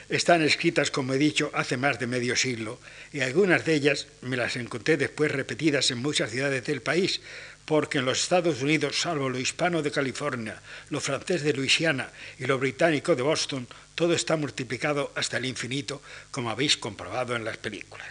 están 0.10 0.42
escritas, 0.42 0.92
como 0.92 1.14
he 1.14 1.18
dicho, 1.18 1.50
hace 1.54 1.78
más 1.78 2.00
de 2.00 2.08
medio 2.08 2.36
siglo, 2.36 2.80
y 3.12 3.22
algunas 3.22 3.66
de 3.66 3.74
ellas 3.74 4.08
me 4.22 4.38
las 4.38 4.56
encontré 4.56 4.98
después 4.98 5.32
repetidas 5.32 5.92
en 5.92 6.00
muchas 6.00 6.30
ciudades 6.30 6.64
del 6.66 6.82
país, 6.82 7.22
porque 7.66 8.00
en 8.00 8.06
los 8.06 8.22
Estados 8.22 8.62
Unidos, 8.62 9.00
salvo 9.00 9.30
lo 9.30 9.40
hispano 9.40 9.82
de 9.82 9.92
California, 9.92 10.62
lo 10.90 11.00
francés 11.00 11.44
de 11.44 11.54
Luisiana 11.54 12.10
y 12.38 12.46
lo 12.46 12.60
británico 12.60 13.16
de 13.16 13.24
Boston, 13.24 13.68
todo 13.96 14.14
está 14.14 14.36
multiplicado 14.36 15.12
hasta 15.16 15.38
el 15.38 15.46
infinito, 15.46 16.02
como 16.32 16.50
habéis 16.50 16.78
comprobado 16.78 17.36
en 17.36 17.46
las 17.46 17.58
películas. 17.58 18.08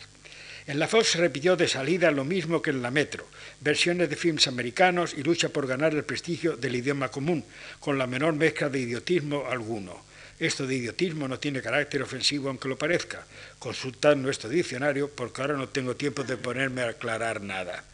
En 0.66 0.78
la 0.78 0.86
Fox 0.86 1.08
se 1.08 1.18
repitió 1.18 1.56
de 1.56 1.66
salida 1.66 2.12
lo 2.12 2.24
mismo 2.24 2.62
que 2.62 2.70
en 2.70 2.82
la 2.82 2.92
Metro, 2.92 3.26
versiones 3.60 4.08
de 4.08 4.14
films 4.14 4.46
americanos 4.46 5.12
y 5.16 5.24
lucha 5.24 5.48
por 5.48 5.66
ganar 5.66 5.92
el 5.92 6.04
prestigio 6.04 6.56
del 6.56 6.76
idioma 6.76 7.08
común, 7.08 7.44
con 7.80 7.98
la 7.98 8.06
menor 8.06 8.34
mezcla 8.34 8.68
de 8.68 8.78
idiotismo 8.78 9.44
alguno. 9.48 10.04
Esto 10.38 10.66
de 10.66 10.76
idiotismo 10.76 11.26
no 11.26 11.38
tiene 11.38 11.62
carácter 11.62 12.02
ofensivo 12.02 12.48
aunque 12.48 12.68
lo 12.68 12.78
parezca. 12.78 13.26
Consultad 13.58 14.14
nuestro 14.16 14.48
diccionario 14.48 15.10
porque 15.10 15.42
ahora 15.42 15.56
no 15.56 15.68
tengo 15.68 15.96
tiempo 15.96 16.22
de 16.22 16.36
ponerme 16.36 16.82
a 16.82 16.90
aclarar 16.90 17.40
nada. 17.40 17.84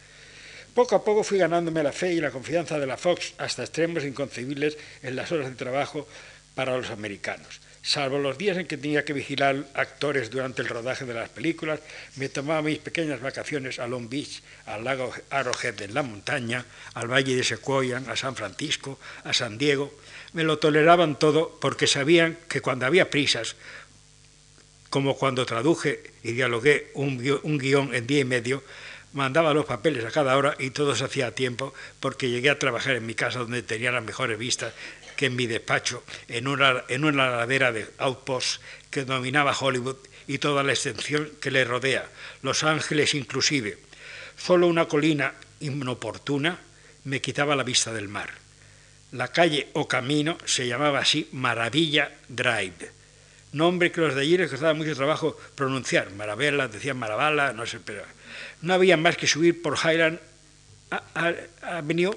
Poco 0.73 0.95
a 0.95 1.03
poco 1.03 1.23
fui 1.23 1.39
ganándome 1.39 1.83
la 1.83 1.91
fe 1.91 2.13
y 2.13 2.21
la 2.21 2.31
confianza 2.31 2.79
de 2.79 2.85
la 2.85 2.97
Fox 2.97 3.33
hasta 3.39 3.63
extremos 3.63 4.03
inconcebibles 4.03 4.77
en 5.01 5.15
las 5.15 5.31
horas 5.31 5.49
de 5.49 5.55
trabajo 5.55 6.07
para 6.53 6.77
los 6.77 6.89
americanos. 6.91 7.61
Salvo 7.81 8.19
los 8.19 8.37
días 8.37 8.57
en 8.57 8.67
que 8.67 8.77
tenía 8.77 9.05
que 9.05 9.13
vigilar 9.13 9.65
actores 9.73 10.29
durante 10.29 10.61
el 10.61 10.67
rodaje 10.67 11.05
de 11.05 11.13
las 11.13 11.29
películas, 11.29 11.79
me 12.17 12.27
tomaba 12.27 12.61
mis 12.61 12.79
pequeñas 12.79 13.21
vacaciones 13.21 13.79
a 13.79 13.87
Long 13.87 14.09
Beach, 14.09 14.43
al 14.65 14.83
lago 14.83 15.13
Arrowhead 15.29 15.81
en 15.81 15.93
la 15.93 16.03
montaña, 16.03 16.65
al 16.93 17.07
valle 17.07 17.35
de 17.35 17.43
Sequoia, 17.43 18.03
a 18.07 18.15
San 18.17 18.35
Francisco, 18.35 18.99
a 19.23 19.33
San 19.33 19.57
Diego. 19.57 19.93
Me 20.33 20.43
lo 20.43 20.59
toleraban 20.59 21.17
todo 21.17 21.57
porque 21.61 21.87
sabían 21.87 22.37
que 22.49 22.61
cuando 22.61 22.85
había 22.85 23.09
prisas, 23.09 23.55
como 24.89 25.15
cuando 25.15 25.45
traduje 25.45 26.11
y 26.23 26.33
dialogué 26.33 26.91
un 26.95 27.17
guion 27.57 27.95
en 27.95 28.07
día 28.07 28.19
y 28.19 28.25
medio, 28.25 28.61
mandaba 29.13 29.53
los 29.53 29.65
papeles 29.65 30.05
a 30.05 30.11
cada 30.11 30.37
hora 30.37 30.55
y 30.59 30.69
todo 30.69 30.95
se 30.95 31.03
hacía 31.03 31.27
a 31.27 31.31
tiempo 31.31 31.73
porque 31.99 32.29
llegué 32.29 32.49
a 32.49 32.59
trabajar 32.59 32.95
en 32.95 33.05
mi 33.05 33.15
casa 33.15 33.39
donde 33.39 33.63
tenía 33.63 33.91
las 33.91 34.03
mejores 34.03 34.37
vistas 34.37 34.73
que 35.19 35.25
en 35.25 35.35
mi 35.35 35.47
despacho, 35.47 36.05
en 36.29 36.47
una, 36.47 36.85
en 36.87 37.03
una 37.03 37.27
ladera 37.27 37.73
de 37.73 37.85
outpost 37.97 38.63
que 38.89 39.03
dominaba 39.03 39.51
Hollywood 39.51 39.97
y 40.31 40.37
toda 40.37 40.63
la 40.63 40.71
extensión 40.71 41.29
que 41.41 41.51
le 41.51 41.65
rodea, 41.65 42.07
Los 42.41 42.63
Ángeles 42.63 43.13
inclusive. 43.15 43.77
Solo 44.37 44.67
una 44.67 44.87
colina 44.87 45.33
inoportuna 45.59 46.57
me 47.03 47.19
quitaba 47.19 47.57
la 47.57 47.67
vista 47.67 47.91
del 47.91 48.07
mar. 48.07 48.31
La 49.11 49.27
calle 49.27 49.67
o 49.73 49.89
camino 49.89 50.37
se 50.45 50.67
llamaba 50.67 50.99
así 50.99 51.27
Maravilla 51.33 52.15
Drive, 52.29 52.89
nombre 53.51 53.91
que 53.91 53.99
los 53.99 54.15
de 54.15 54.21
allí 54.21 54.37
les 54.37 54.49
costaba 54.49 54.73
mucho 54.73 54.95
trabajo 54.95 55.37
pronunciar. 55.53 56.11
Maravilla, 56.11 56.69
decían 56.69 56.95
Maravalla, 56.95 57.51
no 57.51 57.65
sé, 57.65 57.81
pero 57.83 58.03
no 58.61 58.73
había 58.73 58.95
más 58.95 59.17
que 59.17 59.27
subir 59.27 59.61
por 59.61 59.75
Highland 59.75 60.17
Avenue 61.61 62.15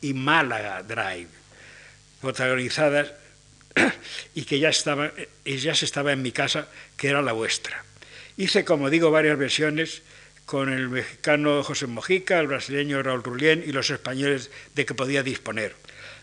y 0.00 0.14
Málaga 0.14 0.82
Drive, 0.82 1.39
protagonizadas 2.20 3.12
y 4.34 4.44
que 4.44 4.58
ya, 4.58 4.68
estaba, 4.68 5.12
ya 5.44 5.74
se 5.74 5.84
estaba 5.84 6.12
en 6.12 6.22
mi 6.22 6.32
casa, 6.32 6.68
que 6.96 7.08
era 7.08 7.22
la 7.22 7.32
vuestra. 7.32 7.84
Hice, 8.36 8.64
como 8.64 8.90
digo, 8.90 9.10
varias 9.10 9.38
versiones 9.38 10.02
con 10.46 10.72
el 10.72 10.88
mexicano 10.88 11.62
José 11.62 11.86
Mojica, 11.86 12.40
el 12.40 12.48
brasileño 12.48 13.02
Raúl 13.02 13.22
Rullén 13.22 13.62
y 13.64 13.72
los 13.72 13.90
españoles 13.90 14.50
de 14.74 14.84
que 14.84 14.94
podía 14.94 15.22
disponer. 15.22 15.76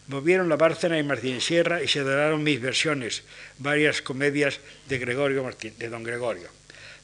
Movieron 0.08 0.50
la 0.50 0.56
Bárcena 0.56 0.98
y 0.98 1.04
Martín 1.04 1.42
Sierra 1.42 1.84
y 1.84 1.88
se 1.88 2.04
daron 2.04 2.44
mis 2.44 2.62
versiones, 2.62 3.24
varias 3.58 4.02
comedias 4.02 4.60
de, 4.88 4.98
Gregorio 5.00 5.44
Martín, 5.44 5.74
de 5.78 5.90
don 5.90 6.04
Gregorio. 6.04 6.50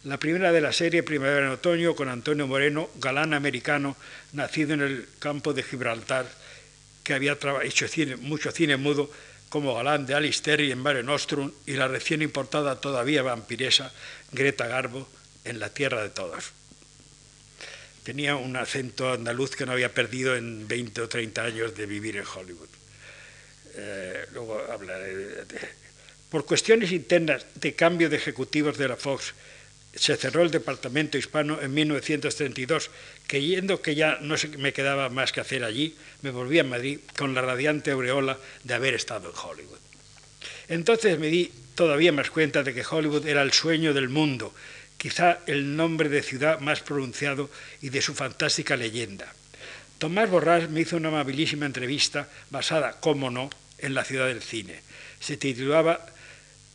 La 0.03 0.17
primera 0.17 0.51
de 0.51 0.59
la 0.59 0.73
serie 0.73 1.03
Primavera 1.03 1.45
en 1.45 1.51
Otoño 1.53 1.95
con 1.95 2.09
Antonio 2.09 2.45
Moreno, 2.45 2.89
galán 2.99 3.33
americano, 3.33 3.95
nacido 4.33 4.73
en 4.73 4.81
el 4.81 5.07
campo 5.19 5.53
de 5.53 5.63
Gibraltar, 5.63 6.25
que 7.03 7.13
había 7.13 7.37
hecho 7.63 7.85
mucho 8.21 8.51
cine 8.51 8.77
mudo 8.77 9.11
como 9.49 9.75
galán 9.75 10.05
de 10.05 10.15
Alice 10.15 10.41
Terry 10.41 10.71
en 10.71 10.79
Mare 10.79 11.03
Nostrum 11.03 11.51
y 11.67 11.73
la 11.73 11.87
recién 11.87 12.21
importada 12.21 12.81
todavía 12.81 13.21
vampiresa 13.21 13.93
Greta 14.31 14.67
Garbo 14.67 15.07
en 15.45 15.59
La 15.59 15.69
Tierra 15.69 16.01
de 16.01 16.09
Todos. 16.09 16.51
Tenía 18.03 18.35
un 18.35 18.55
acento 18.55 19.13
andaluz 19.13 19.55
que 19.55 19.65
no 19.65 19.73
había 19.73 19.93
perdido 19.93 20.35
en 20.35 20.67
20 20.67 21.01
o 21.01 21.07
30 21.07 21.43
años 21.43 21.75
de 21.75 21.85
vivir 21.85 22.17
en 22.17 22.25
Hollywood. 22.25 22.69
Eh, 23.75 24.25
luego 24.33 24.59
hablaré 24.71 25.15
de, 25.15 25.45
por 26.29 26.45
cuestiones 26.45 26.91
internas 26.91 27.45
de 27.55 27.75
cambio 27.75 28.09
de 28.09 28.17
ejecutivos 28.17 28.77
de 28.77 28.87
la 28.87 28.97
Fox, 28.97 29.33
se 29.95 30.17
cerró 30.17 30.41
el 30.41 30.51
departamento 30.51 31.17
hispano 31.17 31.61
en 31.61 31.73
1932, 31.73 32.89
creyendo 33.27 33.81
que 33.81 33.95
ya 33.95 34.17
no 34.21 34.35
me 34.57 34.73
quedaba 34.73 35.09
más 35.09 35.31
que 35.31 35.41
hacer 35.41 35.63
allí, 35.63 35.95
me 36.21 36.31
volví 36.31 36.59
a 36.59 36.63
Madrid 36.63 36.99
con 37.17 37.33
la 37.33 37.41
radiante 37.41 37.91
aureola 37.91 38.37
de 38.63 38.73
haber 38.73 38.95
estado 38.95 39.29
en 39.29 39.35
Hollywood. 39.35 39.79
Entonces 40.67 41.19
me 41.19 41.27
di 41.27 41.51
todavía 41.75 42.11
más 42.11 42.29
cuenta 42.29 42.63
de 42.63 42.73
que 42.73 42.85
Hollywood 42.89 43.27
era 43.27 43.41
el 43.41 43.53
sueño 43.53 43.93
del 43.93 44.09
mundo, 44.09 44.53
quizá 44.97 45.39
el 45.45 45.75
nombre 45.75 46.09
de 46.09 46.23
ciudad 46.23 46.59
más 46.59 46.81
pronunciado 46.81 47.49
y 47.81 47.89
de 47.89 48.01
su 48.01 48.13
fantástica 48.15 48.75
leyenda. 48.75 49.31
Tomás 49.99 50.29
Borrás 50.29 50.69
me 50.69 50.81
hizo 50.81 50.97
una 50.97 51.09
amabilísima 51.09 51.65
entrevista 51.65 52.27
basada, 52.49 52.99
como 52.99 53.29
no, 53.29 53.49
en 53.77 53.93
la 53.93 54.03
ciudad 54.03 54.27
del 54.27 54.41
cine. 54.41 54.81
Se 55.19 55.37
titulaba 55.37 56.05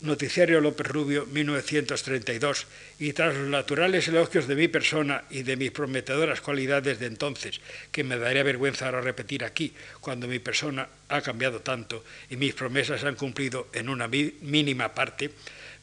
Noticiario 0.00 0.60
López 0.60 0.86
Rubio 0.86 1.26
1932 1.26 2.66
y 3.00 3.12
tras 3.14 3.34
los 3.34 3.48
naturales 3.48 4.06
elogios 4.06 4.46
de 4.46 4.54
mi 4.54 4.68
persona 4.68 5.24
y 5.28 5.42
de 5.42 5.56
mis 5.56 5.72
prometedoras 5.72 6.40
cualidades 6.40 7.00
de 7.00 7.06
entonces, 7.06 7.60
que 7.90 8.04
me 8.04 8.16
daría 8.16 8.44
vergüenza 8.44 8.86
ahora 8.86 9.00
repetir 9.00 9.44
aquí, 9.44 9.72
cuando 10.00 10.28
mi 10.28 10.38
persona 10.38 10.88
ha 11.08 11.20
cambiado 11.20 11.62
tanto 11.62 12.04
y 12.30 12.36
mis 12.36 12.54
promesas 12.54 13.02
han 13.02 13.16
cumplido 13.16 13.66
en 13.72 13.88
una 13.88 14.06
mínima 14.06 14.94
parte, 14.94 15.32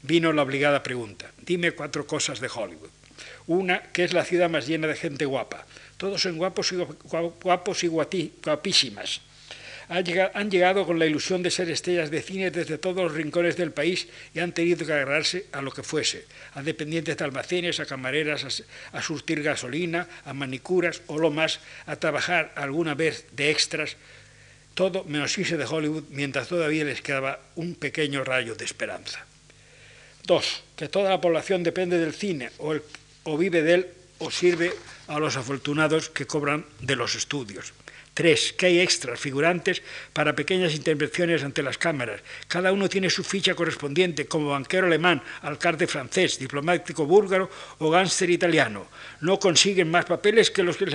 vino 0.01 0.32
la 0.32 0.43
obligada 0.43 0.82
pregunta, 0.82 1.30
dime 1.45 1.74
cuatro 1.74 2.07
cosas 2.07 2.39
de 2.39 2.47
Hollywood. 2.47 2.89
Una, 3.47 3.82
que 3.91 4.05
es 4.05 4.13
la 4.13 4.24
ciudad 4.24 4.49
más 4.49 4.66
llena 4.66 4.88
de 4.88 4.95
gente 4.95 5.26
guapa. 5.26 5.66
Todos 5.97 6.22
son 6.22 6.38
guapos 6.38 6.72
y, 6.72 6.76
guapos 6.76 7.84
y 7.84 7.88
guapísimas 7.88 9.22
han 9.88 10.49
llegado 10.49 10.86
con 10.86 10.99
la 10.99 11.05
ilusión 11.05 11.43
de 11.43 11.51
ser 11.51 11.69
estrellas 11.69 12.09
de 12.09 12.21
cine 12.21 12.51
desde 12.51 12.77
todos 12.77 13.03
los 13.03 13.13
rincones 13.13 13.57
del 13.57 13.71
país 13.71 14.07
y 14.33 14.39
han 14.39 14.51
tenido 14.51 14.86
que 14.86 14.93
agarrarse 14.93 15.45
a 15.51 15.61
lo 15.61 15.71
que 15.71 15.83
fuese, 15.83 16.25
a 16.53 16.63
dependientes 16.63 17.17
de 17.17 17.25
almacenes, 17.25 17.79
a 17.79 17.86
camareras, 17.86 18.63
a, 18.91 19.01
surtir 19.01 19.43
gasolina, 19.43 20.07
a 20.25 20.33
manicuras 20.33 21.01
o 21.07 21.17
lo 21.17 21.29
más, 21.29 21.59
a 21.86 21.95
trabajar 21.97 22.51
alguna 22.55 22.95
vez 22.95 23.27
de 23.33 23.51
extras, 23.51 23.97
todo 24.73 25.03
menos 25.05 25.38
irse 25.38 25.57
de 25.57 25.65
Hollywood 25.65 26.03
mientras 26.09 26.47
todavía 26.47 26.83
les 26.83 27.01
quedaba 27.01 27.39
un 27.55 27.75
pequeño 27.75 28.23
rayo 28.23 28.55
de 28.55 28.65
esperanza. 28.65 29.25
Dos, 30.23 30.63
que 30.75 30.89
toda 30.89 31.11
la 31.11 31.21
población 31.21 31.63
depende 31.63 31.99
del 31.99 32.13
cine 32.13 32.49
o, 32.57 32.75
o 33.23 33.38
vive 33.38 33.61
de 33.61 33.73
él 33.73 33.88
o 34.17 34.31
sirve 34.31 34.73
a 35.07 35.19
los 35.19 35.38
afortunados 35.38 36.09
que 36.09 36.25
cobran 36.25 36.65
de 36.81 36.95
los 36.95 37.15
estudios. 37.15 37.73
Tres, 38.16 38.53
que 38.53 38.68
hay 38.68 38.80
extras, 38.80 39.20
figurantes, 39.20 39.84
para 40.13 40.34
pequeñas 40.34 40.74
intervenciones 40.74 41.43
ante 41.43 41.61
las 41.61 41.78
cámaras. 41.78 42.22
Cada 42.47 42.72
uno 42.72 42.88
tiene 42.88 43.09
su 43.09 43.26
ficha 43.26 43.55
correspondiente, 43.55 44.26
como 44.26 44.51
banquero 44.51 44.88
alemán, 44.88 45.22
alcalde 45.41 45.86
francés, 45.86 46.39
diplomático 46.39 47.05
búlgaro 47.05 47.51
o 47.80 47.89
gánster 47.89 48.30
italiano. 48.30 48.88
No 49.20 49.38
consiguen 49.38 49.91
más 49.91 50.05
papeles 50.05 50.49
que 50.49 50.63
los 50.63 50.78
que 50.78 50.86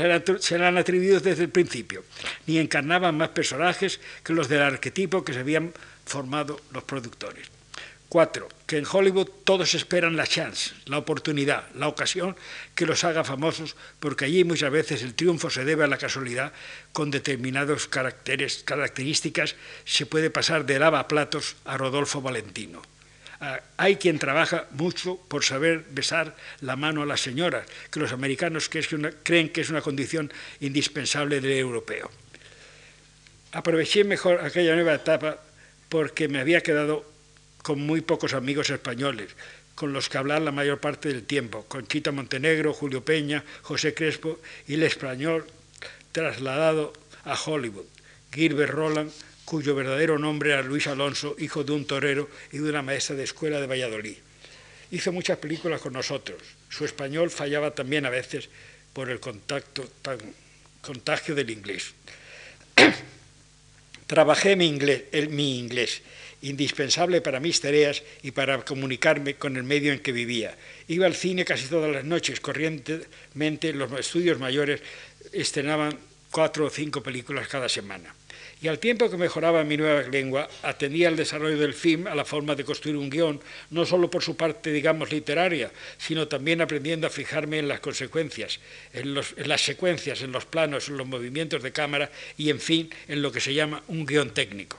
se 0.41 0.59
le 0.59 0.67
han 0.67 0.79
atribuido 0.79 1.21
desde 1.21 1.45
el 1.45 1.51
principio, 1.51 2.05
ni 2.47 2.57
encarnaban 2.57 3.15
más 3.19 3.29
personajes 3.29 4.01
que 4.25 4.33
los 4.33 4.49
del 4.49 4.63
arquetipo 4.63 5.23
que 5.23 5.35
se 5.35 5.41
habían 5.41 5.75
formado 6.07 6.59
los 6.73 6.85
productores. 6.85 7.60
Cuatro, 8.11 8.49
que 8.67 8.77
en 8.77 8.87
Hollywood 8.91 9.31
todos 9.45 9.75
esperan 9.75 10.17
la 10.17 10.27
chance, 10.27 10.75
la 10.87 10.99
oportunidad, 10.99 11.71
la 11.77 11.87
ocasión 11.87 12.35
que 12.75 12.85
los 12.85 13.05
haga 13.05 13.23
famosos, 13.23 13.77
porque 14.01 14.25
allí 14.25 14.43
muchas 14.43 14.73
veces 14.73 15.05
el 15.05 15.15
triunfo 15.15 15.49
se 15.49 15.65
debe 15.65 15.85
a 15.85 15.87
la 15.87 15.97
casualidad, 15.97 16.53
con 16.93 17.13
determinadas 17.13 17.87
características 17.87 19.55
se 19.85 20.07
puede 20.07 20.29
pasar 20.29 20.67
de 20.67 20.81
lavaplatos 20.81 21.55
a 21.65 21.77
Rodolfo 21.77 22.21
Valentino. 22.21 22.83
Ah, 23.41 23.61
hay 23.77 23.95
quien 23.95 24.19
trabaja 24.19 24.67
mucho 24.73 25.17
por 25.29 25.45
saber 25.45 25.87
besar 25.93 26.35
la 26.63 26.75
mano 26.75 27.03
a 27.03 27.07
las 27.07 27.21
señoras, 27.21 27.65
que 27.93 28.01
los 28.01 28.11
americanos 28.11 28.69
creen 29.23 29.51
que 29.51 29.61
es 29.61 29.71
una 29.71 29.83
condición 29.83 30.33
indispensable 30.59 31.41
del 31.41 31.53
europeo. 31.53 32.11
Aproveché 33.53 34.03
mejor 34.03 34.41
aquella 34.45 34.75
nueva 34.75 34.95
etapa 34.95 35.39
porque 35.89 36.27
me 36.27 36.41
había 36.41 36.61
quedado 36.61 37.10
con 37.63 37.81
muy 37.81 38.01
pocos 38.01 38.35
amigos 38.35 38.71
españoles, 38.71 39.31
con 39.75 39.93
los 39.93 40.09
que 40.09 40.19
hablar 40.19 40.43
la 40.43 40.53
mayor 40.53 40.79
parte 40.79 41.09
del 41.09 41.25
tiempo, 41.25 41.65
Conchita 41.67 42.13
Montenegro, 42.13 42.73
Julio 42.73 43.05
Peña, 43.05 43.45
José 43.63 43.95
Crespo 43.95 44.39
y 44.67 44.75
el 44.75 44.83
español 44.83 45.47
trasladado 46.13 46.93
a 47.25 47.35
Hollywood, 47.35 47.87
Gilbert 48.33 48.73
Roland, 48.73 49.13
cuyo 49.45 49.75
verdadero 49.75 50.19
nombre 50.19 50.53
era 50.53 50.63
Luis 50.63 50.87
Alonso, 50.87 51.35
hijo 51.39 51.65
de 51.65 51.73
un 51.73 51.85
torero 51.85 52.29
y 52.53 52.59
de 52.59 52.71
una 52.71 52.83
maestra 52.83 53.17
de 53.17 53.25
escuela 53.25 53.61
de 53.61 53.67
Valladolid. 53.67 54.17
Hizo 54.93 55.13
muchas 55.13 55.39
películas 55.39 55.81
con 55.81 55.93
nosotros. 55.93 56.41
Su 56.69 56.85
español 56.85 57.31
fallaba 57.31 57.73
también 57.73 58.07
a 58.07 58.11
veces 58.11 58.49
por 58.93 59.11
el 59.11 59.21
contacto 59.21 59.89
tan, 60.03 60.19
contagio 60.81 61.35
del 61.35 61.51
inglés. 61.51 61.93
Trabajé 64.07 64.57
mi 64.57 64.71
mi 65.31 65.59
inglés 65.59 66.03
indispensable 66.43 67.21
para 67.21 67.41
mis 67.41 67.61
tareas 67.61 68.03
y 68.23 68.31
para 68.31 68.65
comunicarme 68.65 69.35
con 69.35 69.57
el 69.57 69.65
medio 69.65 69.93
en 69.93 70.01
que 70.01 70.13
vivía. 70.13 70.57
Iba 70.89 71.07
al 71.07 71.15
cine 71.15 71.45
casi 71.45 71.67
todas 71.67 71.91
las 71.91 72.05
noches, 72.05 72.41
corrientemente 72.41 73.73
los 73.73 73.93
estudios 73.93 74.39
mayores 74.39 74.81
estrenaban 75.33 75.97
cuatro 76.31 76.67
o 76.67 76.71
cinco 76.71 77.03
películas 77.03 77.49
cada 77.49 77.69
semana. 77.69 78.15
Y 78.63 78.69
al 78.69 78.79
tiempo 78.79 79.11
que 79.11 79.17
mejoraba 79.17 79.65
mi 79.65 79.79
nueva 79.79 80.03
lengua, 80.03 80.47
atendía 80.63 81.09
al 81.09 81.17
desarrollo 81.17 81.57
del 81.57 81.73
film 81.73 82.07
a 82.07 82.15
la 82.15 82.27
forma 82.27 82.55
de 82.55 82.65
construir 82.65 82.97
un 82.97 83.09
guion, 83.09 83.41
no 83.71 83.87
solo 83.87 84.11
por 84.11 84.23
su 84.23 84.37
parte, 84.37 84.71
digamos, 84.71 85.11
literaria, 85.11 85.73
sino 85.97 86.29
también 86.29 86.61
aprendiendo 86.61 87.07
a 87.07 87.11
fijarme 87.11 87.59
en 87.59 87.69
las 87.69 87.81
consecuencias, 87.81 88.61
en, 88.93 89.15
las 89.15 89.61
secuencias, 89.63 90.21
en 90.21 90.33
los 90.33 90.45
planos, 90.45 90.89
en 90.89 90.99
los 90.99 91.07
movimientos 91.07 91.63
de 91.63 91.73
cámara 91.73 92.11
y, 92.37 92.51
en 92.51 92.61
fin, 92.61 92.91
en 93.09 93.23
lo 93.23 93.33
que 93.33 93.41
se 93.41 93.55
llama 93.55 93.83
un 93.89 94.05
guion 94.05 94.35
técnico. 94.35 94.79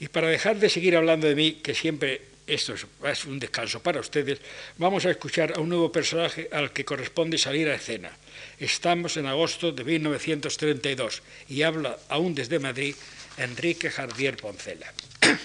Y 0.00 0.08
para 0.08 0.28
dejar 0.28 0.58
de 0.58 0.70
seguir 0.70 0.96
hablando 0.96 1.26
de 1.26 1.34
mí, 1.34 1.52
que 1.62 1.74
siempre 1.74 2.22
esto 2.48 2.74
es, 3.04 3.24
un 3.26 3.38
descanso 3.38 3.80
para 3.80 4.00
ustedes, 4.00 4.40
vamos 4.78 5.04
a 5.04 5.10
escuchar 5.10 5.52
a 5.54 5.60
un 5.60 5.68
nuevo 5.68 5.92
personaje 5.92 6.48
al 6.50 6.72
que 6.72 6.84
corresponde 6.84 7.36
salir 7.36 7.68
a 7.68 7.74
escena. 7.74 8.10
Estamos 8.58 9.16
en 9.16 9.26
agosto 9.26 9.70
de 9.70 9.84
1932 9.84 11.22
y 11.48 11.62
habla 11.62 11.98
aún 12.08 12.34
desde 12.34 12.58
Madrid 12.58 12.94
Enrique 13.36 13.90
Jardier 13.90 14.36
Poncela. 14.36 14.92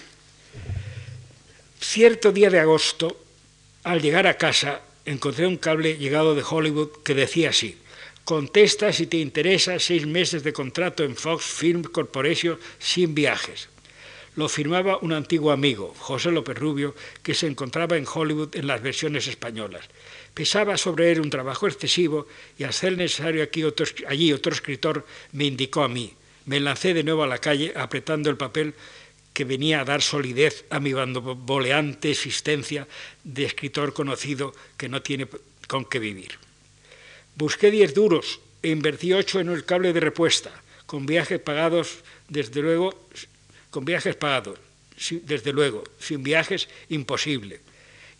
Cierto 1.80 2.32
día 2.32 2.48
de 2.48 2.60
agosto, 2.60 3.22
al 3.82 4.00
llegar 4.00 4.26
a 4.26 4.38
casa, 4.38 4.80
encontré 5.04 5.46
un 5.46 5.58
cable 5.58 5.98
llegado 5.98 6.34
de 6.34 6.42
Hollywood 6.42 7.02
que 7.04 7.14
decía 7.14 7.50
así, 7.50 7.78
Contesta 8.24 8.90
si 8.90 9.06
te 9.06 9.18
interesa 9.18 9.78
seis 9.78 10.06
meses 10.06 10.42
de 10.42 10.54
contrato 10.54 11.04
en 11.04 11.14
Fox 11.14 11.44
Film 11.44 11.82
Corporation 11.82 12.58
sin 12.78 13.14
viajes. 13.14 13.68
Lo 14.36 14.48
firmaba 14.48 14.98
un 14.98 15.12
antiguo 15.12 15.52
amigo, 15.52 15.94
José 15.96 16.32
López 16.32 16.58
Rubio, 16.58 16.94
que 17.22 17.34
se 17.34 17.46
encontraba 17.46 17.96
en 17.96 18.06
Hollywood 18.12 18.56
en 18.56 18.66
las 18.66 18.82
versiones 18.82 19.28
españolas. 19.28 19.86
Pesaba 20.34 20.76
sobre 20.76 21.12
él 21.12 21.20
un 21.20 21.30
trabajo 21.30 21.68
excesivo 21.68 22.26
y 22.58 22.64
al 22.64 22.72
ser 22.72 22.96
necesario 22.96 23.44
aquí 23.44 23.62
otro, 23.62 23.86
allí 24.08 24.32
otro 24.32 24.52
escritor 24.52 25.06
me 25.32 25.44
indicó 25.44 25.84
a 25.84 25.88
mí. 25.88 26.12
Me 26.46 26.58
lancé 26.58 26.94
de 26.94 27.04
nuevo 27.04 27.22
a 27.22 27.28
la 27.28 27.38
calle 27.38 27.72
apretando 27.76 28.28
el 28.28 28.36
papel 28.36 28.74
que 29.32 29.44
venía 29.44 29.80
a 29.80 29.84
dar 29.84 30.02
solidez 30.02 30.64
a 30.70 30.80
mi 30.80 30.92
boleante 30.92 32.10
existencia 32.10 32.88
de 33.22 33.44
escritor 33.44 33.92
conocido 33.92 34.54
que 34.76 34.88
no 34.88 35.02
tiene 35.02 35.28
con 35.68 35.84
qué 35.84 35.98
vivir. 35.98 36.38
Busqué 37.36 37.70
diez 37.70 37.94
duros 37.94 38.40
e 38.62 38.70
invertí 38.70 39.12
ocho 39.12 39.40
en 39.40 39.48
el 39.48 39.64
cable 39.64 39.92
de 39.92 40.00
repuesta, 40.00 40.50
con 40.86 41.06
viajes 41.06 41.40
pagados, 41.40 41.98
desde 42.28 42.62
luego, 42.62 42.94
con 43.74 43.84
viajes 43.84 44.14
pagados, 44.14 44.60
desde 45.26 45.52
luego, 45.52 45.82
sin 45.98 46.22
viajes 46.22 46.68
imposible. 46.90 47.58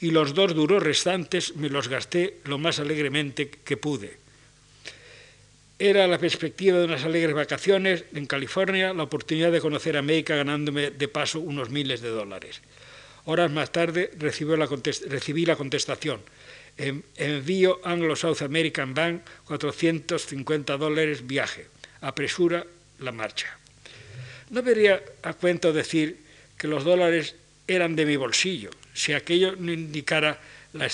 Y 0.01 0.11
los 0.11 0.35
dos 0.35 0.53
duros 0.53 0.83
restantes 0.83 1.55
me 1.55 1.71
los 1.71 1.87
gasté 1.87 2.39
lo 2.43 2.59
más 2.59 2.81
alegremente 2.81 3.49
que 3.49 3.77
pude. 3.77 4.19
Era 5.79 6.09
la 6.09 6.19
perspectiva 6.19 6.79
de 6.79 6.87
unas 6.87 7.05
alegres 7.05 7.37
vacaciones 7.37 8.03
en 8.15 8.27
California, 8.27 8.93
la 8.93 9.05
oportunidad 9.05 9.53
de 9.53 9.61
conocer 9.61 9.97
América 9.97 10.35
ganándome 10.35 10.91
de 10.91 11.07
paso 11.07 11.39
unos 11.39 11.71
miles 11.71 12.01
de 12.01 12.09
dólares. 12.09 12.61
Horas 13.25 13.53
más 13.53 13.71
tarde 13.71 14.11
recibí 14.19 14.57
la, 14.57 15.57
contestación. 15.57 16.21
Envío 17.17 17.81
Anglo 17.85 18.17
South 18.17 18.43
American 18.43 18.93
Bank 18.93 19.23
450 19.45 20.77
dólares 20.77 21.25
viaje. 21.25 21.69
Apresura 22.01 22.67
la 22.99 23.13
marcha. 23.13 23.57
No 24.51 24.63
vería 24.63 25.03
a 25.23 25.33
cuento 25.35 25.73
decir 25.73 26.19
que 26.59 26.69
los 26.69 26.85
dólares 26.85 27.35
eran 27.67 27.97
de 27.97 28.07
mi 28.07 28.17
bolsillo, 28.17 28.71
si 28.93 29.13
aquello 29.13 29.55
no 29.57 29.73
indicara 29.73 30.39
la, 30.73 30.87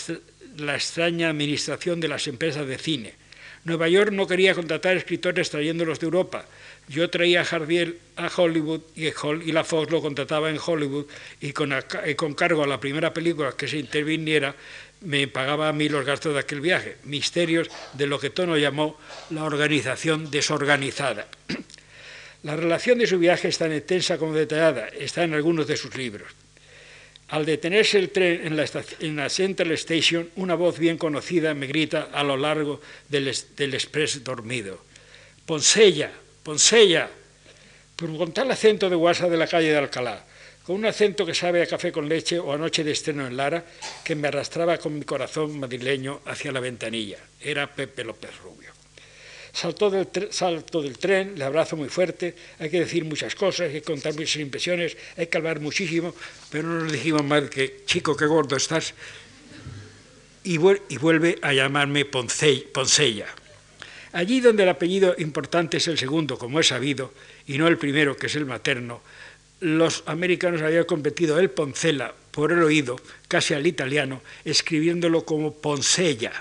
extraña 0.75 1.31
administración 1.31 2.01
de 2.01 2.09
las 2.09 2.27
empresas 2.29 2.67
de 2.67 2.79
cine. 2.79 3.15
Nueva 3.65 3.89
York 3.89 4.13
no 4.13 4.27
quería 4.27 4.55
contratar 4.55 4.97
escritores 4.97 5.51
trayéndolos 5.51 6.01
de 6.01 6.07
Europa. 6.07 6.47
Yo 6.89 7.11
traía 7.11 7.43
a 7.43 7.45
a 8.17 8.31
Hollywood 8.35 8.81
y, 8.97 9.53
la 9.53 9.65
Fox 9.65 9.91
lo 9.91 10.01
contrataba 10.01 10.49
en 10.49 10.59
Hollywood 10.65 11.07
y 11.41 11.49
y 11.49 11.53
con, 11.53 12.35
cargo 12.35 12.65
a 12.65 12.67
la 12.67 12.81
primera 12.81 13.13
película 13.13 13.53
que 13.53 13.69
se 13.69 13.79
interviniera 13.79 14.55
me 15.03 15.29
pagaba 15.29 15.69
a 15.69 15.73
mí 15.73 15.89
los 15.89 16.05
gastos 16.05 16.35
de 16.35 16.41
aquel 16.41 16.61
viaje. 16.61 16.97
Misterios 17.05 17.69
de 17.95 18.07
lo 18.07 18.19
que 18.19 18.31
Tono 18.31 18.57
llamó 18.57 18.99
la 19.31 19.45
organización 19.45 20.31
desorganizada. 20.31 21.27
La 22.43 22.57
relación 22.57 22.99
de 22.99 23.07
su 23.07 23.19
viaje 23.19 23.49
es 23.49 23.59
tan 23.59 23.73
extensa 23.73 24.17
como 24.17 24.33
detallada, 24.33 24.89
está 24.89 25.25
en 25.25 25.35
algunos 25.35 25.67
de 25.67 25.77
sus 25.77 25.95
libros. 25.97 26.33
Al 27.29 27.45
detenerse 27.45 27.99
el 27.99 28.11
tren 28.11 28.41
en 28.45 29.17
la, 29.17 29.29
Central 29.29 29.71
Station, 29.73 30.31
una 30.37 30.55
voz 30.55 30.79
bien 30.79 30.99
conocida 30.99 31.55
me 31.55 31.67
grita 31.67 32.09
a 32.13 32.25
lo 32.25 32.37
largo 32.37 32.81
del, 33.09 33.33
del 33.57 33.75
express 33.75 34.25
dormido. 34.25 34.83
Ponsella, 35.47 36.11
Ponsella, 36.43 37.11
con 37.97 38.33
tal 38.33 38.51
acento 38.51 38.89
de 38.89 38.97
guasa 38.97 39.29
de 39.29 39.37
la 39.37 39.47
calle 39.47 39.71
de 39.71 39.77
Alcalá, 39.77 40.25
con 40.65 40.77
un 40.77 40.87
acento 40.87 41.27
que 41.27 41.35
sabe 41.35 41.63
a 41.63 41.67
café 41.67 41.93
con 41.93 42.09
leche 42.09 42.39
o 42.39 42.53
a 42.53 42.59
noche 42.59 42.83
de 42.83 42.93
estreno 42.93 43.27
en 43.27 43.37
Lara, 43.37 43.65
que 44.03 44.15
me 44.15 44.29
arrastraba 44.29 44.79
con 44.79 44.99
mi 44.99 45.05
corazón 45.05 45.61
madrileño 45.61 46.23
hacia 46.25 46.53
la 46.53 46.61
ventanilla. 46.61 47.19
Era 47.41 47.67
Pepe 47.67 48.03
López 48.03 48.31
Rubio. 48.43 48.80
Saltó 49.53 49.91
del 49.91 50.07
salto 50.31 50.81
del 50.81 50.99
tren, 50.99 51.35
le 51.37 51.45
abrazo 51.45 51.77
muy 51.77 51.89
fuerte, 51.89 52.35
hay 52.59 52.71
que 52.71 52.81
decir 52.81 53.05
muchas 53.05 53.35
cosas, 53.35 53.67
hay 53.69 53.73
que 53.73 53.83
contar 53.83 54.15
muchas 54.15 54.37
impresiones, 54.37 54.97
hay 55.17 55.27
que 55.27 55.39
hablar 55.39 55.61
muchísimo, 55.61 56.15
pero 56.51 56.69
no 56.69 56.85
nos 56.85 56.93
dijimos 56.93 57.25
más 57.25 57.51
que, 57.51 57.83
chico, 57.85 58.17
qué 58.17 58.27
gordo 58.27 58.57
estás. 58.57 58.95
Y, 60.45 60.57
vuelve 60.57 61.39
a 61.43 61.53
llamarme 61.53 62.05
Poncella. 62.05 63.27
Allí 64.13 64.41
donde 64.41 64.63
el 64.63 64.69
apellido 64.69 65.15
importante 65.19 65.77
es 65.77 65.89
el 65.89 65.99
segundo, 65.99 66.39
como 66.39 66.61
es 66.61 66.69
sabido, 66.69 67.13
y 67.47 67.59
no 67.59 67.69
el 67.69 67.77
primero, 67.77 68.17
que 68.17 68.27
es 68.27 68.37
el 68.37 68.47
materno, 68.47 69.03
los 69.61 70.05
americanos 70.07 70.63
habían 70.63 70.85
competido 70.85 71.39
el 71.39 71.51
Poncela 71.51 72.15
por 72.31 72.53
el 72.53 72.63
oído, 72.63 72.97
casi 73.29 73.53
al 73.55 73.67
italiano, 73.67 74.23
escribiéndolo 74.45 75.27
como 75.27 75.55
Poncella 75.55 76.33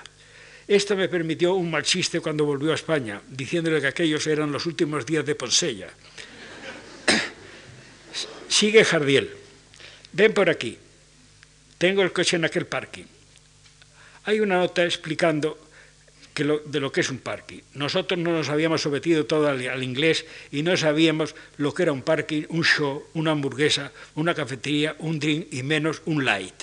esto 0.76 0.94
me 0.94 1.08
permitió 1.08 1.54
un 1.54 1.70
mal 1.70 1.82
chiste 1.82 2.20
cuando 2.20 2.44
volvió 2.44 2.70
a 2.70 2.76
España, 2.76 3.20
diciéndole 3.28 3.80
que 3.80 3.88
aquellos 3.88 4.26
eran 4.28 4.52
los 4.52 4.66
últimos 4.66 5.04
días 5.04 5.26
de 5.26 5.34
Ponsella. 5.34 5.88
Sigue 8.48 8.84
Jardiel. 8.84 9.30
Ven 10.12 10.32
por 10.32 10.48
aquí. 10.48 10.78
Tengo 11.76 12.02
el 12.02 12.12
coche 12.12 12.36
en 12.36 12.44
aquel 12.44 12.66
parking. 12.66 13.04
Hay 14.24 14.38
una 14.38 14.58
nota 14.58 14.84
explicando 14.84 15.58
de 16.44 16.80
lo 16.80 16.92
que 16.92 17.00
es 17.00 17.10
un 17.10 17.18
parking. 17.18 17.60
Nosotros 17.74 18.18
no 18.18 18.30
nos 18.32 18.48
habíamos 18.48 18.82
sometido 18.82 19.26
todo 19.26 19.48
al, 19.48 19.82
inglés 19.82 20.24
y 20.50 20.62
no 20.62 20.76
sabíamos 20.76 21.34
lo 21.56 21.74
que 21.74 21.82
era 21.82 21.92
un 21.92 22.02
parking, 22.02 22.44
un 22.48 22.64
show, 22.64 23.04
una 23.14 23.32
hamburguesa, 23.32 23.92
una 24.14 24.34
cafetería, 24.34 24.96
un 25.00 25.18
drink 25.18 25.48
y 25.50 25.62
menos 25.62 26.02
un 26.06 26.24
light. 26.24 26.62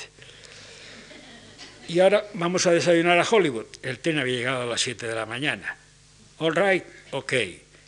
Y 1.87 1.99
ahora 1.99 2.27
vamos 2.33 2.65
a 2.65 2.71
desayunar 2.71 3.17
a 3.17 3.27
Hollywood. 3.29 3.65
El 3.81 3.99
tren 3.99 4.19
había 4.19 4.37
llegado 4.37 4.63
a 4.63 4.65
las 4.65 4.81
7 4.81 5.07
de 5.07 5.15
la 5.15 5.25
mañana. 5.25 5.77
All 6.39 6.55
right, 6.55 6.83
ok. 7.11 7.33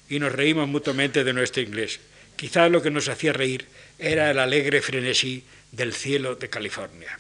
Y 0.10 0.20
nos 0.20 0.32
reímos 0.32 0.68
mutuamente 0.68 1.24
de 1.24 1.34
nuestro 1.34 1.62
inglés. 1.62 2.00
Quizás 2.36 2.72
lo 2.72 2.82
que 2.82 2.92
nos 2.92 3.10
hacía 3.10 3.34
reír 3.34 3.66
era 3.98 4.32
el 4.32 4.40
alegre 4.40 4.82
frenesí 4.82 5.44
del 5.72 5.94
cielo 5.94 6.36
de 6.36 6.50
California. 6.50 7.20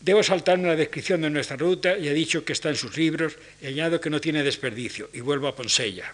Debo 0.00 0.22
saltarme 0.22 0.68
la 0.68 0.76
descripción 0.76 1.20
de 1.20 1.30
nuestra 1.30 1.56
ruta, 1.56 1.98
y 1.98 2.08
he 2.08 2.14
dicho 2.14 2.44
que 2.44 2.52
está 2.52 2.68
en 2.68 2.76
sus 2.76 2.96
libros, 2.96 3.36
añado 3.64 4.00
que 4.00 4.10
no 4.10 4.20
tiene 4.20 4.42
desperdicio, 4.42 5.10
y 5.12 5.20
vuelvo 5.20 5.48
a 5.48 5.56
Ponsella 5.56 6.12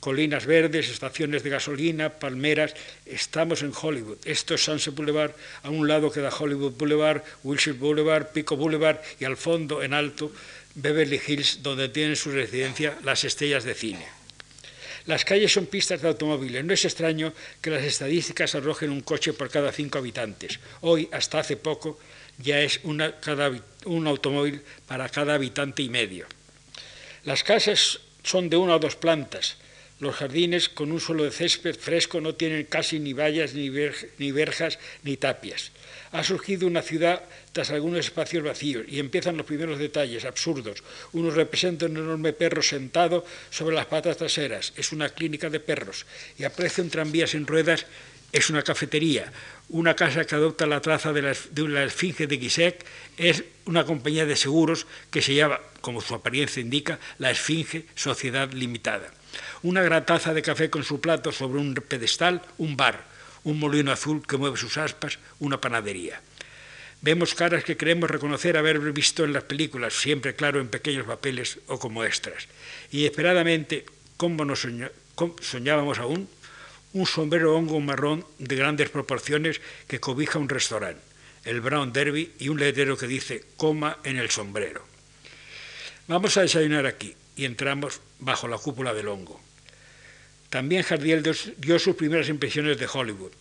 colinas 0.00 0.46
verdes, 0.46 0.88
estaciones 0.88 1.42
de 1.42 1.50
gasolina, 1.50 2.10
palmeras. 2.10 2.74
Estamos 3.06 3.62
en 3.62 3.72
Hollywood. 3.74 4.18
Esto 4.24 4.54
es 4.54 4.64
Sunset 4.64 4.94
Boulevard. 4.94 5.32
A 5.62 5.70
un 5.70 5.88
lado 5.88 6.10
queda 6.10 6.30
Hollywood 6.30 6.72
Boulevard, 6.72 7.22
Wilshire 7.44 7.76
Boulevard, 7.76 8.32
Pico 8.32 8.56
Boulevard 8.56 9.00
y 9.18 9.24
al 9.24 9.36
fondo, 9.36 9.82
en 9.82 9.94
alto, 9.94 10.32
Beverly 10.74 11.20
Hills, 11.26 11.62
donde 11.62 11.88
tienen 11.88 12.16
su 12.16 12.30
residencia 12.30 12.96
las 13.04 13.24
estrellas 13.24 13.64
de 13.64 13.74
cine. 13.74 14.06
Las 15.06 15.24
calles 15.24 15.52
son 15.52 15.66
pistas 15.66 16.02
de 16.02 16.08
automóviles. 16.08 16.64
No 16.64 16.74
es 16.74 16.84
extraño 16.84 17.32
que 17.62 17.70
las 17.70 17.82
estadísticas 17.82 18.54
arrojen 18.54 18.90
un 18.90 19.00
coche 19.00 19.32
por 19.32 19.50
cada 19.50 19.72
cinco 19.72 19.98
habitantes. 19.98 20.60
Hoy, 20.82 21.08
hasta 21.12 21.40
hace 21.40 21.56
poco, 21.56 21.98
ya 22.36 22.60
es 22.60 22.80
un 22.84 24.06
automóvil 24.06 24.60
para 24.86 25.08
cada 25.08 25.34
habitante 25.34 25.82
y 25.82 25.88
medio. 25.88 26.26
Las 27.24 27.42
casas 27.42 28.00
son 28.22 28.50
de 28.50 28.58
una 28.58 28.76
o 28.76 28.78
dos 28.78 28.96
plantas, 28.96 29.56
los 30.00 30.14
jardines 30.14 30.68
con 30.68 30.92
un 30.92 31.00
suelo 31.00 31.24
de 31.24 31.30
césped 31.30 31.76
fresco 31.76 32.20
no 32.20 32.34
tienen 32.34 32.64
casi 32.66 32.98
ni 32.98 33.12
vallas, 33.12 33.54
ni, 33.54 33.68
verjas, 34.30 34.78
ni 35.02 35.16
tapias. 35.16 35.72
Ha 36.12 36.22
surgido 36.22 36.66
una 36.66 36.82
ciudad 36.82 37.22
tras 37.52 37.70
algunos 37.70 38.00
espacios 38.00 38.44
vacíos 38.44 38.86
y 38.88 39.00
empiezan 39.00 39.36
los 39.36 39.46
primeros 39.46 39.78
detalles 39.78 40.24
absurdos. 40.24 40.82
Uno 41.12 41.30
representa 41.30 41.86
un 41.86 41.96
enorme 41.96 42.32
perro 42.32 42.62
sentado 42.62 43.24
sobre 43.50 43.74
las 43.74 43.86
patas 43.86 44.16
traseras. 44.16 44.72
Es 44.76 44.92
una 44.92 45.08
clínica 45.10 45.50
de 45.50 45.60
perros. 45.60 46.06
Y 46.38 46.44
aprecia 46.44 46.84
un 46.84 46.90
tranvía 46.90 47.26
sin 47.26 47.46
ruedas. 47.46 47.84
Es 48.32 48.50
una 48.50 48.62
cafetería. 48.62 49.32
Una 49.68 49.96
casa 49.96 50.24
que 50.24 50.34
adopta 50.34 50.66
la 50.66 50.80
traza 50.80 51.12
de 51.12 51.22
la, 51.22 51.84
esfinge 51.84 52.26
de 52.26 52.38
Gisek 52.38 52.84
es 53.16 53.44
una 53.64 53.84
compañía 53.84 54.26
de 54.26 54.36
seguros 54.36 54.86
que 55.10 55.22
se 55.22 55.34
llama, 55.34 55.60
como 55.80 56.00
su 56.00 56.14
apariencia 56.14 56.60
indica, 56.60 56.98
la 57.18 57.30
Esfinge 57.30 57.86
Sociedad 57.94 58.52
Limitada 58.52 59.12
una 59.62 59.82
gran 59.82 60.06
taza 60.06 60.34
de 60.34 60.42
café 60.42 60.70
con 60.70 60.84
su 60.84 61.00
plato 61.00 61.32
sobre 61.32 61.58
un 61.60 61.74
pedestal, 61.74 62.42
un 62.58 62.76
bar, 62.76 63.04
un 63.44 63.58
molino 63.58 63.92
azul 63.92 64.26
que 64.26 64.36
mueve 64.36 64.56
sus 64.56 64.76
aspas, 64.76 65.18
una 65.38 65.60
panadería. 65.60 66.20
Vemos 67.00 67.34
caras 67.34 67.62
que 67.62 67.76
creemos 67.76 68.10
reconocer 68.10 68.56
haber 68.56 68.80
visto 68.92 69.24
en 69.24 69.32
las 69.32 69.44
películas, 69.44 69.94
siempre 69.94 70.34
claro 70.34 70.60
en 70.60 70.68
pequeños 70.68 71.06
papeles 71.06 71.60
o 71.68 71.78
como 71.78 72.02
extras. 72.02 72.48
Y 72.90 73.06
esperadamente, 73.06 73.86
como 74.16 74.44
nos 74.44 74.66
soñábamos 75.40 75.98
aún, 75.98 76.28
un 76.92 77.06
sombrero 77.06 77.54
hongo 77.54 77.78
marrón 77.80 78.26
de 78.38 78.56
grandes 78.56 78.90
proporciones 78.90 79.60
que 79.86 80.00
cobija 80.00 80.38
un 80.38 80.48
restaurante, 80.48 81.00
el 81.44 81.60
Brown 81.60 81.92
Derby 81.92 82.32
y 82.38 82.48
un 82.48 82.58
letrero 82.58 82.96
que 82.96 83.06
dice 83.06 83.44
coma 83.56 83.98
en 84.02 84.16
el 84.16 84.30
sombrero. 84.30 84.84
Vamos 86.08 86.36
a 86.36 86.42
desayunar 86.42 86.86
aquí 86.86 87.14
y 87.36 87.44
entramos 87.44 88.00
bajo 88.20 88.48
la 88.48 88.58
cúpula 88.58 88.94
del 88.94 89.08
hongo. 89.08 89.40
También 90.50 90.82
Jardiel 90.82 91.22
dio 91.58 91.78
sus 91.78 91.96
primeras 91.96 92.28
impresiones 92.28 92.78
de 92.78 92.88
Hollywood. 92.92 93.32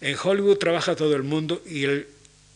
En 0.00 0.16
Hollywood 0.22 0.58
trabaja 0.58 0.94
todo 0.94 1.16
el 1.16 1.24
mundo 1.24 1.62
y, 1.66 1.84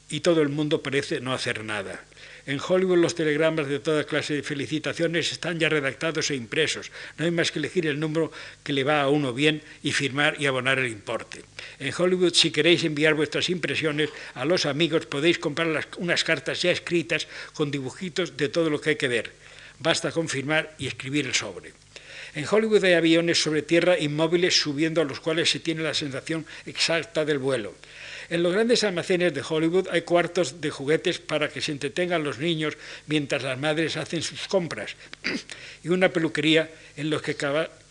y 0.09 0.21
todo 0.21 0.43
el 0.43 0.49
mundo 0.49 0.83
parece 0.83 1.21
no 1.21 1.33
hacer 1.33 1.65
nada. 1.65 2.05
En 2.45 2.59
Hollywood 2.61 2.99
los 2.99 3.15
telegramas 3.15 3.69
de 3.69 3.79
toda 3.79 4.05
clase 4.05 4.35
de 4.35 4.43
felicitaciones 4.43 5.31
están 5.31 5.61
ya 5.61 5.69
redactados 5.69 6.31
e 6.31 6.35
impresos. 6.35 6.91
No 7.17 7.25
hay 7.25 7.31
más 7.31 7.53
que 7.53 7.61
elegir 7.61 7.87
el 7.87 8.01
número 8.01 8.33
que 8.65 8.73
le 8.73 8.83
va 8.83 9.01
a 9.01 9.09
uno 9.09 9.33
bien 9.33 9.63
y 9.83 9.93
firmar 9.93 10.37
y 10.41 10.47
abonar 10.47 10.81
el 10.81 10.91
importe. 10.91 11.45
En 11.79 11.93
Hollywood, 11.97 12.35
si 12.35 12.51
queréis 12.51 12.83
enviar 12.83 13.15
vuestras 13.15 13.49
impresiones 13.49 14.11
a 14.35 14.45
los 14.45 14.67
amigos, 14.67 15.07
podéis 15.07 15.39
comprar 15.39 15.87
unas 15.99 16.25
cartas 16.25 16.63
ya 16.63 16.73
escritas 16.73 17.29
con 17.55 17.71
dibujitos 17.71 18.37
de 18.37 18.49
todo 18.49 18.71
lo 18.71 18.81
que 18.81 18.91
hay 18.91 18.97
que 18.97 19.09
ver. 19.09 19.42
Basta 19.83 20.13
confirmar 20.13 20.77
y 20.79 20.87
escribir 20.87 21.27
el 21.27 21.35
sobre. 21.35 21.73
En 22.37 22.47
Hollywood 22.49 22.85
hay 22.85 22.93
aviones 22.93 23.43
sobre 23.43 23.63
tierra 23.63 23.99
inmóviles 23.99 24.55
subiendo 24.55 25.01
a 25.01 25.05
los 25.05 25.19
cuales 25.19 25.51
se 25.51 25.59
tiene 25.59 25.83
la 25.83 25.93
sensación 25.93 26.47
exacta 26.67 27.25
del 27.25 27.39
vuelo. 27.39 27.75
En 28.31 28.45
los 28.45 28.53
grandes 28.53 28.85
almacenes 28.85 29.35
de 29.35 29.43
Hollywood 29.47 29.89
hay 29.91 30.03
cuartos 30.03 30.61
de 30.61 30.71
juguetes 30.71 31.19
para 31.19 31.49
que 31.49 31.61
se 31.61 31.73
entretengan 31.73 32.23
los 32.23 32.39
niños 32.39 32.79
mientras 33.09 33.43
las 33.43 33.59
madres 33.59 33.97
hacen 33.97 34.23
sus 34.23 34.47
compras 34.47 34.95
y 35.83 35.89
una 35.89 36.11
peluquería 36.11 36.71
en 36.97 37.11
los 37.11 37.21
que, 37.21 37.37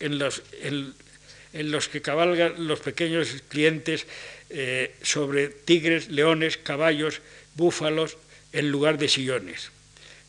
en, 0.00 1.70
los 1.70 1.88
que 1.90 2.00
cabalgan 2.00 2.66
los 2.66 2.80
pequeños 2.80 3.28
clientes 3.48 4.06
eh, 4.48 4.94
sobre 5.02 5.48
tigres, 5.48 6.08
leones, 6.08 6.56
caballos, 6.56 7.20
búfalos 7.54 8.16
en 8.54 8.70
lugar 8.70 8.96
de 8.96 9.10
sillones, 9.10 9.70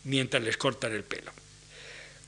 mientras 0.04 0.44
les 0.44 0.58
cortan 0.58 0.92
el 0.92 1.04
pelo. 1.04 1.32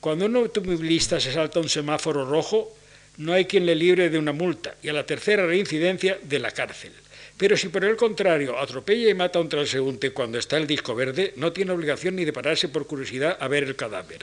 Cuando 0.06 0.28
un 0.28 0.36
automovilista 0.36 1.20
se 1.20 1.34
salta 1.34 1.60
un 1.60 1.68
semáforo 1.68 2.30
rojo, 2.30 2.72
no 3.18 3.34
hay 3.34 3.46
quien 3.46 3.66
le 3.66 3.74
libre 3.74 4.12
de 4.12 4.20
una 4.20 4.34
multa 4.34 4.76
y 4.84 4.88
a 4.88 4.94
la 4.94 5.04
tercera 5.04 5.48
reincidencia 5.48 6.20
de 6.22 6.38
la 6.38 6.52
cárcel. 6.52 6.92
Pero 7.36 7.58
si 7.58 7.70
por 7.70 7.84
el 7.84 7.96
contrario 7.96 8.56
atropella 8.56 9.10
y 9.10 9.16
mata 9.16 9.40
a 9.40 9.42
un 9.42 9.50
transeúnte 9.50 10.12
cuando 10.12 10.38
está 10.38 10.58
el 10.58 10.68
disco 10.68 10.94
verde, 10.94 11.34
no 11.38 11.52
tiene 11.54 11.72
obligación 11.72 12.18
ni 12.18 12.24
de 12.24 12.34
pararse 12.34 12.70
por 12.70 12.86
curiosidad 12.86 13.36
a 13.40 13.48
ver 13.48 13.64
el 13.64 13.76
cadáver. 13.76 14.20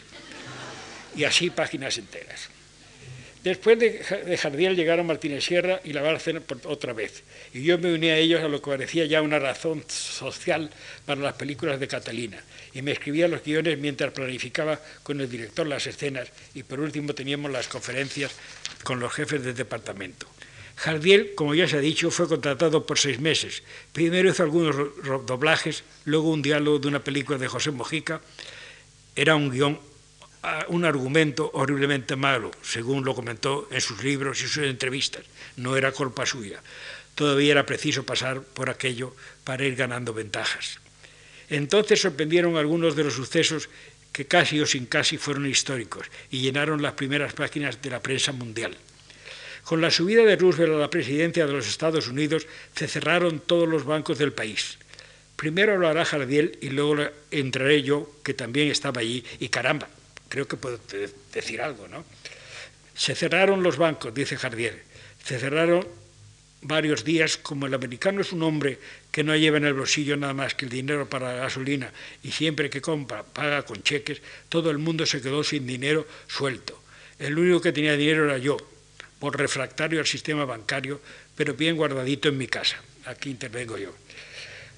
Y 1.16 1.24
así 1.24 1.50
páginas 1.50 1.98
enteras. 1.98 2.48
Después 3.42 3.76
de 3.76 4.38
Jardiel 4.40 4.76
llegaron 4.76 5.06
Martínez 5.06 5.44
Sierra 5.44 5.80
y 5.82 5.92
la 5.92 6.02
Bárcena 6.02 6.40
otra 6.64 6.92
vez, 6.92 7.24
y 7.52 7.64
yo 7.64 7.76
me 7.76 7.92
uní 7.92 8.08
a 8.08 8.16
ellos 8.16 8.40
a 8.40 8.46
lo 8.46 8.62
que 8.62 8.70
parecía 8.70 9.04
ya 9.04 9.20
una 9.20 9.40
razón 9.40 9.84
social 9.88 10.70
para 11.06 11.20
las 11.20 11.34
películas 11.34 11.80
de 11.80 11.88
Catalina, 11.88 12.40
y 12.72 12.82
me 12.82 12.92
escribía 12.92 13.26
los 13.26 13.42
guiones 13.42 13.78
mientras 13.78 14.12
planificaba 14.12 14.80
con 15.02 15.20
el 15.20 15.28
director 15.28 15.66
las 15.66 15.88
escenas, 15.88 16.28
y 16.54 16.62
por 16.62 16.78
último 16.78 17.14
teníamos 17.14 17.50
las 17.50 17.66
conferencias 17.66 18.30
con 18.84 19.00
los 19.00 19.12
jefes 19.12 19.42
del 19.42 19.56
departamento. 19.56 20.28
Jardiel, 20.76 21.34
como 21.34 21.54
ya 21.54 21.66
se 21.66 21.76
ha 21.76 21.80
dicho, 21.80 22.10
fue 22.10 22.28
contratado 22.28 22.86
por 22.86 22.98
seis 22.98 23.20
meses. 23.20 23.62
Primero 23.92 24.30
hizo 24.30 24.42
algunos 24.42 24.76
doblajes, 25.26 25.84
luego 26.04 26.30
un 26.30 26.42
diálogo 26.42 26.78
de 26.78 26.88
una 26.88 27.04
película 27.04 27.38
de 27.38 27.46
José 27.46 27.72
Mojica. 27.72 28.20
Era 29.14 29.36
un 29.36 29.50
guion, 29.50 29.78
un 30.68 30.84
argumento 30.84 31.50
horriblemente 31.54 32.16
malo, 32.16 32.50
según 32.62 33.04
lo 33.04 33.14
comentó 33.14 33.68
en 33.70 33.80
sus 33.80 34.02
libros 34.02 34.42
y 34.42 34.48
sus 34.48 34.64
entrevistas. 34.64 35.24
No 35.56 35.76
era 35.76 35.92
culpa 35.92 36.26
suya. 36.26 36.60
Todavía 37.14 37.52
era 37.52 37.66
preciso 37.66 38.04
pasar 38.04 38.42
por 38.42 38.70
aquello 38.70 39.14
para 39.44 39.64
ir 39.64 39.76
ganando 39.76 40.14
ventajas. 40.14 40.80
Entonces 41.48 42.00
sorprendieron 42.00 42.56
algunos 42.56 42.96
de 42.96 43.04
los 43.04 43.14
sucesos 43.14 43.68
que 44.12 44.26
casi 44.26 44.60
o 44.60 44.66
sin 44.66 44.86
casi 44.86 45.16
fueron 45.16 45.46
históricos 45.46 46.06
y 46.30 46.40
llenaron 46.40 46.82
las 46.82 46.94
primeras 46.94 47.34
páginas 47.34 47.80
de 47.80 47.90
la 47.90 48.00
prensa 48.00 48.32
mundial. 48.32 48.76
Con 49.64 49.80
la 49.80 49.90
subida 49.90 50.24
de 50.24 50.36
Roosevelt 50.36 50.74
a 50.74 50.78
la 50.78 50.90
presidencia 50.90 51.46
de 51.46 51.52
los 51.52 51.68
Estados 51.68 52.08
Unidos, 52.08 52.46
se 52.74 52.88
cerraron 52.88 53.38
todos 53.38 53.68
los 53.68 53.84
bancos 53.84 54.18
del 54.18 54.32
país. 54.32 54.78
Primero 55.36 55.86
hará 55.86 56.04
Jardiel 56.04 56.58
y 56.60 56.70
luego 56.70 56.96
entraré 57.30 57.82
yo, 57.82 58.10
que 58.24 58.34
también 58.34 58.68
estaba 58.68 59.00
allí, 59.00 59.24
y 59.38 59.48
caramba, 59.48 59.88
creo 60.32 60.48
que 60.48 60.56
puedo 60.56 60.80
decir 61.34 61.60
algo, 61.60 61.88
¿no? 61.88 62.06
Se 62.94 63.14
cerraron 63.14 63.62
los 63.62 63.76
bancos, 63.76 64.14
dice 64.14 64.38
Jardiel. 64.38 64.80
Se 65.22 65.38
cerraron 65.38 65.86
varios 66.62 67.04
días, 67.04 67.36
como 67.36 67.66
el 67.66 67.74
americano 67.74 68.22
es 68.22 68.32
un 68.32 68.42
hombre 68.42 68.78
que 69.10 69.24
no 69.24 69.36
lleva 69.36 69.58
en 69.58 69.66
el 69.66 69.74
bolsillo 69.74 70.16
nada 70.16 70.32
más 70.32 70.54
que 70.54 70.64
el 70.64 70.70
dinero 70.70 71.06
para 71.06 71.34
la 71.34 71.40
gasolina 71.42 71.92
y 72.22 72.32
siempre 72.32 72.70
que 72.70 72.80
compra 72.80 73.24
paga 73.24 73.66
con 73.66 73.82
cheques, 73.82 74.22
todo 74.48 74.70
el 74.70 74.78
mundo 74.78 75.04
se 75.04 75.20
quedó 75.20 75.44
sin 75.44 75.66
dinero 75.66 76.08
suelto. 76.28 76.82
El 77.18 77.38
único 77.38 77.60
que 77.60 77.72
tenía 77.72 77.94
dinero 77.94 78.24
era 78.24 78.38
yo, 78.38 78.56
por 79.18 79.36
refractario 79.36 80.00
al 80.00 80.06
sistema 80.06 80.46
bancario, 80.46 81.02
pero 81.36 81.52
bien 81.52 81.76
guardadito 81.76 82.30
en 82.30 82.38
mi 82.38 82.46
casa. 82.46 82.80
Aquí 83.04 83.28
intervengo 83.28 83.76
yo. 83.76 83.92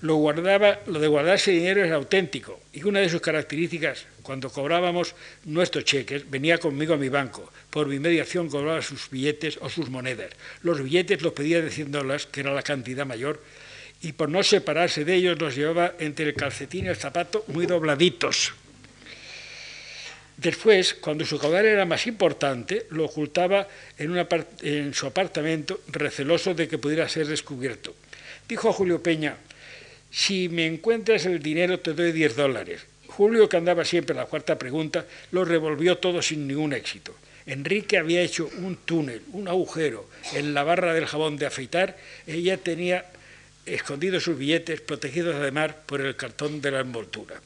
Lo, 0.05 0.17
guardaba, 0.17 0.81
lo 0.85 1.01
de 1.01 1.09
guardarse 1.09 1.51
dinero 1.51 1.83
es 1.83 1.91
auténtico 1.91 2.61
y 2.75 2.85
una 2.85 3.01
de 3.01 3.09
sus 3.09 3.23
características, 3.23 4.05
cuando 4.23 4.51
cobrábamos 4.51 5.15
nuestros 5.45 5.85
cheques, 5.85 6.29
venía 6.31 6.59
conmigo 6.59 6.93
a 6.93 6.99
mi 6.99 7.09
banco. 7.09 7.51
Por 7.71 7.89
mi 7.89 7.99
mediación 7.99 8.51
cobraba 8.51 8.83
sus 8.83 9.09
billetes 9.09 9.59
o 9.63 9.71
sus 9.71 9.89
monedas. 9.89 10.29
Los 10.61 10.83
billetes 10.83 11.23
los 11.23 11.33
pedía 11.33 11.63
de 11.63 11.71
100 11.71 11.91
dólares, 11.91 12.29
que 12.31 12.41
era 12.41 12.53
la 12.53 12.63
cantidad 12.63 13.07
mayor, 13.07 13.43
y 14.03 14.13
por 14.13 14.29
no 14.29 14.43
separarse 14.43 15.07
de 15.07 15.15
ellos 15.15 15.41
los 15.41 15.57
llevaba 15.57 15.95
entre 15.99 16.27
el 16.27 16.35
calcetín 16.35 16.85
y 16.85 16.89
el 16.89 16.97
zapato 16.97 17.43
muy 17.49 17.65
dobladitos 17.65 18.53
Después, 20.37 20.95
cuando 20.95 21.25
su 21.25 21.39
caudal 21.39 21.65
era 21.65 21.87
más 21.87 22.07
importante, 22.07 22.87
lo 22.91 23.05
ocultaba 23.05 23.69
en, 23.97 24.93
su 24.93 25.07
apartamento, 25.07 25.81
receloso 25.89 26.55
de 26.55 26.67
que 26.67 26.79
pudiera 26.79 27.09
ser 27.09 27.29
descubierto. 27.29 27.95
Dijo 28.49 28.69
a 28.69 28.73
Julio 28.73 29.03
Peña, 29.03 29.37
si 30.15 30.49
me 30.49 30.65
encuentras 30.65 31.27
el 31.27 31.43
dinero 31.43 31.81
te 31.81 31.93
doy 31.93 32.13
10 32.13 32.37
dólares. 32.37 32.87
Julio, 33.09 33.49
que 33.49 33.57
andaba 33.57 33.85
siempre 33.85 34.13
en 34.13 34.19
la 34.19 34.27
cuarta 34.27 34.57
pregunta, 34.57 35.05
lo 35.33 35.45
revolvió 35.45 35.99
todo 35.99 36.23
sin 36.23 36.47
ningún 36.47 36.73
éxito. 36.73 37.17
Enrique 37.47 37.99
había 37.99 38.23
hecho 38.23 38.49
un 38.59 38.77
túnel, 38.77 39.23
un 39.33 39.49
agujero 39.49 40.09
en 40.33 40.55
la 40.55 40.63
barra 40.63 40.95
del 40.95 41.07
jabón 41.07 41.37
de 41.37 41.47
afeitar. 41.47 41.97
Ella 42.29 42.57
tenía 42.59 43.07
escondidos 43.67 44.23
sus 44.23 44.39
billetes, 44.39 44.81
protegidos 44.81 45.35
además 45.35 45.73
por 45.85 46.01
el 46.01 46.15
cartón 46.15 46.61
de 46.61 46.71
la 46.71 46.81
envoltura. 46.81 47.41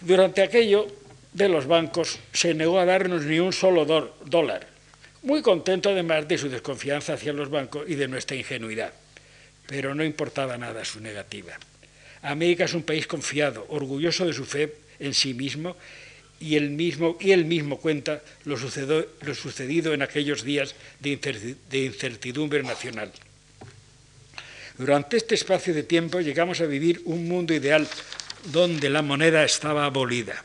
Durante 0.00 0.42
aquello, 0.42 0.86
de 1.34 1.50
los 1.50 1.66
bancos 1.66 2.18
se 2.32 2.54
negó 2.54 2.80
a 2.80 2.86
darnos 2.86 3.24
ni 3.24 3.40
un 3.40 3.52
solo 3.52 3.84
dólar, 3.84 4.66
muy 5.22 5.42
contento 5.42 5.90
además 5.90 6.26
de 6.26 6.38
su 6.38 6.48
desconfianza 6.48 7.12
hacia 7.12 7.34
los 7.34 7.50
bancos 7.50 7.84
y 7.86 7.94
de 7.94 8.08
nuestra 8.08 8.36
ingenuidad. 8.36 8.94
Pero 9.66 9.94
no 9.94 10.04
importaba 10.04 10.56
nada 10.56 10.84
su 10.84 11.00
negativa. 11.00 11.58
América 12.22 12.64
es 12.64 12.74
un 12.74 12.82
país 12.82 13.06
confiado, 13.06 13.66
orgulloso 13.68 14.26
de 14.26 14.32
su 14.32 14.44
fe 14.44 14.74
en 14.98 15.14
sí 15.14 15.34
mismo 15.34 15.76
y 16.40 16.56
él 16.56 16.70
mismo, 16.70 17.16
y 17.20 17.34
mismo 17.36 17.78
cuenta 17.78 18.22
lo, 18.44 18.56
lo 18.56 19.34
sucedido 19.34 19.94
en 19.94 20.02
aquellos 20.02 20.42
días 20.42 20.74
de 21.00 21.18
incertidumbre 21.72 22.62
nacional. 22.62 23.10
Durante 24.78 25.16
este 25.16 25.34
espacio 25.34 25.72
de 25.72 25.82
tiempo 25.82 26.20
llegamos 26.20 26.60
a 26.60 26.66
vivir 26.66 27.00
un 27.06 27.26
mundo 27.26 27.54
ideal 27.54 27.88
donde 28.52 28.90
la 28.90 29.02
moneda 29.02 29.44
estaba 29.44 29.86
abolida. 29.86 30.44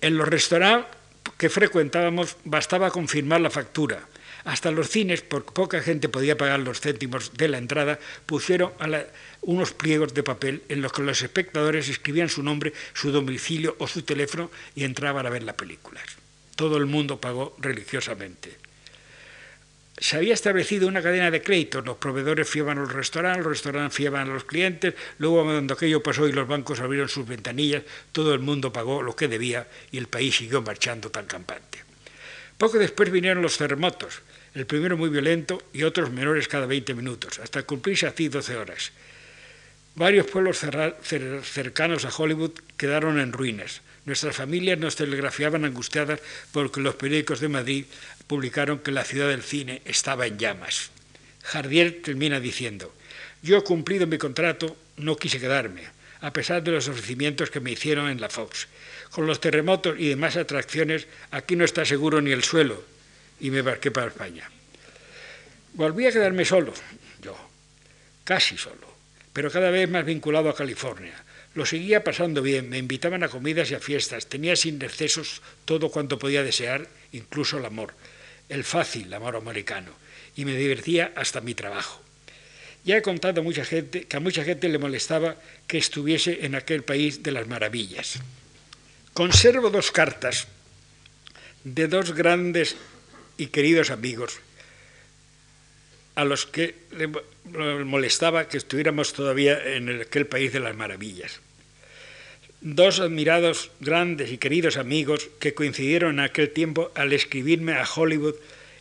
En 0.00 0.16
los 0.16 0.28
restaurantes 0.28 0.94
que 1.36 1.50
frecuentábamos 1.50 2.36
bastaba 2.44 2.90
confirmar 2.90 3.40
la 3.40 3.50
factura. 3.50 4.06
Hasta 4.44 4.70
los 4.70 4.90
cines, 4.90 5.22
porque 5.22 5.52
poca 5.52 5.80
gente 5.80 6.08
podía 6.08 6.36
pagar 6.36 6.60
los 6.60 6.80
céntimos 6.80 7.32
de 7.34 7.48
la 7.48 7.58
entrada, 7.58 7.98
pusieron 8.26 8.72
unos 9.40 9.72
pliegos 9.72 10.12
de 10.12 10.22
papel 10.22 10.62
en 10.68 10.82
los 10.82 10.92
que 10.92 11.02
los 11.02 11.22
espectadores 11.22 11.88
escribían 11.88 12.28
su 12.28 12.42
nombre, 12.42 12.72
su 12.92 13.10
domicilio 13.10 13.74
o 13.78 13.86
su 13.86 14.02
teléfono 14.02 14.50
y 14.74 14.84
entraban 14.84 15.26
a 15.26 15.30
ver 15.30 15.42
las 15.42 15.54
películas. 15.54 16.04
Todo 16.56 16.76
el 16.76 16.86
mundo 16.86 17.20
pagó 17.20 17.56
religiosamente 17.58 18.64
se 19.96 20.16
había 20.16 20.34
establecido 20.34 20.88
una 20.88 21.02
cadena 21.02 21.30
de 21.30 21.42
créditos. 21.42 21.84
Los 21.84 21.98
proveedores 21.98 22.48
fiaban 22.48 22.78
los 22.78 22.92
restaurantes, 22.92 23.44
los 23.44 23.52
restaurantes 23.52 23.96
fiaban 23.96 24.28
a 24.28 24.34
los 24.34 24.44
clientes. 24.44 24.94
Luego, 25.18 25.44
cuando 25.44 25.74
aquello 25.74 26.02
pasó 26.02 26.26
y 26.26 26.32
los 26.32 26.48
bancos 26.48 26.80
abrieron 26.80 27.08
sus 27.08 27.26
ventanillas, 27.26 27.84
todo 28.12 28.34
el 28.34 28.40
mundo 28.40 28.72
pagó 28.72 29.02
lo 29.02 29.14
que 29.14 29.28
debía 29.28 29.68
y 29.92 29.98
el 29.98 30.08
país 30.08 30.36
siguió 30.36 30.62
marchando 30.62 31.10
tan 31.10 31.26
campante. 31.26 31.78
Poco 32.58 32.78
después 32.78 33.10
vinieron 33.10 33.42
los 33.42 33.56
terremotos, 33.56 34.20
el 34.54 34.66
primero 34.66 34.96
muy 34.96 35.10
violento 35.10 35.62
y 35.72 35.82
otros 35.82 36.10
menores 36.10 36.48
cada 36.48 36.66
20 36.66 36.94
minutos, 36.94 37.38
hasta 37.40 37.64
cumplirse 37.64 38.06
así 38.06 38.28
12 38.28 38.56
horas. 38.56 38.92
Varios 39.96 40.26
pueblos 40.26 40.58
cercanos 40.58 42.04
a 42.04 42.16
Hollywood 42.16 42.52
quedaron 42.76 43.20
en 43.20 43.32
ruinas. 43.32 43.80
Nuestras 44.06 44.36
familias 44.36 44.78
nos 44.78 44.96
telegrafiaban 44.96 45.64
angustiadas 45.64 46.20
porque 46.52 46.80
los 46.80 46.96
periódicos 46.96 47.40
de 47.40 47.48
Madrid 47.48 47.84
publicaron 48.26 48.80
que 48.80 48.90
la 48.90 49.04
ciudad 49.04 49.28
del 49.28 49.42
cine 49.42 49.82
estaba 49.84 50.26
en 50.26 50.38
llamas. 50.38 50.90
Jardier 51.42 52.02
termina 52.02 52.40
diciendo, 52.40 52.92
yo 53.42 53.58
he 53.58 53.62
cumplido 53.62 54.06
mi 54.06 54.18
contrato, 54.18 54.76
no 54.96 55.16
quise 55.16 55.40
quedarme, 55.40 55.82
a 56.20 56.32
pesar 56.32 56.62
de 56.62 56.72
los 56.72 56.88
ofrecimientos 56.88 57.50
que 57.50 57.60
me 57.60 57.72
hicieron 57.72 58.08
en 58.08 58.20
la 58.20 58.30
Fox. 58.30 58.68
Con 59.10 59.26
los 59.26 59.40
terremotos 59.40 59.96
y 59.98 60.08
demás 60.08 60.36
atracciones, 60.36 61.06
aquí 61.30 61.54
no 61.54 61.64
está 61.64 61.84
seguro 61.84 62.20
ni 62.20 62.32
el 62.32 62.42
suelo, 62.42 62.82
y 63.40 63.50
me 63.50 63.58
embarqué 63.58 63.90
para 63.90 64.08
España. 64.08 64.50
Volví 65.74 66.06
a 66.06 66.12
quedarme 66.12 66.44
solo, 66.44 66.72
yo, 67.20 67.36
casi 68.22 68.56
solo, 68.56 68.86
pero 69.32 69.50
cada 69.50 69.70
vez 69.70 69.90
más 69.90 70.04
vinculado 70.04 70.48
a 70.48 70.56
California. 70.56 71.14
Lo 71.54 71.66
seguía 71.66 72.02
pasando 72.02 72.42
bien, 72.42 72.68
me 72.68 72.78
invitaban 72.78 73.22
a 73.22 73.28
comidas 73.28 73.70
y 73.70 73.74
a 73.74 73.80
fiestas, 73.80 74.26
tenía 74.26 74.56
sin 74.56 74.82
excesos 74.82 75.42
todo 75.64 75.90
cuanto 75.90 76.18
podía 76.18 76.42
desear, 76.42 76.88
incluso 77.12 77.58
el 77.58 77.64
amor, 77.64 77.94
el 78.48 78.64
fácil 78.64 79.12
amor 79.14 79.36
americano, 79.36 79.92
y 80.36 80.44
me 80.44 80.56
divertía 80.56 81.12
hasta 81.14 81.40
mi 81.40 81.54
trabajo. 81.54 82.02
Ya 82.84 82.98
he 82.98 83.02
contado 83.02 83.40
a 83.40 83.44
mucha 83.44 83.64
gente 83.64 84.04
que 84.04 84.16
a 84.16 84.20
mucha 84.20 84.44
gente 84.44 84.68
le 84.68 84.78
molestaba 84.78 85.36
que 85.66 85.78
estuviese 85.78 86.44
en 86.44 86.54
aquel 86.54 86.82
país 86.82 87.22
de 87.22 87.32
las 87.32 87.46
maravillas. 87.46 88.20
Conservo 89.14 89.70
dos 89.70 89.90
cartas 89.90 90.48
de 91.64 91.88
dos 91.88 92.12
grandes 92.12 92.76
y 93.36 93.46
queridos 93.46 93.90
amigos 93.90 94.38
a 96.14 96.24
los 96.24 96.46
que 96.46 96.76
le 96.92 97.10
molestaba 97.84 98.48
que 98.48 98.56
estuviéramos 98.56 99.12
todavía 99.12 99.74
en 99.74 100.02
aquel 100.02 100.26
país 100.26 100.52
de 100.52 100.60
las 100.60 100.76
maravillas. 100.76 101.40
Dos 102.60 103.00
admirados, 103.00 103.70
grandes 103.80 104.30
y 104.30 104.38
queridos 104.38 104.76
amigos 104.76 105.28
que 105.40 105.54
coincidieron 105.54 106.14
en 106.14 106.20
aquel 106.20 106.50
tiempo 106.50 106.92
al 106.94 107.12
escribirme 107.12 107.74
a 107.74 107.84
Hollywood 107.84 108.36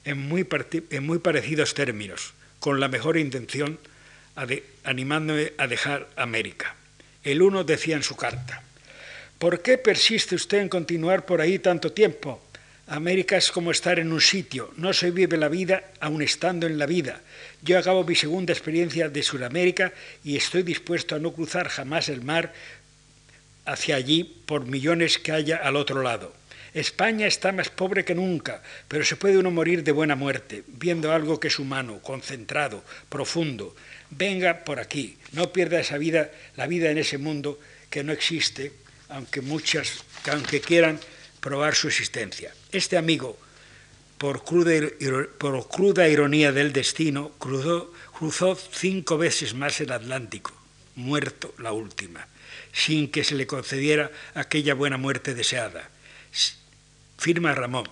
en 0.06 0.18
muy 0.20 0.44
parecidos 1.20 1.74
términos, 1.74 2.34
con 2.60 2.80
la 2.80 2.88
mejor 2.88 3.18
intención, 3.18 3.80
animándome 4.84 5.54
a 5.58 5.68
dejar 5.68 6.08
América. 6.16 6.76
El 7.24 7.42
uno 7.42 7.64
decía 7.64 7.96
en 7.96 8.04
su 8.04 8.16
carta, 8.16 8.64
¿por 9.40 9.62
qué 9.62 9.78
persiste 9.78 10.36
usted 10.36 10.60
en 10.60 10.70
continuar 10.70 11.26
por 11.26 11.42
ahí 11.42 11.60
tanto 11.60 11.92
tiempo? 11.92 12.42
América 12.88 13.38
es 13.38 13.52
como 13.52 13.72
estar 13.72 13.98
en 13.98 14.12
un 14.12 14.20
sitio, 14.20 14.74
no 14.76 14.92
se 14.92 15.12
vive 15.12 15.38
la 15.38 15.48
vida 15.48 15.92
aun 16.02 16.22
estando 16.22 16.68
en 16.68 16.78
la 16.78 16.86
vida. 16.86 17.22
Yo 17.62 17.80
acabo 17.80 18.04
mi 18.04 18.16
segunda 18.16 18.52
experiencia 18.52 19.08
de 19.08 19.24
Sudamérica 19.24 19.94
y 20.24 20.36
estoy 20.36 20.64
dispuesto 20.64 21.16
a 21.16 21.20
no 21.20 21.32
cruzar 21.32 21.70
jamás 21.70 22.10
el 22.10 22.22
mar 22.22 22.54
hacia 23.66 23.96
allí 23.96 24.26
por 24.46 24.66
millones 24.66 25.18
que 25.18 25.32
haya 25.32 25.58
al 25.58 25.78
otro 25.78 26.02
lado. 26.02 26.34
España 26.74 27.28
está 27.28 27.52
más 27.52 27.70
pobre 27.70 28.04
que 28.04 28.16
nunca, 28.16 28.62
pero 28.88 29.06
se 29.06 29.16
puede 29.16 29.38
uno 29.38 29.52
morir 29.52 29.84
de 29.84 29.92
buena 29.92 30.16
muerte, 30.16 30.64
viendo 30.68 31.14
algo 31.14 31.40
que 31.40 31.48
es 31.48 31.60
humano, 31.60 32.00
concentrado, 32.02 32.84
profundo. 33.10 33.76
Venga 34.10 34.66
por 34.66 34.80
aquí, 34.80 35.18
no 35.32 35.54
pierda 35.54 35.80
esa 35.80 35.98
vida, 35.98 36.32
la 36.58 36.68
vida 36.68 36.90
en 36.90 36.98
ese 36.98 37.18
mundo 37.18 37.60
que 37.90 38.04
no 38.04 38.12
existe, 38.12 38.74
aunque 39.08 39.42
muchas, 39.42 40.04
aunque 40.30 40.60
quieran 40.62 41.00
probar 41.44 41.76
su 41.76 41.90
existencia. 41.90 42.56
Este 42.72 42.98
amigo, 42.98 43.38
por 44.18 44.46
cruda, 44.46 46.08
ironía 46.08 46.54
del 46.54 46.72
destino, 46.72 47.34
cruzó, 47.38 47.94
cruzó 48.18 48.56
cinco 48.56 49.18
veces 49.18 49.54
más 49.54 49.82
el 49.82 49.92
Atlántico, 49.92 50.54
muerto 50.96 51.54
la 51.58 51.74
última, 51.74 52.26
sin 52.72 53.12
que 53.12 53.26
se 53.26 53.36
le 53.36 53.46
concediera 53.46 54.10
aquella 54.34 54.74
buena 54.74 54.96
muerte 54.98 55.36
deseada. 55.36 55.90
Firma 57.18 57.54
Ramón. 57.54 57.90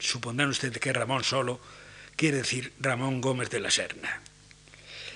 Supondrán 0.00 0.50
ustedes 0.50 0.78
que 0.78 0.92
Ramón 0.92 1.22
solo 1.22 1.60
quiere 2.16 2.38
decir 2.38 2.72
Ramón 2.80 3.20
Gómez 3.20 3.50
de 3.50 3.60
la 3.60 3.70
Serna. 3.70 4.20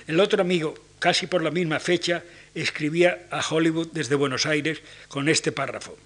El 0.07 0.21
otro 0.21 0.43
amigo, 0.43 0.75
casi 1.01 1.27
por 1.27 1.43
la 1.43 1.51
misma 1.51 1.81
fecha, 1.81 2.23
escribía 2.55 3.27
a 3.33 3.41
Hollywood 3.41 3.89
desde 3.93 4.15
Buenos 4.15 4.47
Aires 4.47 4.81
con 5.09 5.29
este 5.29 5.51
párrafo. 5.51 5.99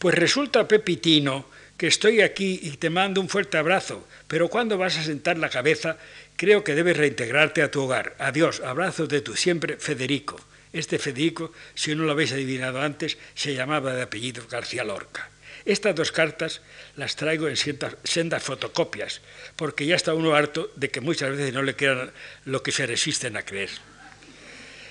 Pues 0.00 0.14
resulta, 0.14 0.66
Pepitino, 0.66 1.44
que 1.76 1.86
estoy 1.86 2.22
aquí 2.22 2.58
y 2.62 2.78
te 2.78 2.88
mando 2.88 3.20
un 3.20 3.28
fuerte 3.28 3.58
abrazo, 3.58 4.08
pero 4.28 4.48
cuando 4.48 4.78
vas 4.78 4.96
a 4.96 5.04
sentar 5.04 5.36
la 5.36 5.50
cabeza, 5.50 5.98
creo 6.36 6.64
que 6.64 6.74
debes 6.74 6.96
reintegrarte 6.96 7.60
a 7.60 7.70
tu 7.70 7.82
hogar. 7.82 8.16
Adiós, 8.18 8.62
abrazos 8.64 9.10
de 9.10 9.20
tu 9.20 9.36
siempre 9.36 9.76
Federico. 9.76 10.40
Este 10.72 10.98
Federico, 10.98 11.52
si 11.74 11.94
no 11.94 12.04
lo 12.04 12.12
habéis 12.12 12.32
adivinado 12.32 12.80
antes, 12.80 13.18
se 13.34 13.52
llamaba 13.52 13.92
de 13.92 14.00
apellido 14.00 14.46
García 14.48 14.84
Lorca. 14.84 15.28
Estas 15.66 15.94
dos 15.94 16.12
cartas 16.12 16.62
las 16.96 17.16
traigo 17.16 17.46
en 17.46 17.58
sendas 17.58 18.42
fotocopias, 18.42 19.20
porque 19.56 19.84
ya 19.84 19.96
está 19.96 20.14
uno 20.14 20.34
harto 20.34 20.72
de 20.76 20.88
que 20.88 21.02
muchas 21.02 21.32
veces 21.32 21.52
no 21.52 21.60
le 21.60 21.76
crean 21.76 22.10
lo 22.46 22.62
que 22.62 22.72
se 22.72 22.86
resisten 22.86 23.36
a 23.36 23.42
creer. 23.42 23.68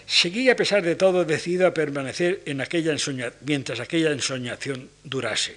Seguí, 0.10 0.50
a 0.50 0.56
pesar 0.56 0.82
de 0.82 0.96
todo, 0.96 1.24
decidido 1.24 1.68
a 1.68 1.74
permanecer 1.76 2.42
en 2.48 2.62
aquella 2.62 2.96
mientras 3.46 3.80
aquella 3.80 4.12
ensoñación 4.12 4.90
durase. 5.04 5.56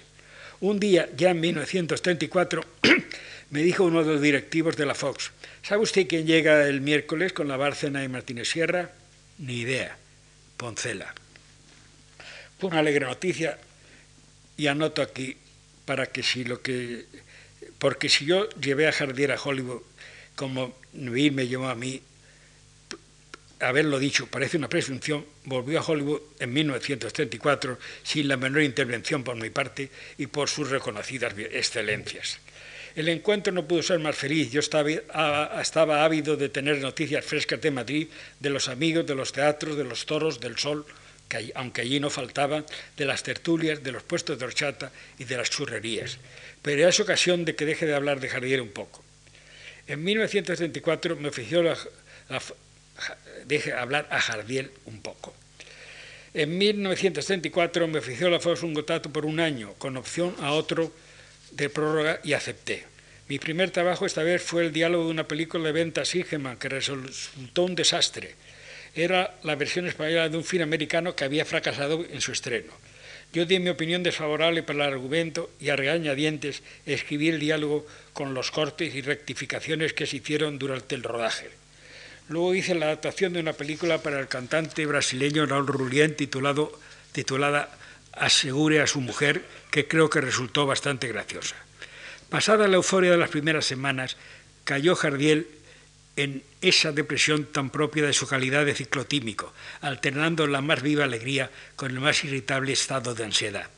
Un 0.61 0.79
día, 0.79 1.09
ya 1.17 1.31
en 1.31 1.39
1934, 1.39 2.63
me 3.49 3.63
dijo 3.63 3.83
uno 3.83 4.03
de 4.03 4.13
los 4.13 4.21
directivos 4.21 4.77
de 4.77 4.85
la 4.85 4.93
Fox, 4.93 5.31
¿sabe 5.63 5.81
usted 5.81 6.07
quién 6.07 6.27
llega 6.27 6.67
el 6.67 6.81
miércoles 6.81 7.33
con 7.33 7.47
la 7.47 7.57
Bárcena 7.57 8.03
y 8.03 8.07
Martínez 8.09 8.47
Sierra? 8.47 8.91
Ni 9.39 9.61
idea. 9.61 9.97
Poncela. 10.55 11.15
Fue 12.59 12.69
una 12.69 12.79
alegre 12.79 13.07
noticia 13.07 13.57
y 14.55 14.67
anoto 14.67 15.01
aquí 15.01 15.35
para 15.83 16.05
que 16.05 16.21
si 16.21 16.43
lo 16.43 16.61
que... 16.61 17.05
Porque 17.79 18.07
si 18.07 18.25
yo 18.25 18.47
llevé 18.51 18.87
a 18.87 18.91
Jardier 18.91 19.31
a 19.31 19.41
Hollywood 19.41 19.81
como 20.35 20.77
Nuir 20.93 21.31
me 21.31 21.47
llevó 21.47 21.69
a 21.69 21.75
mí, 21.75 22.03
haberlo 23.63 23.99
dicho 23.99 24.27
parece 24.27 24.57
una 24.57 24.69
presunción, 24.69 25.25
volvió 25.45 25.79
a 25.79 25.83
Hollywood 25.83 26.21
en 26.39 26.53
1934 26.53 27.77
sin 28.03 28.27
la 28.27 28.37
menor 28.37 28.61
intervención 28.61 29.23
por 29.23 29.35
mi 29.35 29.49
parte 29.49 29.89
y 30.17 30.27
por 30.27 30.49
sus 30.49 30.69
reconocidas 30.69 31.33
excelencias. 31.37 32.39
El 32.95 33.09
encuentro 33.09 33.51
no 33.51 33.67
pudo 33.67 33.81
ser 33.81 33.99
más 33.99 34.15
feliz. 34.15 34.51
Yo 34.51 34.59
estaba, 34.59 34.91
estaba 35.59 36.05
ávido 36.05 36.37
de 36.37 36.49
tener 36.49 36.77
noticias 36.77 37.25
frescas 37.25 37.59
de 37.59 37.71
Madrid, 37.71 38.07
de 38.39 38.49
los 38.51 38.69
amigos, 38.69 39.07
de 39.07 39.15
los 39.15 39.31
teatros, 39.31 39.75
de 39.75 39.83
los 39.83 40.05
toros, 40.05 40.39
del 40.39 40.57
sol, 40.59 40.85
que, 41.27 41.51
aunque 41.55 41.81
allí 41.81 41.99
no 41.99 42.11
faltaban, 42.11 42.65
de 42.95 43.05
las 43.05 43.23
tertulias, 43.23 43.81
de 43.81 43.91
los 43.91 44.03
puestos 44.03 44.37
de 44.37 44.45
horchata 44.45 44.91
y 45.17 45.23
de 45.23 45.37
las 45.37 45.49
churrerías. 45.49 46.19
Pero 46.61 46.87
es 46.87 46.99
ocasión 46.99 47.45
de 47.45 47.55
que 47.55 47.65
deje 47.65 47.87
de 47.87 47.95
hablar 47.95 48.19
de 48.19 48.29
Jardier 48.29 48.61
un 48.61 48.69
poco. 48.69 49.03
En 49.87 50.03
1934 50.03 51.15
me 51.15 51.29
ofreció 51.29 51.63
la, 51.63 51.75
deje 53.45 53.73
hablar 53.73 54.07
a 54.09 54.19
Jardiel 54.21 54.71
un 54.85 55.01
poco. 55.01 55.33
En 56.33 56.57
1934 56.57 57.87
me 57.87 57.99
ofreció 57.99 58.29
la 58.29 58.39
Fox 58.39 58.63
un 58.63 58.73
contrato 58.73 59.11
por 59.11 59.25
un 59.25 59.39
año, 59.39 59.73
con 59.77 59.97
opción 59.97 60.35
a 60.41 60.53
otro 60.53 60.91
de 61.51 61.69
prórroga, 61.69 62.19
y 62.23 62.33
acepté. 62.33 62.85
Mi 63.27 63.37
primer 63.37 63.71
trabajo 63.71 64.05
esta 64.05 64.23
vez 64.23 64.41
fue 64.41 64.65
el 64.65 64.73
diálogo 64.73 65.05
de 65.05 65.11
una 65.11 65.27
película 65.27 65.65
de 65.65 65.71
venta 65.71 66.05
Sigeman, 66.05 66.57
que 66.57 66.69
resultó 66.69 67.63
un 67.63 67.75
desastre. 67.75 68.35
Era 68.95 69.35
la 69.43 69.55
versión 69.55 69.87
española 69.87 70.29
de 70.29 70.37
un 70.37 70.43
film 70.43 70.63
americano 70.63 71.15
que 71.15 71.23
había 71.23 71.45
fracasado 71.45 72.03
en 72.09 72.21
su 72.21 72.31
estreno. 72.31 72.73
Yo 73.31 73.45
di 73.45 73.57
mi 73.59 73.69
opinión 73.69 74.03
desfavorable 74.03 74.61
para 74.61 74.85
el 74.85 74.93
argumento 74.93 75.49
y 75.59 75.69
a 75.69 75.75
regañadientes 75.75 76.61
escribí 76.85 77.29
el 77.29 77.39
diálogo 77.39 77.85
con 78.13 78.33
los 78.33 78.51
cortes 78.51 78.93
y 78.93 79.01
rectificaciones 79.01 79.93
que 79.93 80.05
se 80.05 80.17
hicieron 80.17 80.59
durante 80.59 80.93
el 80.93 81.03
rodaje. 81.03 81.62
Luego 82.29 82.55
hice 82.55 82.75
la 82.75 82.85
adaptación 82.85 83.33
de 83.33 83.41
una 83.41 83.53
película 83.53 84.01
para 84.01 84.19
el 84.19 84.27
cantante 84.27 84.85
brasileño 84.85 85.45
Raúl 85.45 85.67
Rulien 85.67 86.15
titulado, 86.15 86.79
titulada 87.11 87.77
Asegure 88.13 88.81
a 88.81 88.87
su 88.87 89.01
mujer, 89.01 89.43
que 89.71 89.87
creo 89.87 90.09
que 90.09 90.21
resultó 90.21 90.65
bastante 90.65 91.07
graciosa. 91.07 91.55
Pasada 92.29 92.67
la 92.67 92.77
euforia 92.77 93.11
de 93.11 93.17
las 93.17 93.29
primeras 93.29 93.65
semanas, 93.65 94.17
cayó 94.63 94.95
Jardiel 94.95 95.47
en 96.15 96.43
esa 96.61 96.91
depresión 96.91 97.45
tan 97.45 97.69
propia 97.69 98.05
de 98.05 98.13
su 98.13 98.27
calidad 98.27 98.65
de 98.65 98.75
ciclotímico, 98.75 99.53
alternando 99.81 100.47
la 100.47 100.61
más 100.61 100.81
viva 100.81 101.03
alegría 101.03 101.51
con 101.75 101.91
el 101.91 101.99
más 101.99 102.23
irritable 102.23 102.71
estado 102.71 103.15
de 103.15 103.25
ansiedad. 103.25 103.69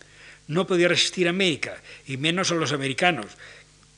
No 0.47 0.67
podía 0.67 0.89
resistir 0.89 1.27
a 1.27 1.31
América, 1.31 1.81
y 2.05 2.17
menos 2.17 2.51
a 2.51 2.55
los 2.55 2.71
americanos, 2.71 3.27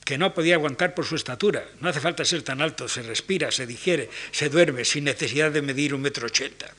que 0.08 0.18
no 0.18 0.34
podía 0.34 0.56
aguantar 0.56 0.96
por 0.96 1.04
su 1.04 1.18
estatura. 1.18 1.68
No 1.82 1.90
hace 1.90 2.00
falta 2.00 2.24
ser 2.24 2.42
tan 2.42 2.62
alto, 2.62 2.88
se 2.88 3.04
respira, 3.04 3.52
se 3.52 3.68
digiere, 3.68 4.10
se 4.32 4.48
duerme 4.48 4.86
sin 4.86 5.04
necesidad 5.04 5.52
de 5.52 5.62
medir 5.62 5.94
un 5.94 6.00
metro 6.00 6.28
ochenta. 6.28 6.72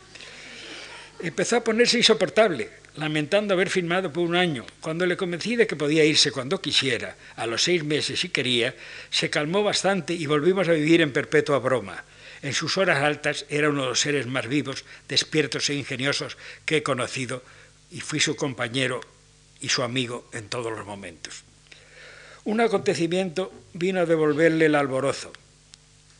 Empezó 1.20 1.57
a 1.57 1.64
ponerse 1.64 1.99
insoportable, 1.99 2.70
lamentando 2.97 3.53
haber 3.53 3.68
firmado 3.68 4.11
por 4.11 4.26
un 4.26 4.35
año. 4.35 4.64
Cuando 4.81 5.05
le 5.05 5.18
convencí 5.18 5.57
de 5.57 5.66
que 5.66 5.76
podía 5.76 6.07
irse 6.07 6.33
cuando 6.33 6.62
quisiera, 6.62 7.18
a 7.37 7.45
los 7.47 7.62
seis 7.62 7.85
meses 7.85 8.18
si 8.18 8.31
quería, 8.31 8.74
se 9.11 9.29
calmó 9.29 9.62
bastante 9.62 10.14
y 10.14 10.24
volvimos 10.24 10.66
a 10.66 10.72
vivir 10.72 11.03
en 11.03 11.12
perpetua 11.12 11.59
broma. 11.59 12.05
En 12.41 12.55
sus 12.55 12.79
horas 12.79 13.03
altas 13.03 13.45
era 13.51 13.68
uno 13.68 13.83
de 13.83 13.89
los 13.91 14.01
seres 14.01 14.26
más 14.26 14.49
vivos, 14.49 14.87
despiertos 15.07 15.68
e 15.68 15.74
ingeniosos 15.74 16.39
que 16.64 16.79
he 16.79 16.83
conocido 16.83 17.45
y 17.91 18.01
fui 18.01 18.20
su 18.20 18.37
compañero 18.37 19.03
y 19.61 19.68
su 19.68 19.83
amigo 19.83 20.31
en 20.33 20.49
todos 20.49 20.72
los 20.72 20.87
momentos. 20.87 21.45
Un 22.49 22.62
acontecimiento 22.62 23.53
vino 23.74 24.01
a 24.01 24.07
devolverle 24.07 24.64
el 24.64 24.74
alborozo, 24.74 25.34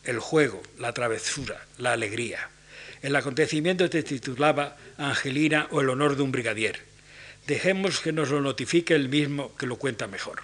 el 0.05 0.19
juego, 0.19 0.61
la 0.79 0.93
travesura, 0.93 1.65
la 1.79 1.95
alegría. 1.95 2.51
El 3.01 3.17
acontecimiento 3.17 3.89
se 3.89 4.03
titulaba 4.03 4.77
Angelina 4.99 5.69
o 5.71 5.81
el 5.81 5.89
honor 5.89 6.17
de 6.17 6.23
un 6.25 6.31
brigadier. 6.31 6.81
Dejemos 7.47 8.01
que 8.01 8.13
nos 8.13 8.29
lo 8.29 8.43
notifique 8.43 8.95
el 8.95 9.09
mismo 9.09 9.57
que 9.57 9.65
lo 9.65 9.77
cuenta 9.77 10.07
mejor. 10.07 10.43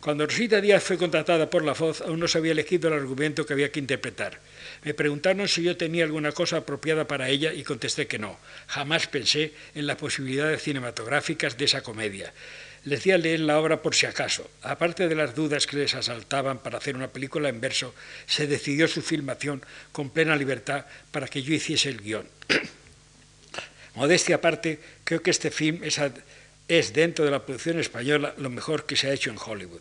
Cuando 0.00 0.24
Rosita 0.26 0.62
Díaz 0.62 0.82
fue 0.82 0.96
contratada 0.96 1.50
por 1.50 1.64
la 1.64 1.74
Foz, 1.74 2.00
aún 2.00 2.20
no 2.20 2.26
se 2.26 2.38
había 2.38 2.52
elegido 2.52 2.88
el 2.88 2.94
argumento 2.94 3.44
que 3.44 3.52
había 3.52 3.70
que 3.70 3.80
interpretar. 3.80 4.40
Me 4.84 4.94
preguntaron 4.94 5.48
si 5.48 5.62
yo 5.62 5.76
tenía 5.76 6.04
alguna 6.04 6.32
cosa 6.32 6.58
apropiada 6.58 7.06
para 7.06 7.28
ella 7.28 7.52
y 7.52 7.62
contesté 7.62 8.06
que 8.06 8.18
no. 8.18 8.38
Jamás 8.68 9.06
pensé 9.06 9.52
en 9.74 9.86
las 9.86 9.96
posibilidades 9.96 10.62
cinematográficas 10.62 11.58
de 11.58 11.66
esa 11.66 11.82
comedia. 11.82 12.32
Les 12.84 13.02
di 13.02 13.12
a 13.12 13.18
leer 13.18 13.40
la 13.40 13.58
obra 13.58 13.80
por 13.80 13.94
si 13.94 14.04
acaso. 14.04 14.44
Aparte 14.60 15.08
de 15.08 15.14
las 15.14 15.34
dudas 15.34 15.66
que 15.66 15.76
les 15.76 15.94
asaltaban 15.94 16.58
para 16.58 16.76
hacer 16.76 16.96
una 16.96 17.08
película 17.08 17.48
en 17.48 17.60
verso, 17.60 17.94
se 18.26 18.46
decidió 18.46 18.88
su 18.88 19.00
filmación 19.00 19.64
con 19.90 20.10
plena 20.10 20.36
libertad 20.36 20.84
para 21.10 21.26
que 21.26 21.42
yo 21.42 21.54
hiciese 21.54 21.88
el 21.88 22.02
guion. 22.02 22.28
Modestia 23.94 24.36
aparte, 24.36 24.80
creo 25.04 25.22
que 25.22 25.30
este 25.30 25.50
film 25.50 25.82
es, 25.82 25.98
es 26.68 26.92
dentro 26.92 27.24
de 27.24 27.30
la 27.30 27.46
producción 27.46 27.80
española 27.80 28.34
lo 28.36 28.50
mejor 28.50 28.84
que 28.84 28.96
se 28.96 29.08
ha 29.08 29.14
hecho 29.14 29.30
en 29.30 29.38
Hollywood. 29.38 29.80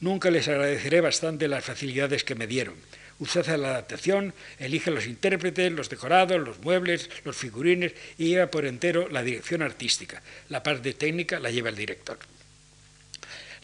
Nunca 0.00 0.30
les 0.30 0.48
agradeceré 0.48 1.00
bastante 1.00 1.48
las 1.48 1.64
facilidades 1.64 2.22
que 2.22 2.34
me 2.34 2.46
dieron. 2.46 2.74
Usted 3.18 3.42
hace 3.42 3.56
la 3.56 3.68
adaptación, 3.68 4.34
elige 4.58 4.90
los 4.90 5.06
intérpretes, 5.06 5.72
los 5.72 5.88
decorados, 5.88 6.40
los 6.40 6.58
muebles, 6.58 7.08
los 7.24 7.36
figurines 7.36 7.92
y 8.18 8.28
lleva 8.28 8.48
por 8.48 8.66
entero 8.66 9.08
la 9.08 9.22
dirección 9.22 9.62
artística. 9.62 10.22
La 10.48 10.62
parte 10.62 10.92
técnica 10.92 11.38
la 11.38 11.50
lleva 11.50 11.68
el 11.68 11.76
director. 11.76 12.18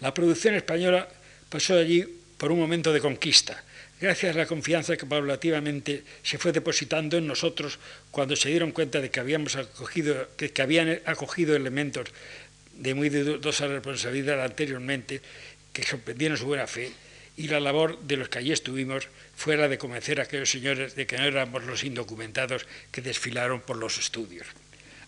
La 0.01 0.15
producción 0.15 0.55
española 0.55 1.09
pasó 1.49 1.77
allí 1.77 2.05
por 2.37 2.53
un 2.53 2.59
momento 2.61 2.93
de 2.93 3.01
conquista, 3.01 3.65
gracias 4.01 4.35
a 4.35 4.39
la 4.39 4.47
confianza 4.47 4.97
que 4.97 5.07
paulativamente 5.07 6.05
se 6.23 6.39
fue 6.39 6.53
depositando 6.53 7.19
en 7.19 7.27
nosotros 7.27 7.79
cuando 8.11 8.37
se 8.37 8.49
dieron 8.49 8.71
cuenta 8.71 9.01
de 9.01 9.11
que, 9.11 9.19
habíamos 9.19 9.57
acogido, 9.57 10.29
que, 10.37 10.51
que 10.51 10.63
habían 10.63 11.01
acogido 11.05 11.57
elementos 11.57 12.09
de 12.75 12.95
muy 12.95 13.09
dudosa 13.09 13.67
responsabilidad 13.67 14.43
anteriormente, 14.43 15.21
que 15.73 15.83
sorprendieron 15.83 16.39
su 16.39 16.47
buena 16.47 16.67
fe, 16.67 16.93
y 17.37 17.49
la 17.49 17.61
labor 17.61 18.01
de 18.03 18.17
los 18.17 18.29
que 18.29 18.39
allí 18.39 18.53
estuvimos 18.53 19.09
fue 19.37 19.57
la 19.57 19.69
de 19.69 19.79
convencer 19.79 20.21
a 20.21 20.25
aquellos 20.25 20.51
señores 20.51 20.95
de 20.95 21.07
que 21.07 21.19
no 21.19 21.25
éramos 21.25 21.65
los 21.65 21.85
indocumentados 21.85 22.67
que 22.91 23.01
desfilaron 23.01 23.61
por 23.61 23.77
los 23.77 23.99
estudios. 23.99 24.47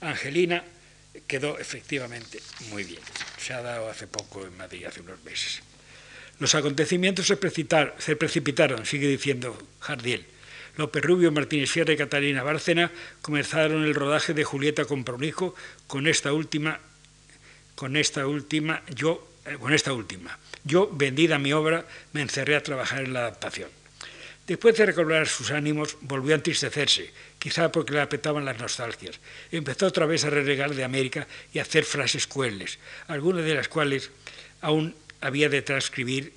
Angelina 0.01 0.65
quedó 1.27 1.59
efectivamente 1.59 2.41
muy 2.71 2.85
bien. 2.85 3.01
Se 3.39 3.53
ha 3.53 3.63
dado 3.63 3.89
hace 3.89 4.07
poco 4.07 4.47
en 4.47 4.57
Madrid, 4.57 4.85
hace 4.85 5.01
unos 5.01 5.23
meses. 5.25 5.63
Los 6.39 6.55
acontecimientos 6.55 7.27
se 7.27 7.37
precipitaron, 8.17 8.87
sigue 8.87 9.09
diciendo 9.09 9.57
Jardiel. 9.81 10.27
López 10.77 11.03
Rubio, 11.03 11.33
Martínez 11.33 11.71
Sierra 11.71 11.93
y 11.93 11.97
Catalina 11.97 12.43
Bárcena 12.43 12.91
comenzaron 13.21 13.85
el 13.85 13.95
rodaje 13.95 14.33
de 14.33 14.45
Julieta 14.45 14.87
con 14.87 15.05
Prolijo 15.05 15.55
con 15.87 16.07
esta 16.07 16.33
última 16.33 16.81
con 17.81 17.97
esta 17.97 18.27
última, 18.27 18.83
yo, 18.95 19.27
eh, 19.47 19.57
con 19.59 19.73
esta 19.73 19.95
última. 19.95 20.39
Yo, 20.65 20.91
vendida 20.93 21.39
mi 21.39 21.55
obra, 21.55 21.87
me 22.13 22.21
encerré 22.21 22.55
a 22.55 22.63
trabajar 22.63 23.05
en 23.05 23.15
la 23.15 23.21
adaptación. 23.21 23.71
Después 24.47 24.77
de 24.77 24.85
recobrar 24.85 25.27
sus 25.27 25.51
ánimos, 25.51 25.97
volvió 26.03 26.35
a 26.35 26.37
entristecerse, 26.37 27.11
quizá 27.41 27.73
porque 27.73 27.95
le 27.95 28.03
apretaban 28.03 28.45
las 28.45 28.61
nostalgias. 28.61 29.19
Empezó 29.51 29.87
otra 29.87 30.07
vez 30.07 30.25
a 30.25 30.31
renegar 30.31 30.75
de 30.75 30.85
América 30.85 31.27
y 31.53 31.59
a 31.59 31.63
hacer 31.63 31.85
frases 31.85 32.29
crueles, 32.29 32.79
algunas 33.09 33.45
de 33.45 33.55
las 33.55 33.67
cuales 33.67 34.11
aún 34.61 34.95
había 35.21 35.49
de 35.49 35.63
transcribir 35.63 36.33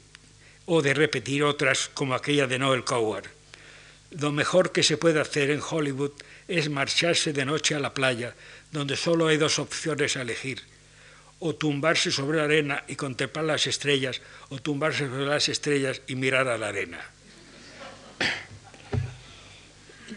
o 0.65 0.81
de 0.81 0.93
repetir 0.95 1.43
otras 1.43 1.91
como 1.93 2.15
aquella 2.15 2.47
de 2.47 2.57
Noel 2.57 2.85
Coward. 2.85 3.27
Lo 4.11 4.31
mejor 4.31 4.71
que 4.71 4.81
se 4.81 4.97
puede 4.97 5.19
hacer 5.19 5.51
en 5.51 5.61
Hollywood 5.61 6.13
es 6.47 6.69
marcharse 6.69 7.33
de 7.33 7.45
noche 7.45 7.75
a 7.75 7.79
la 7.79 7.93
playa, 7.93 8.33
donde 8.71 8.95
solo 8.95 9.27
hay 9.27 9.37
dos 9.37 9.59
opciones 9.59 10.15
a 10.15 10.21
elegir, 10.21 10.61
o 11.39 11.55
tumbarse 11.55 12.11
sobre 12.11 12.37
la 12.37 12.45
arena 12.45 12.83
y 12.87 12.95
contemplar 12.95 13.43
las 13.43 13.67
estrellas, 13.67 14.21
o 14.49 14.59
tumbarse 14.59 15.07
sobre 15.09 15.25
las 15.25 15.49
estrellas 15.49 16.01
y 16.07 16.15
mirar 16.15 16.47
a 16.47 16.57
la 16.57 16.69
arena. 16.69 17.01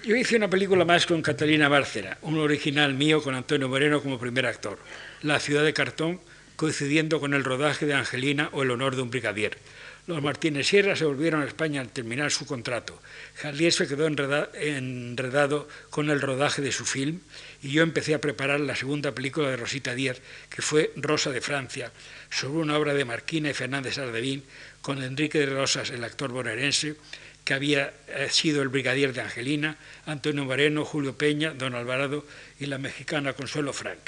Yo 0.06 0.14
hice 0.14 0.36
una 0.36 0.48
película 0.48 0.84
más 0.84 1.04
con 1.04 1.20
Catalina 1.20 1.68
Bárcera, 1.68 2.18
un 2.22 2.38
original 2.38 2.94
mío 2.94 3.20
con 3.20 3.34
Antonio 3.34 3.68
Moreno 3.68 4.00
como 4.00 4.20
primer 4.20 4.46
actor, 4.46 4.78
La 5.20 5.40
ciudad 5.40 5.64
de 5.64 5.74
cartón, 5.74 6.20
coincidiendo 6.54 7.18
con 7.18 7.34
el 7.34 7.42
rodaje 7.42 7.86
de 7.86 7.94
Angelina 7.94 8.48
o 8.52 8.62
El 8.62 8.70
honor 8.70 8.94
de 8.94 9.02
un 9.02 9.10
brigadier. 9.10 9.58
Los 10.06 10.22
Martínez 10.22 10.68
Sierra 10.68 10.94
se 10.94 11.06
volvieron 11.06 11.42
a 11.42 11.46
España 11.46 11.80
al 11.80 11.88
terminar 11.88 12.30
su 12.30 12.46
contrato. 12.46 13.02
Jardier 13.34 13.72
se 13.72 13.88
quedó 13.88 14.06
enredado 14.06 15.66
con 15.90 16.08
el 16.08 16.20
rodaje 16.20 16.62
de 16.62 16.70
su 16.70 16.84
film 16.84 17.18
y 17.60 17.70
yo 17.70 17.82
empecé 17.82 18.14
a 18.14 18.20
preparar 18.20 18.60
la 18.60 18.76
segunda 18.76 19.10
película 19.10 19.50
de 19.50 19.56
Rosita 19.56 19.96
Díaz, 19.96 20.20
que 20.48 20.62
fue 20.62 20.92
Rosa 20.94 21.32
de 21.32 21.40
Francia, 21.40 21.90
sobre 22.30 22.58
una 22.58 22.78
obra 22.78 22.94
de 22.94 23.04
Marquina 23.04 23.50
y 23.50 23.54
Fernández 23.54 23.98
Ardevín, 23.98 24.44
con 24.82 25.02
Enrique 25.02 25.40
de 25.40 25.46
Rosas, 25.46 25.90
el 25.90 26.04
actor 26.04 26.30
bonaerense, 26.30 26.94
que 27.46 27.54
había 27.54 27.94
eh, 28.08 28.26
sido 28.28 28.60
el 28.60 28.68
brigadier 28.68 29.12
de 29.12 29.20
Angelina, 29.20 29.78
Antonio 30.04 30.44
Moreno, 30.44 30.84
Julio 30.84 31.16
Peña, 31.16 31.54
Don 31.54 31.76
Alvarado 31.76 32.26
y 32.58 32.66
la 32.66 32.76
mexicana 32.76 33.34
Consuelo 33.34 33.72
Frank. 33.72 34.00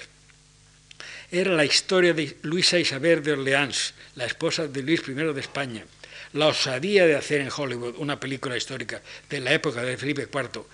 Era 1.31 1.53
la 1.53 1.65
historia 1.65 2.13
de 2.13 2.37
Luisa 2.43 2.81
Isabel 2.81 3.23
de 3.23 3.35
Orleans, 3.35 3.95
la 4.17 4.27
esposa 4.27 4.67
de 4.67 4.83
Luis 4.83 5.03
I 5.07 5.13
de 5.13 5.41
España. 5.41 5.85
La 6.33 6.49
osadía 6.49 7.07
de 7.07 7.15
hacer 7.15 7.41
en 7.41 7.53
Hollywood 7.57 7.95
una 7.99 8.19
película 8.19 8.57
histórica 8.57 9.01
de 9.31 9.39
la 9.39 9.53
época 9.53 9.83
de 9.83 9.97
Felipe 9.97 10.23
IV 10.23 10.65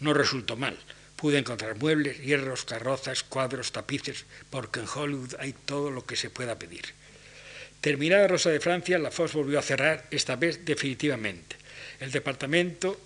no 0.00 0.12
resultó 0.12 0.56
mal. 0.56 0.76
Pude 1.16 1.38
encontrar 1.38 1.76
muebles, 1.76 2.20
hierros, 2.20 2.66
carrozas, 2.66 3.22
cuadros, 3.22 3.72
tapices, 3.72 4.26
porque 4.50 4.80
en 4.80 4.86
Hollywood 4.94 5.36
hay 5.38 5.54
todo 5.54 5.90
lo 5.90 6.04
que 6.04 6.16
se 6.16 6.28
pueda 6.28 6.58
pedir. 6.58 6.84
Terminada 7.80 8.28
Rosa 8.28 8.50
de 8.50 8.60
Francia, 8.60 8.98
la 8.98 9.10
Fox 9.10 9.32
volvió 9.32 9.58
a 9.58 9.62
cerrar, 9.62 10.06
esta 10.10 10.36
vez 10.36 10.66
definitivamente. 10.66 11.59
El 12.00 12.10
departamento, 12.10 12.98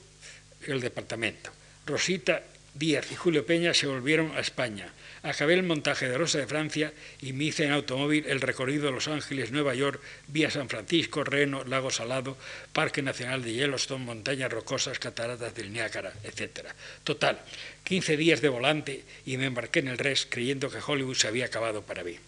el 0.66 0.80
departamento. 0.80 1.50
Rosita 1.84 2.42
Díaz 2.74 3.12
y 3.12 3.14
Julio 3.14 3.46
Peña 3.46 3.72
se 3.74 3.86
volvieron 3.86 4.32
a 4.36 4.40
España. 4.40 4.92
Acabé 5.22 5.54
el 5.54 5.62
montaje 5.62 6.08
de 6.08 6.18
Rosa 6.18 6.38
de 6.38 6.46
Francia 6.46 6.92
y 7.22 7.32
me 7.32 7.44
hice 7.44 7.64
en 7.64 7.72
automóvil 7.72 8.26
el 8.26 8.40
recorrido 8.40 8.86
de 8.86 8.92
Los 8.92 9.08
Ángeles, 9.08 9.52
Nueva 9.52 9.74
York, 9.74 10.00
vía 10.28 10.50
San 10.50 10.68
Francisco, 10.68 11.24
Reno, 11.24 11.64
Lago 11.64 11.90
Salado, 11.90 12.36
Parque 12.72 13.00
Nacional 13.00 13.42
de 13.42 13.54
Yellowstone, 13.54 14.04
Montañas 14.04 14.52
Rocosas, 14.52 14.98
Cataratas 14.98 15.54
del 15.54 15.72
Niágara, 15.72 16.12
etc. 16.24 16.66
Total, 17.04 17.40
15 17.84 18.16
días 18.16 18.40
de 18.42 18.48
volante 18.48 19.04
y 19.24 19.36
me 19.36 19.46
embarqué 19.46 19.78
en 19.78 19.88
el 19.88 19.98
RES 19.98 20.26
creyendo 20.28 20.68
que 20.68 20.78
Hollywood 20.84 21.16
se 21.16 21.28
había 21.28 21.46
acabado 21.46 21.82
para 21.82 22.04
mí. 22.04 22.18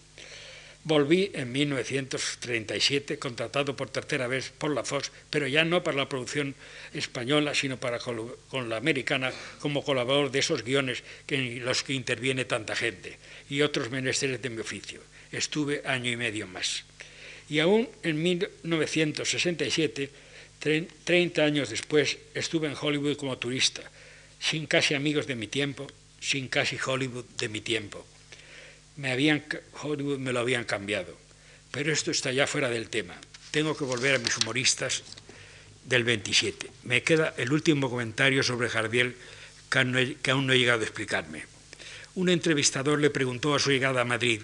Volví 0.87 1.31
en 1.33 1.51
1937, 1.51 3.19
contratado 3.19 3.75
por 3.75 3.89
tercera 3.89 4.25
vez 4.25 4.53
por 4.57 4.71
la 4.71 4.85
Fox, 4.85 5.11
pero 5.29 5.45
ya 5.45 5.65
no 5.65 5.83
para 5.83 5.97
la 5.97 6.07
producción 6.07 6.55
española, 6.93 7.53
sino 7.53 7.75
para 7.75 7.99
con 7.99 8.69
la 8.69 8.77
americana 8.77 9.33
como 9.59 9.83
colaborador 9.83 10.31
de 10.31 10.39
esos 10.39 10.63
guiones 10.63 11.03
en 11.27 11.65
los 11.65 11.83
que 11.83 11.91
interviene 11.91 12.45
tanta 12.45 12.73
gente 12.73 13.17
y 13.49 13.63
otros 13.63 13.91
menesteres 13.91 14.41
de 14.41 14.49
mi 14.49 14.61
oficio. 14.61 15.01
Estuve 15.29 15.81
año 15.83 16.09
y 16.09 16.15
medio 16.15 16.47
más. 16.47 16.85
Y 17.49 17.59
aún 17.59 17.89
en 18.01 18.23
1967, 18.23 20.09
30 21.03 21.43
años 21.43 21.69
después, 21.69 22.17
estuve 22.33 22.69
en 22.69 22.77
Hollywood 22.79 23.17
como 23.17 23.37
turista, 23.37 23.81
sin 24.39 24.65
casi 24.67 24.93
amigos 24.93 25.27
de 25.27 25.35
mi 25.35 25.47
tiempo, 25.47 25.85
sin 26.21 26.47
casi 26.47 26.77
Hollywood 26.81 27.25
de 27.37 27.49
mi 27.49 27.59
tiempo 27.59 28.07
me 28.97 29.11
habían, 29.11 29.43
Hollywood 29.81 30.19
me 30.19 30.33
lo 30.33 30.39
habían 30.39 30.65
cambiado. 30.65 31.15
Pero 31.71 31.93
esto 31.93 32.11
está 32.11 32.31
ya 32.31 32.47
fuera 32.47 32.69
del 32.69 32.89
tema. 32.89 33.15
Tengo 33.51 33.77
que 33.77 33.83
volver 33.83 34.15
a 34.15 34.19
mis 34.19 34.37
humoristas 34.37 35.03
del 35.85 36.03
27. 36.03 36.69
Me 36.83 37.03
queda 37.03 37.33
el 37.37 37.51
último 37.51 37.89
comentario 37.89 38.43
sobre 38.43 38.69
Jardiel 38.69 39.15
que 39.69 40.31
aún 40.31 40.47
no 40.47 40.53
he 40.53 40.59
llegado 40.59 40.81
a 40.81 40.85
explicarme. 40.85 41.45
Un 42.15 42.29
entrevistador 42.29 42.99
le 42.99 43.09
preguntó 43.09 43.53
a 43.53 43.59
su 43.59 43.69
llegada 43.69 44.01
a 44.01 44.05
Madrid, 44.05 44.41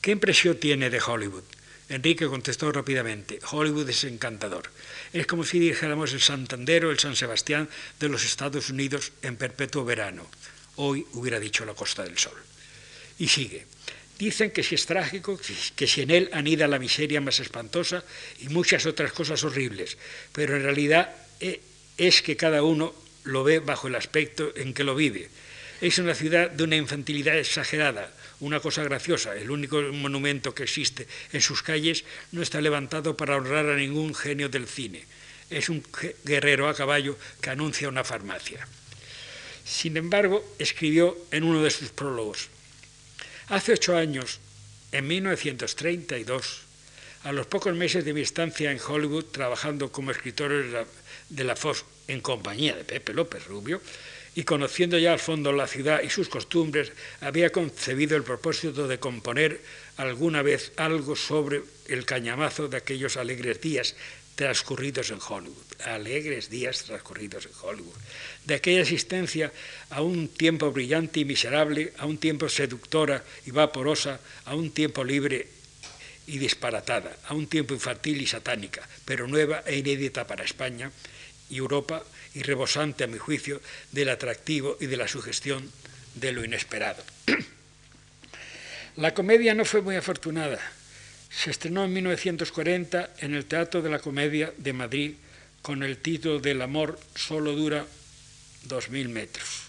¿qué 0.00 0.12
impresión 0.12 0.58
tiene 0.58 0.90
de 0.90 1.00
Hollywood? 1.00 1.44
Enrique 1.88 2.26
contestó 2.26 2.72
rápidamente, 2.72 3.38
Hollywood 3.50 3.88
es 3.88 4.04
encantador. 4.04 4.70
Es 5.12 5.26
como 5.26 5.44
si 5.44 5.58
dijéramos 5.58 6.12
el 6.12 6.20
Santander 6.20 6.84
o 6.84 6.90
el 6.90 6.98
San 6.98 7.16
Sebastián 7.16 7.68
de 8.00 8.08
los 8.08 8.24
Estados 8.24 8.70
Unidos 8.70 9.12
en 9.22 9.36
perpetuo 9.36 9.84
verano. 9.84 10.28
Hoy 10.76 11.06
hubiera 11.12 11.38
dicho 11.38 11.64
la 11.64 11.74
Costa 11.74 12.02
del 12.02 12.18
Sol. 12.18 12.36
Y 13.18 13.28
sigue. 13.28 13.66
Dicen 14.18 14.50
que 14.50 14.62
si 14.62 14.74
es 14.74 14.86
trágico, 14.86 15.38
que 15.76 15.86
si 15.86 16.00
en 16.00 16.10
él 16.10 16.30
anida 16.32 16.66
la 16.66 16.78
miseria 16.78 17.20
más 17.20 17.38
espantosa 17.40 18.02
y 18.40 18.48
muchas 18.48 18.86
otras 18.86 19.12
cosas 19.12 19.44
horribles, 19.44 19.98
pero 20.32 20.56
en 20.56 20.62
realidad 20.62 21.14
eh, 21.40 21.60
es 21.98 22.22
que 22.22 22.36
cada 22.36 22.62
uno 22.62 22.94
lo 23.24 23.44
ve 23.44 23.58
bajo 23.58 23.88
el 23.88 23.94
aspecto 23.94 24.52
en 24.56 24.72
que 24.72 24.84
lo 24.84 24.94
vive. 24.94 25.28
Es 25.80 25.98
una 25.98 26.14
ciudad 26.14 26.50
de 26.50 26.64
una 26.64 26.76
infantilidad 26.76 27.36
exagerada, 27.36 28.10
una 28.40 28.60
cosa 28.60 28.82
graciosa. 28.84 29.36
El 29.36 29.50
único 29.50 29.82
monumento 29.92 30.54
que 30.54 30.62
existe 30.62 31.06
en 31.32 31.42
sus 31.42 31.62
calles 31.62 32.04
no 32.32 32.40
está 32.40 32.62
levantado 32.62 33.16
para 33.16 33.36
honrar 33.36 33.68
a 33.68 33.76
ningún 33.76 34.14
genio 34.14 34.48
del 34.48 34.66
cine. 34.66 35.04
Es 35.50 35.68
un 35.68 35.84
guerrero 36.24 36.68
a 36.68 36.74
caballo 36.74 37.18
que 37.42 37.50
anuncia 37.50 37.90
una 37.90 38.04
farmacia. 38.04 38.66
Sin 39.66 39.96
embargo, 39.96 40.42
escribió 40.58 41.18
en 41.30 41.44
uno 41.44 41.62
de 41.62 41.70
sus 41.70 41.90
prólogos, 41.90 42.48
Hace 43.48 43.74
ocho 43.74 43.96
años, 43.96 44.40
en 44.90 45.06
1932, 45.06 46.62
A 47.22 47.30
los 47.30 47.46
pocos 47.46 47.74
meses 47.74 48.04
de 48.04 48.12
mi 48.12 48.20
estancia 48.20 48.72
en 48.72 48.80
Hollywood, 48.80 49.26
trabajando 49.26 49.92
como 49.92 50.10
escritor 50.10 50.50
de 51.28 51.44
la 51.44 51.56
en 52.08 52.20
compañía 52.20 52.74
de 52.74 52.82
Pepe 52.82 53.14
López 53.14 53.46
Rubio, 53.46 53.80
y 54.34 54.42
conociendo 54.42 54.98
ya 54.98 55.12
al 55.12 55.20
fondo 55.20 55.52
la 55.52 55.68
ciudad 55.68 56.02
y 56.02 56.10
sus 56.10 56.28
costumbres, 56.28 56.90
había 57.20 57.50
concebido 57.50 58.16
el 58.16 58.24
propósito 58.24 58.88
de 58.88 58.98
componer 58.98 59.60
alguna 59.96 60.42
vez 60.42 60.72
algo 60.76 61.14
sobre 61.14 61.62
el 61.86 62.04
cañamazo 62.04 62.66
de 62.66 62.78
aquellos 62.78 63.16
alegres 63.16 63.60
días 63.60 63.94
transcurridos 64.36 65.10
en 65.10 65.18
Hollywood, 65.18 65.64
alegres 65.84 66.50
días 66.50 66.84
transcurridos 66.84 67.46
en 67.46 67.52
Hollywood, 67.60 67.96
de 68.44 68.54
aquella 68.54 68.82
existencia 68.82 69.50
a 69.90 70.02
un 70.02 70.28
tiempo 70.28 70.70
brillante 70.70 71.20
y 71.20 71.24
miserable, 71.24 71.92
a 71.98 72.06
un 72.06 72.18
tiempo 72.18 72.48
seductora 72.48 73.24
y 73.46 73.50
vaporosa, 73.50 74.20
a 74.44 74.54
un 74.54 74.70
tiempo 74.70 75.02
libre 75.02 75.48
y 76.26 76.38
disparatada, 76.38 77.16
a 77.26 77.34
un 77.34 77.48
tiempo 77.48 77.72
infantil 77.72 78.20
y 78.20 78.26
satánica, 78.26 78.86
pero 79.04 79.26
nueva 79.26 79.62
e 79.66 79.76
inédita 79.78 80.26
para 80.26 80.44
España 80.44 80.92
y 81.48 81.56
Europa 81.56 82.04
y 82.34 82.42
rebosante, 82.42 83.04
a 83.04 83.06
mi 83.06 83.18
juicio, 83.18 83.62
del 83.90 84.10
atractivo 84.10 84.76
y 84.80 84.86
de 84.86 84.98
la 84.98 85.08
sugestión 85.08 85.70
de 86.14 86.32
lo 86.32 86.44
inesperado. 86.44 87.02
La 88.96 89.14
comedia 89.14 89.54
no 89.54 89.64
fue 89.64 89.82
muy 89.82 89.96
afortunada. 89.96 90.58
Se 91.36 91.50
estrenó 91.50 91.84
en 91.84 91.92
1940 91.92 93.10
en 93.18 93.34
el 93.34 93.44
Teatro 93.44 93.82
de 93.82 93.90
la 93.90 93.98
Comedia 93.98 94.54
de 94.56 94.72
Madrid 94.72 95.12
con 95.60 95.82
el 95.82 95.98
título 95.98 96.38
del 96.38 96.62
amor 96.62 96.98
solo 97.14 97.52
dura 97.52 97.84
dos 98.64 98.88
mil 98.88 99.10
metros. 99.10 99.64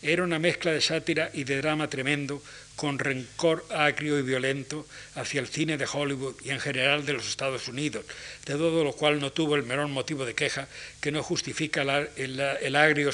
Era 0.00 0.24
una 0.24 0.38
mezcla 0.38 0.72
de 0.72 0.80
sátira 0.80 1.30
y 1.34 1.44
de 1.44 1.58
drama 1.58 1.90
tremendo 1.90 2.42
con 2.74 2.98
rencor 2.98 3.66
agrio 3.68 4.18
y 4.18 4.22
violento 4.22 4.86
hacia 5.14 5.42
el 5.42 5.48
cine 5.48 5.76
de 5.76 5.86
Hollywood 5.92 6.36
y 6.42 6.50
en 6.50 6.58
general 6.58 7.04
de 7.04 7.12
los 7.12 7.28
Estados 7.28 7.68
Unidos, 7.68 8.06
de 8.46 8.54
todo 8.54 8.82
lo 8.82 8.94
cual 8.94 9.20
no 9.20 9.30
tuvo 9.30 9.56
el 9.56 9.64
menor 9.64 9.88
motivo 9.88 10.24
de 10.24 10.34
queja 10.34 10.68
que 11.02 11.12
no 11.12 11.22
justifica 11.22 11.82
el, 12.16 12.76
agrio 12.76 13.10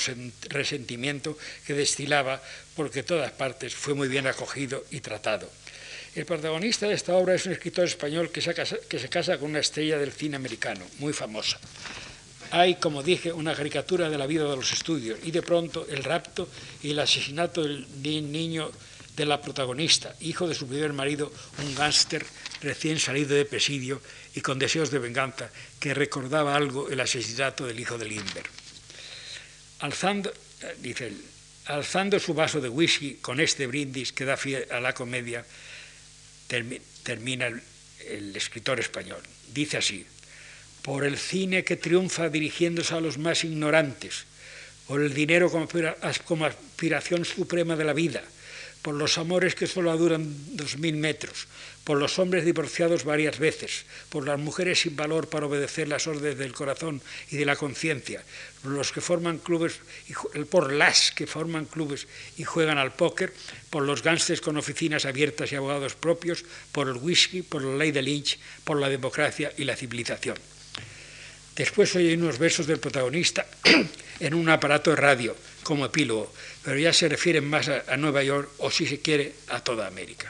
resentimiento 0.49 1.37
que 1.67 1.75
destilaba 1.75 2.41
porque 2.77 3.03
todas 3.03 3.33
partes 3.33 3.75
fue 3.75 3.95
muy 3.95 4.07
bien 4.07 4.29
acogido 4.29 4.85
y 4.93 5.01
tratado. 5.01 5.51
El 6.17 6.25
protagonista 6.25 6.89
de 6.89 6.95
esta 6.95 7.15
obra 7.15 7.35
es 7.35 7.45
un 7.45 7.53
escritor 7.53 7.85
español 7.85 8.31
que 8.31 8.41
se, 8.41 8.55
casa, 8.55 9.37
con 9.37 9.51
una 9.51 9.59
estrella 9.59 9.99
del 9.99 10.11
cine 10.11 10.37
americano, 10.37 10.81
muy 10.99 11.13
famosa. 11.13 11.61
Hay, 12.53 12.77
como 12.77 13.03
dije, 13.03 13.35
una 13.35 13.55
caricatura 13.55 14.09
de 14.09 14.17
la 14.17 14.27
vida 14.27 14.49
de 14.49 14.57
los 14.57 14.73
estudios 14.73 15.19
y 15.25 15.31
de 15.31 15.43
pronto 15.43 15.87
el 15.91 16.03
rapto 16.03 16.49
y 16.83 16.93
el 16.93 17.01
asesinato 17.01 17.63
del 17.65 18.33
niño 18.33 18.73
de 19.15 19.27
la 19.27 19.43
protagonista, 19.43 20.17
hijo 20.21 20.49
de 20.49 20.55
su 20.55 20.67
primer 20.67 20.95
marido, 20.95 21.31
un 21.63 21.75
gángster 21.75 22.25
recién 22.63 22.99
salido 22.99 23.37
de 23.37 23.45
presidio 23.45 24.01
y 24.35 24.41
con 24.41 24.59
deseos 24.59 24.91
de 24.91 24.99
venganza, 24.99 25.51
que 25.79 25.93
recordaba 25.93 26.57
algo 26.57 26.89
el 26.89 26.99
asesinato 26.99 27.67
del 27.67 27.79
hijo 27.79 27.99
de 27.99 28.07
Lindbergh. 28.07 28.49
Alzando, 29.81 30.33
dice 30.79 31.13
alzando 31.67 32.19
su 32.19 32.33
vaso 32.33 32.61
de 32.61 32.71
whisky 32.71 33.17
con 33.17 33.41
este 33.41 33.67
brindis 33.67 34.13
que 34.13 34.25
da 34.25 34.39
fe 34.39 34.65
a 34.71 34.81
la 34.81 34.95
comedia, 34.95 35.45
termina 36.47 37.47
el, 37.47 38.37
escritor 38.37 38.81
español. 38.81 39.21
Dice 39.53 39.79
así, 39.79 40.07
por 40.83 41.05
el 41.05 41.19
cine 41.19 41.65
que 41.65 41.77
triunfa 41.77 42.29
dirigiéndose 42.29 42.95
a 42.95 43.01
los 43.01 43.19
más 43.19 43.45
ignorantes, 43.45 44.25
por 44.87 45.03
el 45.03 45.15
dinero 45.15 45.51
como 45.51 46.47
aspiración 46.47 47.25
suprema 47.25 47.75
de 47.75 47.85
la 47.85 47.93
vida, 47.93 48.23
por 48.87 48.95
los 48.95 49.19
amores 49.19 49.57
que 49.57 49.67
solo 49.67 49.91
duran 49.99 50.23
dos 50.55 50.79
mil 50.79 50.95
metros, 50.95 51.51
por 51.83 51.99
los 51.99 52.21
hombres 52.21 52.45
divorciados 52.45 53.03
varias 53.03 53.41
veces, 53.41 53.83
por 54.11 54.25
las 54.25 54.39
mujeres 54.39 54.79
sin 54.79 54.95
valor 54.95 55.27
para 55.27 55.47
obedecer 55.47 55.89
las 55.89 56.07
órdenes 56.07 56.39
del 56.39 56.55
corazón 56.55 57.03
y 57.33 57.37
de 57.37 57.45
la 57.47 57.57
conciencia, 57.57 58.23
por 58.63 58.71
los 58.71 58.93
que 58.93 59.01
forman 59.01 59.39
clubes, 59.39 59.81
por 60.51 60.71
las 60.73 61.11
que 61.11 61.27
forman 61.27 61.65
clubes 61.67 62.07
y 62.39 62.45
juegan 62.45 62.79
al 62.79 62.95
póker, 62.95 63.35
por 63.71 63.83
los 63.83 64.05
gángsters 64.05 64.41
con 64.41 64.57
oficinas 64.57 65.05
abiertas 65.05 65.51
y 65.51 65.57
abogados 65.57 65.97
propios, 65.97 66.45
por 66.71 66.87
el 66.87 66.95
whisky, 66.95 67.43
por 67.43 67.65
la 67.65 67.75
ley 67.75 67.91
de 67.91 68.03
Lynch, 68.03 68.39
por 68.63 68.79
la 68.79 68.89
democracia 68.89 69.53
y 69.59 69.65
la 69.65 69.75
civilización. 69.75 70.39
Después 71.57 71.97
oye 71.97 72.15
unos 72.15 72.39
versos 72.39 72.69
del 72.69 72.79
protagonista 72.79 73.49
en 74.21 74.35
un 74.35 74.49
aparato 74.49 74.91
de 74.91 74.97
radio 74.97 75.35
como 75.65 75.87
epílogo, 75.87 76.33
pero 76.67 76.81
ya 76.81 76.93
se 76.93 77.09
refieren 77.09 77.49
más 77.49 77.69
a, 77.69 77.97
Nueva 77.97 78.25
York 78.25 78.51
o, 78.59 78.73
si 78.73 78.89
se 78.89 78.99
quiere, 78.99 79.33
a 79.55 79.63
toda 79.63 79.87
América. 79.87 80.29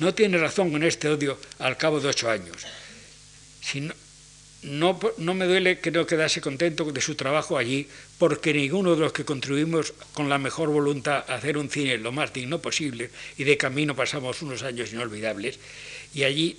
No 0.00 0.12
tiene 0.14 0.36
razón 0.36 0.72
con 0.72 0.82
este 0.82 1.08
odio 1.08 1.38
al 1.60 1.76
cabo 1.76 2.00
de 2.00 2.08
ocho 2.08 2.28
años. 2.28 2.66
no, 4.62 4.98
no, 5.18 5.34
me 5.34 5.46
duele 5.46 5.78
que 5.78 5.92
no 5.92 6.04
quedase 6.06 6.40
contento 6.40 6.90
de 6.90 7.00
su 7.00 7.14
trabajo 7.14 7.56
allí, 7.56 7.86
porque 8.18 8.52
ninguno 8.52 8.96
de 8.96 9.02
los 9.02 9.12
que 9.12 9.24
contribuimos 9.24 9.94
con 10.12 10.28
la 10.28 10.38
mejor 10.38 10.70
voluntad 10.70 11.24
a 11.28 11.36
hacer 11.36 11.56
un 11.56 11.70
cine 11.70 11.96
lo 11.96 12.10
más 12.10 12.32
digno 12.32 12.58
posible, 12.58 13.10
y 13.38 13.44
de 13.44 13.56
camino 13.56 13.94
pasamos 13.94 14.42
unos 14.42 14.64
años 14.64 14.92
inolvidables, 14.92 15.60
y 16.14 16.24
allí 16.24 16.58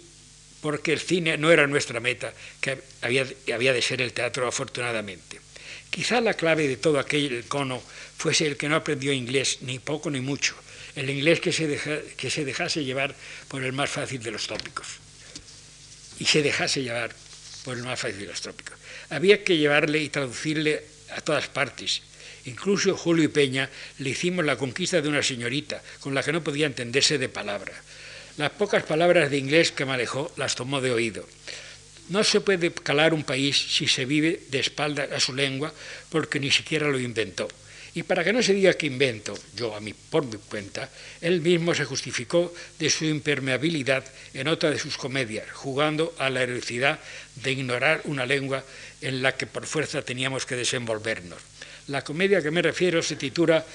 porque 0.62 0.94
el 0.94 1.02
cine 1.02 1.38
no 1.38 1.52
era 1.52 1.68
nuestra 1.68 2.00
meta, 2.00 2.34
que 2.62 2.80
había, 3.02 3.28
había 3.54 3.74
de 3.74 3.82
ser 3.82 4.02
el 4.02 4.14
teatro 4.14 4.48
afortunadamente. 4.48 5.51
Quizá 5.92 6.22
la 6.22 6.34
clave 6.34 6.70
de 6.70 6.78
todo 6.78 7.00
aquel 7.00 7.44
cono 7.52 7.84
fuese 8.18 8.48
el 8.48 8.56
que 8.56 8.70
no 8.70 8.78
aprendió 8.78 9.12
inglés, 9.12 9.60
ni 9.60 9.78
poco 9.78 10.10
ni 10.10 10.22
mucho, 10.22 10.56
el 10.96 11.10
inglés 11.10 11.42
que 11.42 11.52
se, 11.52 11.68
dejase 12.46 12.86
llevar 12.86 13.14
por 13.50 13.62
el 13.62 13.74
más 13.74 13.90
fácil 13.90 14.24
de 14.24 14.32
los 14.32 14.48
tópicos. 14.48 14.88
Y 16.18 16.26
se 16.26 16.42
dejase 16.42 16.82
llevar 16.82 17.12
por 17.66 17.76
el 17.76 17.84
más 17.84 18.00
fácil 18.00 18.22
de 18.22 18.28
los 18.28 18.42
tópicos. 18.42 18.80
Había 19.10 19.44
que 19.44 19.58
llevarle 19.58 20.00
y 20.00 20.08
traducirle 20.08 20.82
a 21.10 21.20
todas 21.20 21.50
partes. 21.50 22.02
Incluso 22.46 22.96
Julio 22.96 23.26
y 23.26 23.28
Peña 23.28 23.70
le 24.00 24.12
hicimos 24.12 24.46
la 24.46 24.56
conquista 24.56 25.02
de 25.02 25.10
una 25.10 25.22
señorita 25.22 25.84
con 26.00 26.16
la 26.16 26.24
que 26.24 26.32
no 26.32 26.42
podía 26.42 26.68
entenderse 26.68 27.18
de 27.18 27.28
palabra. 27.28 27.74
Las 28.38 28.52
pocas 28.52 28.84
palabras 28.84 29.30
de 29.30 29.38
inglés 29.38 29.74
que 29.74 29.84
manejó 29.84 30.32
las 30.38 30.56
tomó 30.56 30.80
de 30.80 30.92
oído. 30.92 31.28
No 32.10 32.24
se 32.24 32.42
puede 32.42 32.72
calar 32.72 33.14
un 33.14 33.24
país 33.24 33.58
si 33.58 33.88
se 33.88 34.06
vive 34.06 34.42
de 34.50 34.60
espaldas 34.60 35.12
a 35.12 35.20
su 35.20 35.34
lengua 35.34 35.74
porque 36.10 36.40
ni 36.40 36.52
siquiera 36.52 36.88
lo 36.88 37.00
inventó. 37.00 37.48
Y 37.94 38.04
para 38.04 38.24
que 38.24 38.32
no 38.32 38.42
se 38.42 38.54
diga 38.54 38.74
que 38.74 38.88
invento, 38.88 39.38
yo 39.56 39.76
a 39.76 39.82
mí 39.82 39.94
por 39.94 40.26
mi 40.26 40.38
cuenta, 40.38 40.90
él 41.20 41.42
mismo 41.42 41.76
se 41.76 41.84
justificó 41.84 42.54
de 42.80 42.90
su 42.90 43.04
impermeabilidad 43.04 44.06
en 44.34 44.48
otra 44.48 44.72
de 44.72 44.80
sus 44.80 44.98
comedias, 44.98 45.52
jugando 45.52 46.16
a 46.18 46.30
la 46.30 46.42
heroicidad 46.42 47.00
de 47.36 47.52
ignorar 47.52 48.02
una 48.06 48.26
lengua 48.26 48.64
en 49.02 49.22
la 49.22 49.36
que 49.36 49.46
por 49.46 49.66
fuerza 49.66 50.04
teníamos 50.04 50.46
que 50.46 50.56
desenvolvernos. 50.56 51.42
La 51.88 52.04
comedia 52.04 52.42
que 52.42 52.52
me 52.52 52.62
refiero 52.62 53.04
se 53.04 53.18
titula 53.18 53.66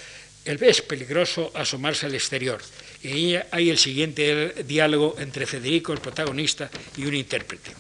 El 0.47 0.63
es 0.63 0.81
peligroso 0.81 1.53
asomarse 1.55 2.07
al 2.07 2.15
exterior. 2.15 2.63
Y 3.03 3.35
hay 3.51 3.69
el 3.69 3.77
siguiente 3.77 4.65
diálogo 4.65 5.17
entre 5.19 5.45
Federico, 5.45 5.93
el 5.93 6.01
protagonista, 6.01 6.71
y 6.97 7.05
un 7.05 7.15
intérprete. 7.15 7.73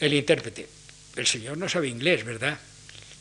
El 0.00 0.14
intérprete, 0.14 0.66
el 1.16 1.26
señor 1.26 1.58
no 1.58 1.68
sabe 1.68 1.88
inglés, 1.88 2.24
¿verdad? 2.24 2.58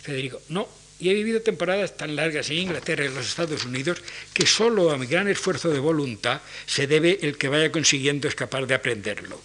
Federico, 0.01 0.41
no, 0.47 0.67
y 0.99 1.09
he 1.09 1.13
vivido 1.13 1.41
temporadas 1.41 1.97
tan 1.97 2.15
largas 2.15 2.49
en 2.49 2.57
Inglaterra 2.57 3.03
y 3.03 3.07
en 3.07 3.15
los 3.15 3.27
Estados 3.27 3.65
Unidos 3.65 4.01
que 4.33 4.45
solo 4.45 4.91
a 4.91 4.97
mi 4.97 5.05
gran 5.05 5.27
esfuerzo 5.27 5.69
de 5.69 5.79
voluntad 5.79 6.41
se 6.65 6.87
debe 6.87 7.19
el 7.21 7.37
que 7.37 7.49
vaya 7.49 7.71
consiguiendo 7.71 8.27
escapar 8.27 8.67
de 8.67 8.75
aprenderlo. 8.75 9.41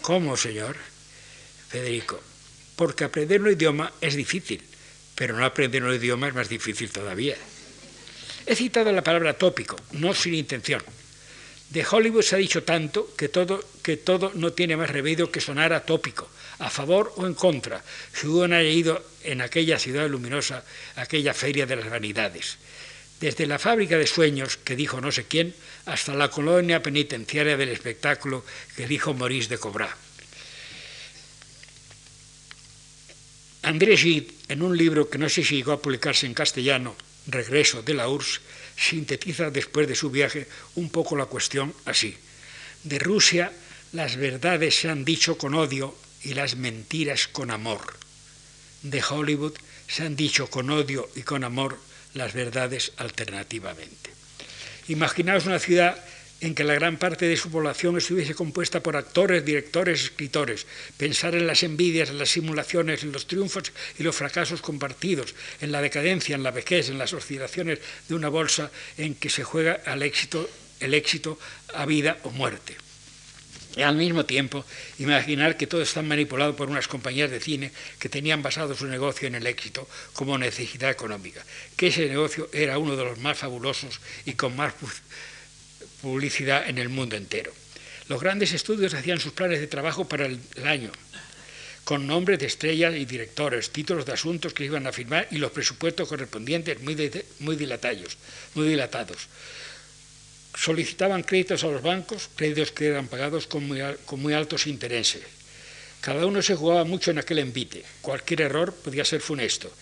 ¿Cómo, 0.00 0.36
señor? 0.36 0.76
Federico, 1.68 2.20
porque 2.76 3.04
aprender 3.04 3.40
un 3.40 3.52
idioma 3.52 3.92
es 4.00 4.14
difícil, 4.14 4.62
pero 5.14 5.36
no 5.36 5.44
aprender 5.44 5.82
un 5.84 5.94
idioma 5.94 6.28
es 6.28 6.34
más 6.34 6.48
difícil 6.48 6.90
todavía. 6.90 7.36
He 8.46 8.56
citado 8.56 8.90
la 8.92 9.02
palabra 9.02 9.34
tópico, 9.34 9.76
no 9.92 10.14
sin 10.14 10.34
intención. 10.34 10.82
De 11.72 11.86
Hollywood 11.90 12.20
se 12.20 12.34
ha 12.34 12.38
dicho 12.38 12.64
tanto 12.64 13.16
que 13.16 13.30
todo, 13.30 13.64
que 13.82 13.96
todo 13.96 14.30
no 14.34 14.52
tiene 14.52 14.76
más 14.76 14.90
remedio 14.90 15.32
que 15.32 15.40
sonar 15.40 15.72
atópico, 15.72 16.28
a 16.58 16.68
favor 16.68 17.16
o 17.16 17.24
en 17.26 17.32
contra, 17.32 17.80
si 18.12 18.26
uno 18.26 18.54
haya 18.54 18.68
ido 18.68 19.00
en 19.24 19.40
aquella 19.40 19.78
ciudad 19.78 20.06
luminosa, 20.06 20.68
aquella 20.96 21.32
feria 21.32 21.64
de 21.64 21.76
las 21.76 21.88
vanidades. 21.88 22.58
Desde 23.20 23.46
la 23.46 23.58
fábrica 23.58 23.96
de 23.96 24.06
sueños, 24.06 24.58
que 24.58 24.76
dijo 24.76 25.00
no 25.00 25.10
sé 25.10 25.24
quién, 25.24 25.54
hasta 25.86 26.12
la 26.12 26.28
colonia 26.28 26.82
penitenciaria 26.82 27.56
del 27.56 27.70
espectáculo, 27.70 28.44
que 28.76 28.86
dijo 28.86 29.14
Maurice 29.14 29.48
de 29.48 29.56
Cobra. 29.56 29.96
André 33.62 33.96
Gide, 33.96 34.28
en 34.48 34.60
un 34.60 34.76
libro 34.76 35.08
que 35.08 35.16
no 35.16 35.30
sé 35.30 35.42
si 35.42 35.56
llegó 35.56 35.72
a 35.72 35.80
publicarse 35.80 36.26
en 36.26 36.34
castellano, 36.34 36.94
Regreso 37.26 37.82
de 37.82 37.94
la 37.94 38.08
URSS, 38.08 38.40
sintetiza 38.76 39.50
después 39.50 39.88
de 39.88 39.94
su 39.94 40.10
viaje 40.10 40.48
un 40.74 40.90
poco 40.90 41.16
la 41.16 41.26
cuestión 41.26 41.74
así. 41.84 42.16
De 42.84 42.98
Rusia 42.98 43.52
las 43.92 44.16
verdades 44.16 44.74
se 44.74 44.88
han 44.88 45.04
dicho 45.04 45.36
con 45.36 45.54
odio 45.54 45.94
y 46.22 46.34
las 46.34 46.56
mentiras 46.56 47.28
con 47.28 47.50
amor. 47.50 47.98
De 48.82 49.02
Hollywood 49.02 49.54
se 49.86 50.04
han 50.04 50.16
dicho 50.16 50.48
con 50.48 50.70
odio 50.70 51.08
y 51.14 51.22
con 51.22 51.44
amor 51.44 51.78
las 52.14 52.32
verdades 52.32 52.92
alternativamente. 52.96 54.10
Imaginaos 54.88 55.46
una 55.46 55.58
ciudad 55.58 56.02
en 56.42 56.56
que 56.56 56.64
la 56.64 56.74
gran 56.74 56.98
parte 56.98 57.26
de 57.26 57.36
su 57.36 57.50
población 57.50 57.96
estuviese 57.96 58.34
compuesta 58.34 58.82
por 58.82 58.96
actores, 58.96 59.44
directores, 59.44 60.02
escritores, 60.02 60.66
pensar 60.96 61.36
en 61.36 61.46
las 61.46 61.62
envidias, 61.62 62.10
en 62.10 62.18
las 62.18 62.30
simulaciones, 62.30 63.04
en 63.04 63.12
los 63.12 63.28
triunfos 63.28 63.70
y 63.96 64.02
los 64.02 64.16
fracasos 64.16 64.60
compartidos, 64.60 65.36
en 65.60 65.70
la 65.70 65.80
decadencia, 65.80 66.34
en 66.34 66.42
la 66.42 66.50
vejez, 66.50 66.88
en 66.88 66.98
las 66.98 67.12
oscilaciones 67.12 67.78
de 68.08 68.16
una 68.16 68.28
bolsa 68.28 68.72
en 68.98 69.14
que 69.14 69.30
se 69.30 69.44
juega 69.44 69.80
al 69.86 70.02
éxito, 70.02 70.50
el 70.80 70.94
éxito 70.94 71.38
a 71.74 71.86
vida 71.86 72.18
o 72.24 72.30
muerte. 72.30 72.76
Y 73.76 73.82
al 73.82 73.94
mismo 73.94 74.26
tiempo, 74.26 74.64
imaginar 74.98 75.56
que 75.56 75.68
todo 75.68 75.80
está 75.80 76.02
manipulado 76.02 76.56
por 76.56 76.68
unas 76.68 76.88
compañías 76.88 77.30
de 77.30 77.40
cine 77.40 77.70
que 78.00 78.08
tenían 78.08 78.42
basado 78.42 78.74
su 78.74 78.86
negocio 78.86 79.28
en 79.28 79.36
el 79.36 79.46
éxito 79.46 79.88
como 80.12 80.36
necesidad 80.36 80.90
económica, 80.90 81.42
que 81.76 81.86
ese 81.86 82.08
negocio 82.08 82.50
era 82.52 82.78
uno 82.78 82.96
de 82.96 83.04
los 83.04 83.18
más 83.18 83.38
fabulosos 83.38 84.00
y 84.26 84.32
con 84.32 84.56
más 84.56 84.74
publicidad 86.02 86.68
en 86.68 86.78
el 86.78 86.88
mundo 86.88 87.16
entero. 87.16 87.52
Los 88.08 88.20
grandes 88.20 88.52
estudios 88.52 88.92
hacían 88.92 89.20
sus 89.20 89.32
planes 89.32 89.60
de 89.60 89.68
trabajo 89.68 90.06
para 90.06 90.26
el, 90.26 90.38
año, 90.66 90.90
con 91.84 92.06
nombres 92.06 92.40
de 92.40 92.46
estrellas 92.46 92.94
y 92.94 93.04
directores, 93.04 93.70
títulos 93.70 94.04
de 94.04 94.12
asuntos 94.12 94.52
que 94.52 94.64
iban 94.64 94.86
a 94.86 94.92
firmar 94.92 95.28
y 95.30 95.38
los 95.38 95.52
presupuestos 95.52 96.08
correspondientes 96.08 96.78
muy, 96.82 97.56
dilatados. 97.56 98.18
Solicitaban 100.54 101.22
créditos 101.22 101.64
a 101.64 101.68
los 101.68 101.80
bancos, 101.80 102.28
créditos 102.36 102.72
que 102.72 102.88
eran 102.88 103.08
pagados 103.08 103.46
con 103.46 103.66
muy, 103.66 103.80
con 104.04 104.20
muy 104.20 104.34
altos 104.34 104.66
intereses. 104.66 105.22
Cada 106.02 106.26
uno 106.26 106.42
se 106.42 106.56
jugaba 106.56 106.84
mucho 106.84 107.12
en 107.12 107.18
aquel 107.18 107.38
envite. 107.38 107.84
Cualquier 108.00 108.42
error 108.42 108.74
podía 108.74 109.04
ser 109.04 109.20
funesto. 109.20 109.72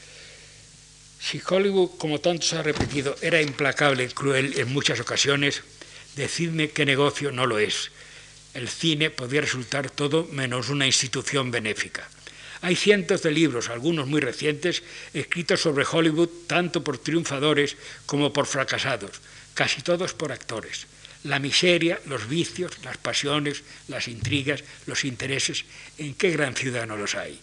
Si 1.18 1.40
Hollywood, 1.44 1.98
como 1.98 2.20
tanto 2.20 2.46
se 2.46 2.56
ha 2.56 2.62
repetido, 2.62 3.16
era 3.20 3.40
implacable 3.42 4.04
y 4.04 4.08
cruel 4.08 4.58
en 4.58 4.72
muchas 4.72 5.00
ocasiones, 5.00 5.62
Decidme 6.16 6.70
qué 6.70 6.84
negocio 6.84 7.32
no 7.32 7.46
lo 7.46 7.58
es. 7.58 7.90
El 8.54 8.68
cine 8.68 9.10
podría 9.10 9.42
resultar 9.42 9.90
todo 9.90 10.26
menos 10.32 10.68
una 10.68 10.86
institución 10.86 11.50
benéfica. 11.50 12.08
Hay 12.62 12.76
cientos 12.76 13.22
de 13.22 13.30
libros, 13.30 13.68
algunos 13.68 14.06
muy 14.06 14.20
recientes, 14.20 14.82
escritos 15.14 15.60
sobre 15.60 15.86
Hollywood 15.90 16.28
tanto 16.46 16.84
por 16.84 16.98
triunfadores 16.98 17.76
como 18.06 18.32
por 18.32 18.46
fracasados, 18.46 19.20
casi 19.54 19.82
todos 19.82 20.12
por 20.12 20.32
actores. 20.32 20.86
La 21.24 21.38
miseria, 21.38 22.00
los 22.06 22.28
vicios, 22.28 22.72
las 22.84 22.98
pasiones, 22.98 23.62
las 23.88 24.08
intrigas, 24.08 24.64
los 24.86 25.04
intereses, 25.04 25.64
¿en 25.96 26.14
qué 26.14 26.30
gran 26.30 26.54
ciudad 26.54 26.86
no 26.86 26.96
los 26.96 27.14
hay? 27.14 27.40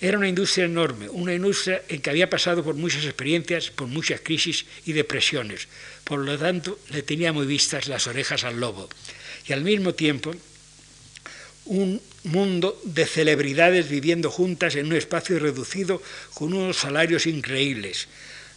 Era 0.00 0.16
una 0.16 0.28
industria 0.28 0.66
enorme, 0.66 1.08
una 1.08 1.34
industria 1.34 1.82
en 1.88 2.00
que 2.00 2.10
había 2.10 2.30
pasado 2.30 2.62
por 2.62 2.76
muchas 2.76 3.04
experiencias, 3.04 3.70
por 3.70 3.88
muchas 3.88 4.20
crisis 4.20 4.64
y 4.86 4.92
depresiones. 4.92 5.66
Por 6.08 6.20
lo 6.20 6.38
tanto, 6.38 6.78
le 6.88 7.02
tenía 7.02 7.34
muy 7.34 7.44
vistas 7.44 7.86
las 7.86 8.06
orejas 8.06 8.42
al 8.44 8.58
lobo. 8.58 8.88
Y 9.46 9.52
al 9.52 9.60
mismo 9.60 9.92
tiempo, 9.92 10.34
un 11.66 12.00
mundo 12.24 12.80
de 12.82 13.04
celebridades 13.04 13.90
viviendo 13.90 14.30
juntas 14.30 14.74
en 14.76 14.86
un 14.86 14.94
espacio 14.94 15.38
reducido 15.38 16.00
con 16.32 16.54
unos 16.54 16.78
salarios 16.78 17.26
increíbles. 17.26 18.08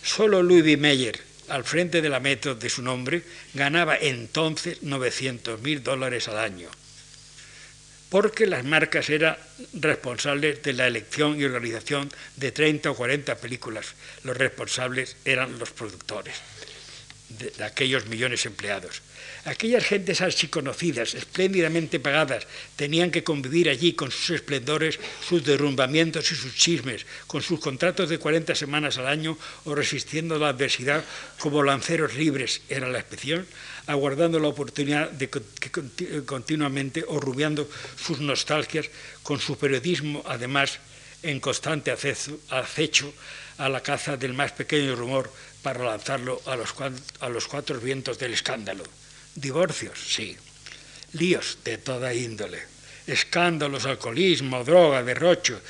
Solo 0.01 0.41
Louis. 0.41 0.77
Meyer, 0.77 1.19
al 1.49 1.65
frente 1.65 2.01
de 2.01 2.07
la 2.07 2.21
metro 2.21 2.55
de 2.55 2.69
su 2.69 2.81
nombre, 2.83 3.21
ganaba 3.53 3.97
entonces 3.97 4.81
900 4.81 5.59
mil 5.61 5.83
dólares 5.83 6.29
al 6.29 6.37
año 6.37 6.69
porque 8.09 8.45
las 8.45 8.65
marcas 8.65 9.09
eran 9.09 9.37
responsables 9.71 10.61
de 10.63 10.73
la 10.73 10.85
elección 10.85 11.39
y 11.39 11.45
organización 11.45 12.11
de 12.35 12.51
30 12.51 12.91
o 12.91 12.93
40 12.93 13.37
películas. 13.37 13.95
Los 14.25 14.35
responsables 14.35 15.15
eran 15.23 15.57
los 15.57 15.71
productores 15.71 16.35
de, 17.37 17.63
aquellos 17.63 18.07
millones 18.07 18.45
empleados. 18.45 19.01
Aquellas 19.45 19.83
gentes 19.83 20.21
archiconocidas, 20.21 21.15
espléndidamente 21.15 21.99
pagadas, 21.99 22.45
tenían 22.75 23.09
que 23.09 23.23
convivir 23.23 23.69
allí 23.69 23.93
con 23.93 24.11
sus 24.11 24.29
esplendores, 24.31 24.99
sus 25.27 25.43
derrumbamientos 25.43 26.31
y 26.31 26.35
sus 26.35 26.55
chismes, 26.55 27.05
con 27.27 27.41
sus 27.41 27.59
contratos 27.59 28.09
de 28.09 28.19
40 28.19 28.53
semanas 28.55 28.97
al 28.97 29.07
año 29.07 29.37
o 29.65 29.73
resistiendo 29.73 30.37
la 30.37 30.49
adversidad 30.49 31.03
como 31.39 31.63
lanceros 31.63 32.15
libres, 32.15 32.61
era 32.69 32.87
la 32.87 32.99
expresión, 32.99 33.47
aguardando 33.87 34.39
la 34.39 34.47
oportunidad 34.47 35.09
de 35.09 35.29
continuamente 36.25 37.03
o 37.07 37.19
rubiando 37.19 37.67
sus 37.97 38.19
nostalgias 38.19 38.89
con 39.23 39.39
su 39.39 39.57
periodismo, 39.57 40.23
además 40.27 40.79
en 41.23 41.39
constante 41.39 41.91
acecho 41.91 43.13
a 43.57 43.69
la 43.69 43.81
caza 43.81 44.17
del 44.17 44.33
más 44.33 44.51
pequeño 44.51 44.95
rumor 44.95 45.31
para 45.61 45.83
lanzarlo 45.83 46.41
a 46.45 46.55
los, 46.55 46.73
a 47.19 47.29
los 47.29 47.47
cuatro 47.47 47.79
vientos 47.79 48.17
del 48.17 48.33
escándalo. 48.33 48.83
Divorcios, 49.35 49.99
sí. 49.99 50.35
Líos 51.13 51.59
de 51.63 51.77
toda 51.77 52.13
índole. 52.13 52.59
Escándalos, 53.07 53.85
alcoholismo, 53.85 54.63
droga, 54.63 55.03
derrocho, 55.03 55.61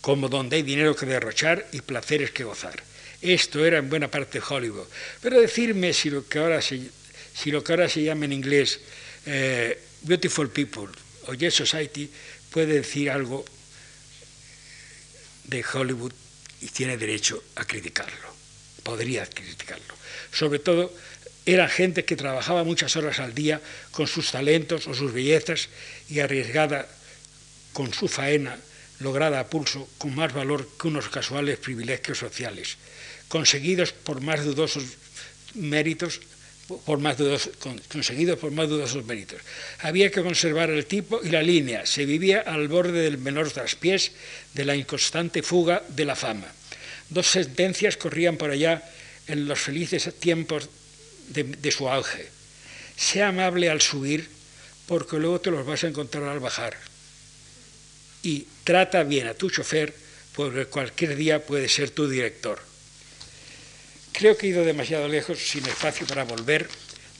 como 0.00 0.28
donde 0.28 0.56
hay 0.56 0.62
dinero 0.62 0.96
que 0.96 1.06
derrochar 1.06 1.66
y 1.72 1.80
placeres 1.80 2.30
que 2.30 2.44
gozar. 2.44 2.82
Esto 3.20 3.64
era 3.64 3.78
en 3.78 3.90
buena 3.90 4.10
parte 4.10 4.40
Hollywood. 4.40 4.86
Pero 5.20 5.40
decirme 5.40 5.92
si 5.92 6.10
lo 6.10 6.26
que 6.26 6.38
ahora 6.38 6.62
se 6.62 6.90
si 7.34 7.50
lo 7.50 7.62
que 7.62 7.72
ahora 7.72 7.88
se 7.88 8.02
llama 8.02 8.24
en 8.24 8.32
inglés 8.32 8.80
eh, 9.26 9.80
Beautiful 10.02 10.50
People 10.50 10.88
o 11.26 11.34
Yes 11.34 11.54
Society 11.54 12.10
puede 12.50 12.74
decir 12.74 13.10
algo 13.10 13.44
de 15.44 15.64
Hollywood 15.64 16.12
y 16.60 16.68
tiene 16.68 16.96
derecho 16.96 17.42
a 17.56 17.64
criticarlo, 17.64 18.34
podría 18.82 19.26
criticarlo. 19.26 19.94
Sobre 20.32 20.58
todo, 20.58 20.92
era 21.46 21.68
gente 21.68 22.04
que 22.04 22.16
trabajaba 22.16 22.64
muchas 22.64 22.96
horas 22.96 23.18
al 23.18 23.34
día 23.34 23.60
con 23.90 24.06
sus 24.06 24.30
talentos 24.30 24.86
o 24.86 24.94
sus 24.94 25.12
bellezas 25.12 25.68
y 26.08 26.20
arriesgada 26.20 26.86
con 27.72 27.92
su 27.94 28.08
faena, 28.08 28.58
lograda 29.00 29.40
a 29.40 29.48
pulso, 29.48 29.88
con 29.98 30.14
más 30.14 30.32
valor 30.32 30.68
que 30.78 30.88
unos 30.88 31.08
casuales 31.08 31.58
privilegios 31.58 32.18
sociales, 32.18 32.76
conseguidos 33.28 33.92
por 33.92 34.20
más 34.20 34.44
dudosos 34.44 34.84
méritos 35.54 36.20
por 36.78 36.98
más 36.98 37.16
conseguidos 37.88 38.38
por 38.38 38.50
más 38.52 38.68
dudosos 38.68 39.04
méritos. 39.04 39.40
Había 39.80 40.10
que 40.10 40.22
conservar 40.22 40.70
el 40.70 40.86
tipo 40.86 41.20
y 41.22 41.30
la 41.30 41.42
línea. 41.42 41.86
Se 41.86 42.06
vivía 42.06 42.40
al 42.40 42.68
borde 42.68 43.02
del 43.02 43.18
menor 43.18 43.50
traspiés 43.50 44.12
de 44.54 44.64
la 44.64 44.76
inconstante 44.76 45.42
fuga 45.42 45.82
de 45.88 46.04
la 46.04 46.16
fama. 46.16 46.46
Dos 47.08 47.26
sentencias 47.26 47.96
corrían 47.96 48.36
por 48.36 48.50
allá 48.50 48.82
en 49.26 49.46
los 49.46 49.58
felices 49.58 50.12
tiempos 50.18 50.68
de, 51.28 51.44
de 51.44 51.70
su 51.70 51.88
auge. 51.88 52.28
Sea 52.96 53.28
amable 53.28 53.70
al 53.70 53.80
subir, 53.80 54.28
porque 54.86 55.18
luego 55.18 55.40
te 55.40 55.50
los 55.50 55.66
vas 55.66 55.84
a 55.84 55.88
encontrar 55.88 56.24
al 56.24 56.40
bajar. 56.40 56.76
Y 58.22 58.46
trata 58.64 59.02
bien 59.02 59.26
a 59.26 59.34
tu 59.34 59.50
chofer, 59.50 59.94
porque 60.36 60.66
cualquier 60.66 61.16
día 61.16 61.44
puede 61.44 61.68
ser 61.68 61.90
tu 61.90 62.08
director. 62.08 62.69
Creo 64.20 64.36
que 64.36 64.44
he 64.44 64.50
ido 64.50 64.66
demasiado 64.66 65.08
lejos 65.08 65.38
sin 65.38 65.64
espacio 65.64 66.06
para 66.06 66.24
volver 66.24 66.68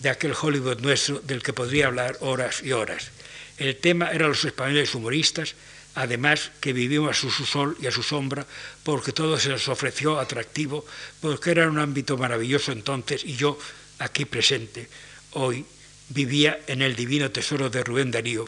de 0.00 0.10
aquel 0.10 0.34
Hollywood 0.38 0.80
nuestro 0.80 1.18
del 1.20 1.42
que 1.42 1.54
podría 1.54 1.86
hablar 1.86 2.18
horas 2.20 2.60
y 2.62 2.72
horas. 2.72 3.08
El 3.56 3.76
tema 3.76 4.10
era 4.10 4.28
los 4.28 4.44
españoles 4.44 4.94
humoristas, 4.94 5.54
además 5.94 6.52
que 6.60 6.74
vivimos 6.74 7.16
a 7.16 7.18
su 7.18 7.30
sol 7.30 7.74
y 7.80 7.86
a 7.86 7.90
su 7.90 8.02
sombra, 8.02 8.46
porque 8.84 9.12
todo 9.12 9.40
se 9.40 9.48
les 9.48 9.66
ofreció 9.68 10.20
atractivo, 10.20 10.84
porque 11.22 11.52
era 11.52 11.70
un 11.70 11.78
ámbito 11.78 12.18
maravilloso 12.18 12.70
entonces, 12.70 13.24
y 13.24 13.34
yo, 13.34 13.58
aquí 13.98 14.26
presente, 14.26 14.86
hoy, 15.30 15.64
vivía 16.10 16.60
en 16.66 16.82
el 16.82 16.96
divino 16.96 17.30
tesoro 17.30 17.70
de 17.70 17.82
Rubén 17.82 18.10
Darío, 18.10 18.44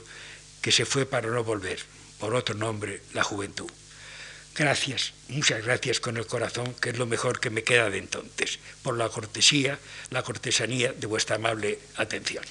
que 0.60 0.72
se 0.72 0.84
fue 0.84 1.06
para 1.06 1.30
no 1.30 1.42
volver, 1.42 1.78
por 2.18 2.34
otro 2.34 2.54
nombre, 2.54 3.00
la 3.14 3.22
juventud. 3.22 3.70
Gracias, 4.54 5.14
muchas 5.28 5.64
gracias 5.64 5.98
con 5.98 6.18
el 6.18 6.26
corazón, 6.26 6.74
que 6.74 6.90
es 6.90 6.98
lo 6.98 7.06
mejor 7.06 7.40
que 7.40 7.48
me 7.48 7.64
queda 7.64 7.88
de 7.88 7.98
entonces, 7.98 8.58
por 8.82 8.98
la 8.98 9.08
cortesía, 9.08 9.78
la 10.10 10.22
cortesanía 10.22 10.92
de 10.92 11.06
vuestra 11.06 11.36
amable 11.36 11.78
atención. 11.96 12.44